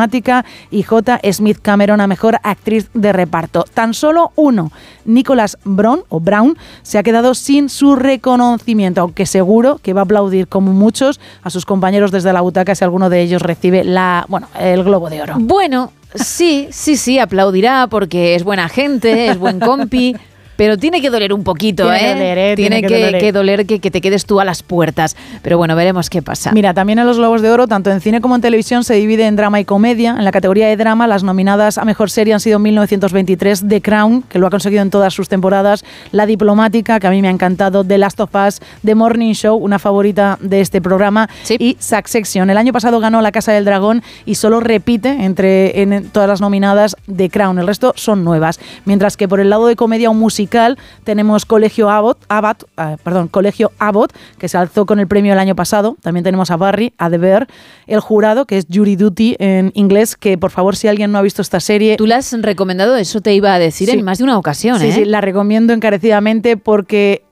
y 0.70 0.84
J. 0.84 1.20
Smith 1.32 1.60
Cameron 1.62 2.02
a 2.02 2.08
mejor 2.08 2.40
actriz 2.44 2.90
de 2.94 3.14
reparto. 3.14 3.66
Tan 3.74 3.94
solo 3.94 4.32
uno, 4.36 4.72
Nicholas 5.06 5.58
Brown, 5.64 6.02
o 6.10 6.20
Brown, 6.20 6.58
se 6.84 6.98
ha 6.98 7.04
quedado 7.04 7.34
sin 7.34 7.70
su 7.70 7.96
reconocimiento, 7.96 9.02
aunque 9.02 9.26
seguro 9.26 9.80
que 9.82 9.94
va 9.94 10.02
a 10.02 10.04
aplaudir 10.04 10.48
como 10.48 10.74
muchos 10.74 11.20
a 11.42 11.50
sus 11.50 11.66
compañeros 11.66 12.12
desde 12.12 12.34
la 12.34 12.42
butaca 12.42 12.76
si 12.76 12.84
alguno 12.84 13.10
de 13.10 13.22
ellos 13.22 13.42
recibe 13.42 13.84
la, 13.84 14.26
bueno, 14.28 14.48
el 14.60 14.84
Globo 14.84 15.10
de 15.10 15.22
Oro. 15.22 15.36
Bueno, 15.40 15.92
sí, 16.14 16.68
sí, 16.72 16.98
sí, 16.98 17.20
aplaudirá 17.20 17.88
porque 17.88 18.36
es 18.36 18.44
buena 18.44 18.70
gente, 18.70 19.28
es 19.28 19.38
buen 19.38 19.60
compi. 19.60 20.16
Pero 20.58 20.78
tiene 20.78 21.02
que 21.02 21.10
doler 21.10 21.32
un 21.32 21.44
poquito, 21.44 21.84
Tiene 21.84 22.00
que 22.00 22.06
¿eh? 22.06 22.14
doler, 22.14 22.38
¿eh? 22.38 22.56
Tiene, 22.56 22.76
Tiene 22.76 22.82
que 22.82 22.94
que, 22.94 23.06
doler. 23.06 23.22
que 23.22 23.32
doler 23.32 23.66
que, 23.66 23.80
que 23.80 23.92
te 23.92 24.02
quedes 24.02 24.26
tú 24.26 24.40
a 24.40 24.46
las 24.46 24.64
puertas. 24.64 25.16
Pero 25.42 25.58
bueno, 25.58 25.76
veremos 25.76 26.10
qué 26.10 26.22
pasa. 26.22 26.52
Mira, 26.52 26.74
también 26.74 27.00
en 27.00 27.06
los 27.06 27.18
Globos 27.18 27.42
de 27.42 27.50
Oro, 27.50 27.68
tanto 27.68 27.92
en 27.92 28.02
cine 28.02 28.20
como 28.20 28.36
en 28.36 28.42
televisión, 28.42 28.84
se 28.84 28.96
divide 28.96 29.26
en 29.28 29.36
drama 29.36 29.60
y 29.60 29.66
comedia. 29.66 30.16
En 30.18 30.26
la 30.26 30.32
categoría 30.32 30.68
de 30.68 30.76
drama, 30.76 31.08
las 31.08 31.24
nominadas 31.24 31.78
a 31.78 31.86
mejor 31.86 32.10
serie 32.10 32.34
han 32.34 32.40
sido 32.40 32.60
1923, 32.60 33.66
The 33.68 33.82
Crown, 33.82 34.24
que 34.24 34.40
lo 34.40 34.48
ha 34.48 34.50
conseguido 34.50 34.82
en 34.82 34.90
todas 34.90 35.14
sus 35.14 35.30
temporadas, 35.30 35.86
La 36.12 36.26
Diplomática, 36.26 37.00
que 37.00 37.08
a 37.08 37.12
mí 37.12 37.22
me 37.22 37.28
ha 37.28 37.32
encantado, 37.32 37.84
The 37.84 37.98
Last 37.98 38.20
of 38.20 38.32
Us, 38.36 38.60
The 38.84 38.96
Morning 38.96 39.34
Show, 39.34 39.56
una 39.58 39.80
favorita 39.80 40.38
de 40.42 40.62
este 40.62 40.82
programa, 40.82 41.30
y 41.50 41.78
Succession. 41.80 42.50
El 42.50 42.58
año 42.58 42.74
pasado 42.74 43.00
ganó 43.00 43.22
La 43.22 43.32
Casa 43.32 43.52
del 43.52 43.66
Dragón 43.66 44.02
y 44.26 44.36
solo 44.36 44.60
repite 44.60 45.10
entre 45.10 45.82
en 45.82 46.10
todas 46.10 46.28
las 46.28 46.42
nominadas 46.42 46.96
The 47.14 47.30
Crown. 47.30 47.60
El 47.60 47.68
resto 47.68 47.94
son 47.96 48.24
nuevas. 48.24 48.60
Mientras 48.86 49.18
que 49.18 49.28
por 49.28 49.40
el 49.40 49.50
lado 49.50 49.68
de 49.68 49.76
comedia 49.76 50.10
o 50.10 50.14
musical 50.48 50.78
tenemos 51.04 51.46
Colegio 51.46 51.90
Abbott, 51.90 52.18
Abbott, 52.30 52.64
eh, 52.78 52.96
perdón, 53.04 53.28
Colegio 53.28 53.72
Abbott, 53.80 54.14
que 54.38 54.48
se 54.48 54.58
alzó 54.58 54.86
con 54.86 55.00
el 55.00 55.08
premio 55.08 55.34
el 55.34 55.40
año 55.40 55.56
pasado. 55.56 55.98
También 56.02 56.24
tenemos 56.24 56.52
a 56.52 56.58
Barry, 56.58 56.94
a 56.98 57.10
The 57.10 57.18
Bear, 57.18 57.48
el 57.86 58.00
jurado, 58.00 58.46
que 58.46 58.58
es 58.58 58.66
Jury 58.72 58.96
Duty 58.96 59.36
en 59.40 59.72
inglés, 59.76 60.16
que 60.16 60.38
por 60.38 60.52
favor, 60.52 60.76
si 60.76 60.88
alguien 60.88 61.12
no 61.12 61.18
ha 61.20 61.22
visto 61.22 61.42
esta 61.42 61.60
serie... 61.60 61.98
Tú 61.98 62.08
la 62.08 62.18
has 62.18 62.34
recomendado, 62.42 62.96
eso 62.96 63.20
te 63.22 63.34
iba 63.34 63.54
a 63.54 63.60
decir 63.60 63.90
Sí. 63.90 63.98
en 63.98 64.06
más 64.06 64.18
de 64.20 64.24
una 64.24 64.38
ocasión, 64.38 64.80
Sí, 64.80 64.88
¿eh? 64.88 64.92
sí, 64.94 65.06
la 65.06 65.22
recomiendo 65.22 65.74
encarecidamente 65.74 66.56
porque 66.58 67.24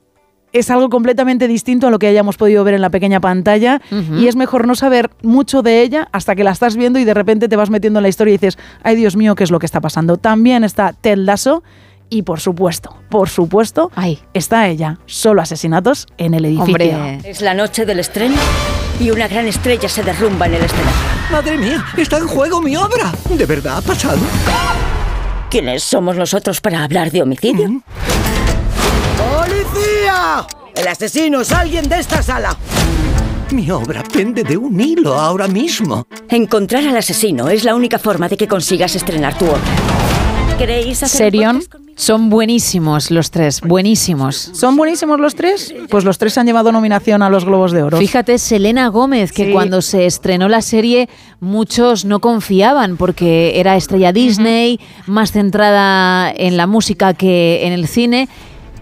es 0.52 0.70
algo 0.70 0.88
completamente 0.88 1.48
distinto 1.48 1.86
a 1.86 1.90
lo 1.90 1.98
que 1.98 2.06
hayamos 2.06 2.36
podido 2.36 2.64
ver 2.64 2.74
en 2.74 2.80
la 2.80 2.88
pequeña 2.90 3.20
pantalla 3.20 3.82
y 4.16 4.26
es 4.26 4.36
mejor 4.36 4.66
no 4.66 4.74
saber 4.74 5.10
mucho 5.22 5.60
de 5.60 5.82
ella 5.82 6.08
hasta 6.12 6.34
que 6.34 6.44
la 6.44 6.52
estás 6.52 6.76
viendo 6.76 6.98
y 6.98 7.04
de 7.04 7.12
repente 7.12 7.48
te 7.48 7.56
vas 7.56 7.68
metiendo 7.68 7.98
en 7.98 8.04
la 8.04 8.08
historia 8.08 8.32
y 8.32 8.38
dices, 8.38 8.56
ay 8.82 8.96
Dios 8.96 9.16
mío, 9.16 9.34
¿qué 9.34 9.44
es 9.44 9.50
lo 9.50 9.58
que 9.58 9.66
está 9.66 9.80
pasando? 9.82 10.16
También 10.16 10.64
está 10.64 10.94
Ted 10.94 11.18
Lasso 11.18 11.62
y 12.10 12.22
por 12.22 12.40
supuesto, 12.40 12.96
por 13.10 13.28
supuesto, 13.28 13.90
está 14.34 14.68
ella, 14.68 14.98
solo 15.06 15.42
asesinatos 15.42 16.06
en 16.18 16.34
el 16.34 16.44
edificio. 16.44 16.98
Es 17.24 17.40
la 17.40 17.54
noche 17.54 17.84
del 17.86 18.00
estreno 18.00 18.36
y 19.00 19.10
una 19.10 19.28
gran 19.28 19.46
estrella 19.46 19.88
se 19.88 20.02
derrumba 20.02 20.46
en 20.46 20.54
el 20.54 20.62
escenario. 20.64 20.92
Madre 21.30 21.58
mía, 21.58 21.84
está 21.96 22.18
en 22.18 22.26
juego 22.28 22.60
mi 22.60 22.76
obra. 22.76 23.12
¿De 23.28 23.46
verdad 23.46 23.78
ha 23.78 23.82
pasado? 23.82 24.18
¿Quiénes 25.50 25.82
somos 25.82 26.16
nosotros 26.16 26.60
para 26.60 26.82
hablar 26.84 27.10
de 27.10 27.22
homicidio? 27.22 27.82
¡Policía! 29.16 30.46
El 30.74 30.88
asesino 30.88 31.40
es 31.40 31.52
alguien 31.52 31.88
de 31.88 31.98
esta 31.98 32.22
sala. 32.22 32.56
Mi 33.50 33.70
obra 33.70 34.02
pende 34.02 34.42
de 34.42 34.56
un 34.56 34.80
hilo 34.80 35.14
ahora 35.14 35.46
mismo. 35.46 36.06
Encontrar 36.28 36.86
al 36.86 36.96
asesino 36.96 37.48
es 37.48 37.64
la 37.64 37.74
única 37.74 37.98
forma 37.98 38.28
de 38.28 38.36
que 38.36 38.48
consigas 38.48 38.96
estrenar 38.96 39.38
tu 39.38 39.46
obra. 39.46 39.60
¿Queréis 40.58 41.02
hacer 41.02 41.18
Serion, 41.18 41.62
son 41.96 42.30
buenísimos 42.30 43.10
los 43.10 43.30
tres, 43.30 43.60
buenísimos. 43.60 44.36
¿Son 44.54 44.74
buenísimos 44.76 45.20
los 45.20 45.34
tres? 45.34 45.74
Pues 45.90 46.04
los 46.04 46.16
tres 46.16 46.38
han 46.38 46.46
llevado 46.46 46.72
nominación 46.72 47.22
a 47.22 47.28
los 47.28 47.44
Globos 47.44 47.72
de 47.72 47.82
Oro. 47.82 47.98
Fíjate, 47.98 48.38
Selena 48.38 48.88
Gómez, 48.88 49.32
que 49.32 49.46
Sí. 49.46 49.52
cuando 49.52 49.82
se 49.82 50.06
estrenó 50.06 50.48
la 50.48 50.62
serie 50.62 51.10
muchos 51.40 52.06
no 52.06 52.20
confiaban 52.20 52.96
porque 52.96 53.60
era 53.60 53.76
estrella 53.76 54.12
Disney, 54.12 54.80
más 55.06 55.32
centrada 55.32 56.32
en 56.34 56.56
la 56.56 56.66
música 56.66 57.12
que 57.12 57.66
en 57.66 57.74
el 57.74 57.86
cine, 57.86 58.28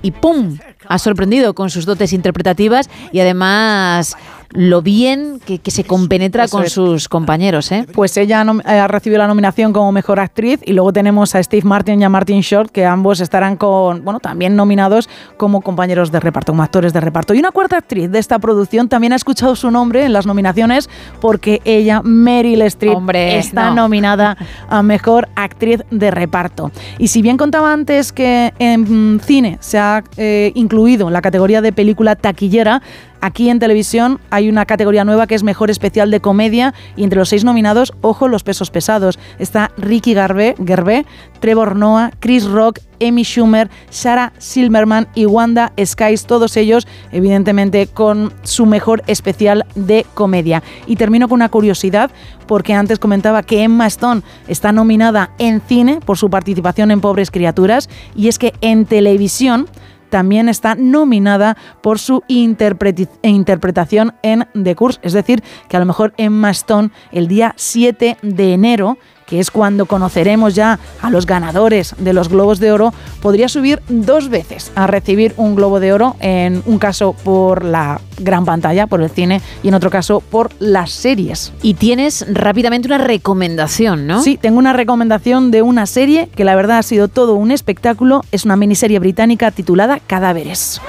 y 0.01 0.13
¡pum! 0.13 0.59
Ha 0.87 0.99
sorprendido 0.99 1.55
con 1.55 1.71
sus 1.71 1.87
dotes 1.87 2.13
interpretativas 2.13 2.89
y 3.11 3.19
además 3.21 4.17
lo 4.55 4.83
bien 4.83 5.41
que, 5.45 5.59
que 5.59 5.73
se 5.73 5.83
compenetra 5.83 6.45
Eso 6.45 6.57
con 6.57 6.65
es. 6.67 6.73
sus 6.73 7.09
compañeros. 7.09 7.73
¿eh? 7.73 7.87
Pues 7.93 8.17
ella 8.17 8.47
eh, 8.67 8.71
ha 8.71 8.87
recibido 8.87 9.19
la 9.19 9.27
nominación 9.27 9.73
como 9.73 9.91
mejor 9.91 10.21
actriz 10.21 10.61
y 10.65 10.73
luego 10.73 10.93
tenemos 10.93 11.35
a 11.35 11.43
Steve 11.43 11.67
Martin 11.67 12.01
y 12.01 12.05
a 12.05 12.09
Martin 12.09 12.41
Short 12.41 12.71
que 12.71 12.87
ambos 12.87 13.21
estarán 13.21 13.57
con, 13.57 14.05
bueno, 14.05 14.21
también 14.21 14.55
nominados 14.55 15.09
como 15.37 15.61
compañeros 15.61 16.13
de 16.13 16.21
reparto, 16.21 16.53
como 16.53 16.63
actores 16.63 16.93
de 16.93 17.01
reparto. 17.01 17.35
Y 17.35 17.41
una 17.41 17.51
cuarta 17.51 17.77
actriz 17.77 18.09
de 18.11 18.21
esta 18.21 18.39
producción 18.39 18.89
también 18.89 19.13
ha 19.13 19.17
escuchado 19.17 19.57
su 19.57 19.73
nombre 19.73 20.05
en 20.05 20.13
las 20.13 20.25
nominaciones 20.25 20.89
porque 21.21 21.61
ella, 21.65 22.01
Meryl 22.05 22.63
Streep, 22.63 22.97
Hombre, 22.97 23.39
está 23.39 23.71
no. 23.71 23.75
nominada 23.83 24.37
a 24.69 24.85
mejor 24.85 25.29
actriz 25.35 25.81
de 25.91 26.13
reparto. 26.13 26.71
Y 26.99 27.09
si 27.09 27.23
bien 27.23 27.37
contaba 27.37 27.73
antes 27.73 28.13
que 28.13 28.55
en 28.61 29.17
mm, 29.17 29.21
cine 29.21 29.59
se 29.61 29.79
ha 29.79 30.05
eh, 30.17 30.53
incluido 30.55 31.11
la 31.11 31.21
categoría 31.23 31.61
de 31.61 31.73
película 31.73 32.15
taquillera, 32.15 32.83
Aquí 33.25 33.49
en 33.49 33.59
televisión 33.59 34.21
hay 34.29 34.51
una 34.51 34.67
categoría 34.67 35.03
nueva 35.03 35.27
que 35.27 35.35
es 35.35 35.43
Mejor 35.43 35.71
Especial 35.71 36.11
de 36.11 36.21
Comedia 36.21 36.75
y 36.95 37.05
entre 37.05 37.19
los 37.19 37.31
seis 37.31 37.43
nominados, 37.43 37.95
ojo, 38.03 38.29
los 38.29 38.43
pesos 38.43 38.71
pesados. 38.71 39.19
Está 39.39 39.71
Ricky 39.79 40.15
Gervais, 40.15 41.07
Trevor 41.41 41.75
Noah, 41.75 42.11
Chris 42.21 42.45
Rock, 42.45 42.81
Amy 43.01 43.23
Schumer, 43.25 43.71
Sarah 43.89 44.35
Silverman 44.37 45.09
y 45.15 45.25
Wanda 45.25 45.73
Skies, 45.83 46.27
todos 46.27 46.59
ellos 46.59 46.87
evidentemente 47.13 47.87
con 47.87 48.31
su 48.43 48.67
mejor 48.67 49.03
especial 49.07 49.65
de 49.75 50.05
comedia. 50.13 50.63
Y 50.87 50.97
termino 50.97 51.27
con 51.27 51.37
una 51.37 51.49
curiosidad 51.49 52.11
porque 52.47 52.75
antes 52.75 52.99
comentaba 52.99 53.43
que 53.43 53.63
Emma 53.63 53.87
Stone 53.87 54.21
está 54.49 54.71
nominada 54.71 55.31
en 55.39 55.63
cine 55.63 56.01
por 56.05 56.19
su 56.19 56.29
participación 56.29 56.91
en 56.91 57.01
Pobres 57.01 57.31
Criaturas 57.31 57.89
y 58.15 58.29
es 58.29 58.39
que 58.39 58.53
en 58.61 58.85
televisión 58.85 59.67
también 60.15 60.49
está 60.49 60.77
nominada 60.77 61.57
por 61.81 61.99
su 61.99 62.23
interpreti- 62.29 63.09
interpretación 63.23 64.15
en 64.23 64.47
The 64.53 64.77
Curse. 64.77 65.01
Es 65.03 65.13
decir, 65.13 65.43
que 65.69 65.77
a 65.77 65.81
lo 65.81 65.87
mejor 65.87 66.15
Emma 66.19 66.51
Stone 66.51 66.91
el 67.11 67.27
día 67.27 67.53
7 67.57 68.19
de 68.23 68.53
enero, 68.53 68.97
que 69.27 69.41
es 69.41 69.51
cuando 69.51 69.87
conoceremos 69.87 70.55
ya 70.55 70.79
a 71.01 71.11
los 71.11 71.27
ganadores 71.27 71.95
de 71.99 72.13
los 72.13 72.29
Globos 72.29 72.61
de 72.61 72.73
Oro, 72.73 72.93
podría 73.21 73.49
subir 73.49 73.83
dos 73.89 74.29
veces 74.29 74.73
a 74.75 74.87
recibir 74.87 75.35
un 75.37 75.55
Globo 75.55 75.81
de 75.81 75.93
Oro, 75.93 76.17
en 76.21 76.63
un 76.67 76.79
caso 76.79 77.15
por 77.25 77.65
la 77.65 78.01
gran 78.19 78.45
pantalla, 78.45 78.87
por 78.87 79.03
el 79.03 79.11
cine, 79.11 79.41
y 79.63 79.69
en 79.69 79.75
otro 79.75 79.91
caso 79.91 80.21
por 80.21 80.51
las 80.59 80.91
series. 80.91 81.53
Y 81.63 81.75
tienes 81.75 82.25
rápidamente 82.33 82.89
una 82.89 82.99
recomendación, 82.99 84.07
¿no? 84.07 84.23
Sí, 84.23 84.37
tengo 84.37 84.59
una 84.59 84.73
recomendación 84.73 85.51
de 85.51 85.63
una 85.63 85.87
serie 85.87 86.29
que 86.35 86.45
la 86.45 86.55
verdad 86.55 86.79
ha 86.79 86.83
sido 86.83 87.09
todo 87.09 87.35
un 87.35 87.51
espectáculo. 87.51 88.23
Es 88.33 88.45
una 88.45 88.57
miniserie 88.57 88.99
británica 88.99 89.51
titulada 89.51 90.01
Cadáveres. 90.01 90.81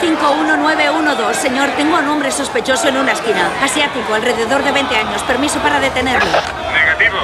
51912. 0.00 1.40
Señor, 1.40 1.68
tengo 1.76 1.96
a 1.96 2.00
un 2.00 2.08
hombre 2.08 2.30
sospechoso 2.30 2.88
en 2.88 2.96
una 2.96 3.12
esquina. 3.12 3.50
Asiático, 3.62 4.14
alrededor 4.14 4.62
de 4.62 4.72
20 4.72 4.96
años. 4.96 5.22
Permiso 5.22 5.58
para 5.60 5.80
detenerlo. 5.80 6.30
Negativo. 6.72 7.16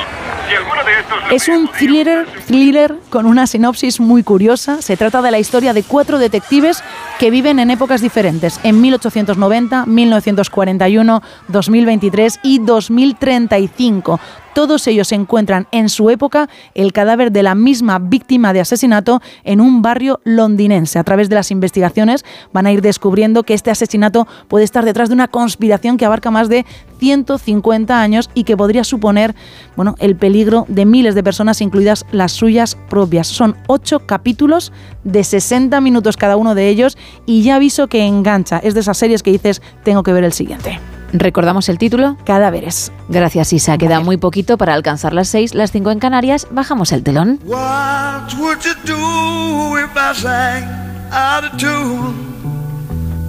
Si 0.49 0.55
alguno 0.55 0.85
de 0.85 0.93
estos... 1.01 1.19
Es 1.31 1.49
un 1.49 1.69
thriller, 1.69 2.27
thriller 2.47 2.97
con 3.11 3.27
una 3.27 3.47
sinopsis 3.47 4.01
muy 4.01 4.23
curiosa. 4.23 4.83
Se 4.83 4.97
trata 4.97 5.23
de 5.23 5.31
la 5.31 5.39
historia 5.39 5.73
de 5.73 5.83
cuatro 5.83 6.19
detectives 6.19 6.83
que 7.19 7.31
viven 7.31 7.59
en 7.59 7.71
épocas 7.71 8.01
diferentes, 8.03 8.61
en 8.63 8.81
1890, 8.81 9.87
1941, 9.87 11.23
2023 11.49 12.41
y 12.43 12.59
2035. 12.59 14.21
Todos 14.55 14.87
ellos 14.87 15.11
encuentran 15.11 15.67
en 15.73 15.89
su 15.89 16.11
época 16.11 16.49
el 16.75 16.93
cadáver 16.93 17.33
de 17.33 17.43
la 17.43 17.57
misma 17.57 17.99
víctima 17.99 18.53
de 18.53 18.61
asesinato 18.61 19.21
en 19.43 19.61
un 19.61 19.83
barrio 19.83 20.21
londinense. 20.23 21.01
A 21.01 21.05
través 21.05 21.29
de 21.29 21.35
las 21.35 21.51
investigaciones 21.51 22.25
van 22.53 22.67
a 22.67 22.73
ir 22.73 22.81
descubriendo 22.81 23.43
que 23.43 23.55
este 23.55 23.73
asesinato 23.73 24.29
puede 24.47 24.65
estar 24.65 24.85
detrás 24.85 25.09
de 25.09 25.15
una 25.15 25.27
conspiración 25.27 25.97
que 25.97 26.07
abarca 26.07 26.31
más 26.31 26.49
de 26.49 26.65
150 27.01 28.01
años 28.01 28.31
y 28.33 28.45
que 28.45 28.57
podría 28.57 28.85
suponer 28.85 29.35
bueno, 29.75 29.97
el 29.99 30.15
peligro 30.15 30.67
de 30.69 30.87
miles 30.87 31.17
de 31.17 31.25
personas, 31.25 31.61
incluidas 31.61 32.07
las 32.13 32.31
suyas 32.31 32.77
propias. 32.89 33.27
Son 33.27 33.57
ocho 33.67 34.07
capítulos 34.07 34.73
de 35.03 35.25
60 35.25 35.81
minutos 35.81 36.17
cada 36.17 36.37
uno 36.37 36.55
de 36.55 36.69
ellos 36.69 36.97
y 37.27 37.43
ya 37.43 37.57
aviso 37.57 37.89
que 37.89 38.07
engancha. 38.07 38.59
Es 38.59 38.75
de 38.75 38.81
esas 38.81 38.99
series 38.99 39.25
que 39.25 39.33
dices, 39.33 39.63
tengo 39.83 40.05
que 40.05 40.13
ver 40.13 40.23
el 40.23 40.33
siguiente. 40.33 40.79
¿Recordamos 41.13 41.69
el 41.69 41.79
título? 41.79 42.17
Cadáveres. 42.25 42.93
Gracias, 43.09 43.53
Isa. 43.53 43.79
Queda 43.79 44.01
muy 44.01 44.17
poquito 44.17 44.59
para 44.59 44.75
alcanzar 44.75 45.13
las 45.13 45.29
6, 45.29 45.55
las 45.55 45.71
5 45.73 45.91
en 45.91 45.99
Canarias. 45.99 46.47
Bajamos 46.51 46.93
el 46.93 47.03
telón. 47.03 47.39
What 47.45 48.35
would 48.39 48.59
you 48.63 48.75
do 48.85 49.79
if 49.79 49.91
I 49.97 50.15
sang 50.15 50.65
out 51.13 51.45
of 51.45 51.57
tune? 51.57 52.15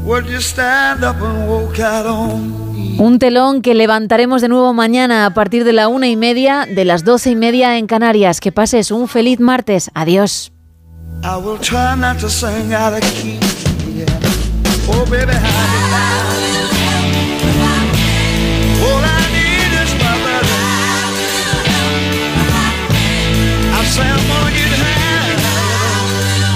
Would 0.05 0.26
you 0.28 0.39
stand 0.39 1.03
up 1.03 1.17
and 1.21 1.49
walk 1.49 1.80
out 1.80 2.05
on? 2.05 2.65
Un 2.97 3.19
telón 3.19 3.61
que 3.61 3.73
levantaremos 3.73 4.41
de 4.41 4.47
nuevo 4.47 4.73
mañana 4.73 5.26
a 5.26 5.34
partir 5.34 5.65
de 5.65 5.73
la 5.73 5.88
una 5.88 6.07
y 6.07 6.15
media, 6.15 6.65
de 6.65 6.86
las 6.86 7.03
doce 7.03 7.32
y 7.32 7.36
media 7.36 7.78
en 7.78 7.88
Canarias. 7.88 8.39
Que 8.39 8.51
pases 8.51 8.91
un 8.91 9.07
feliz 9.07 9.39
martes. 9.39 9.91
Adiós. 9.93 10.51
I 11.23 11.38
will 11.38 11.59
try 11.59 11.95
not 11.97 12.19
to 12.19 12.30
sing 12.30 12.73
out 12.73 12.93
of 12.93 13.01
key. 13.01 13.39
Yeah. 13.95 14.05
Oh, 14.88 15.05
baby, 15.09 15.34
how 15.34 16.30
you 16.30 16.34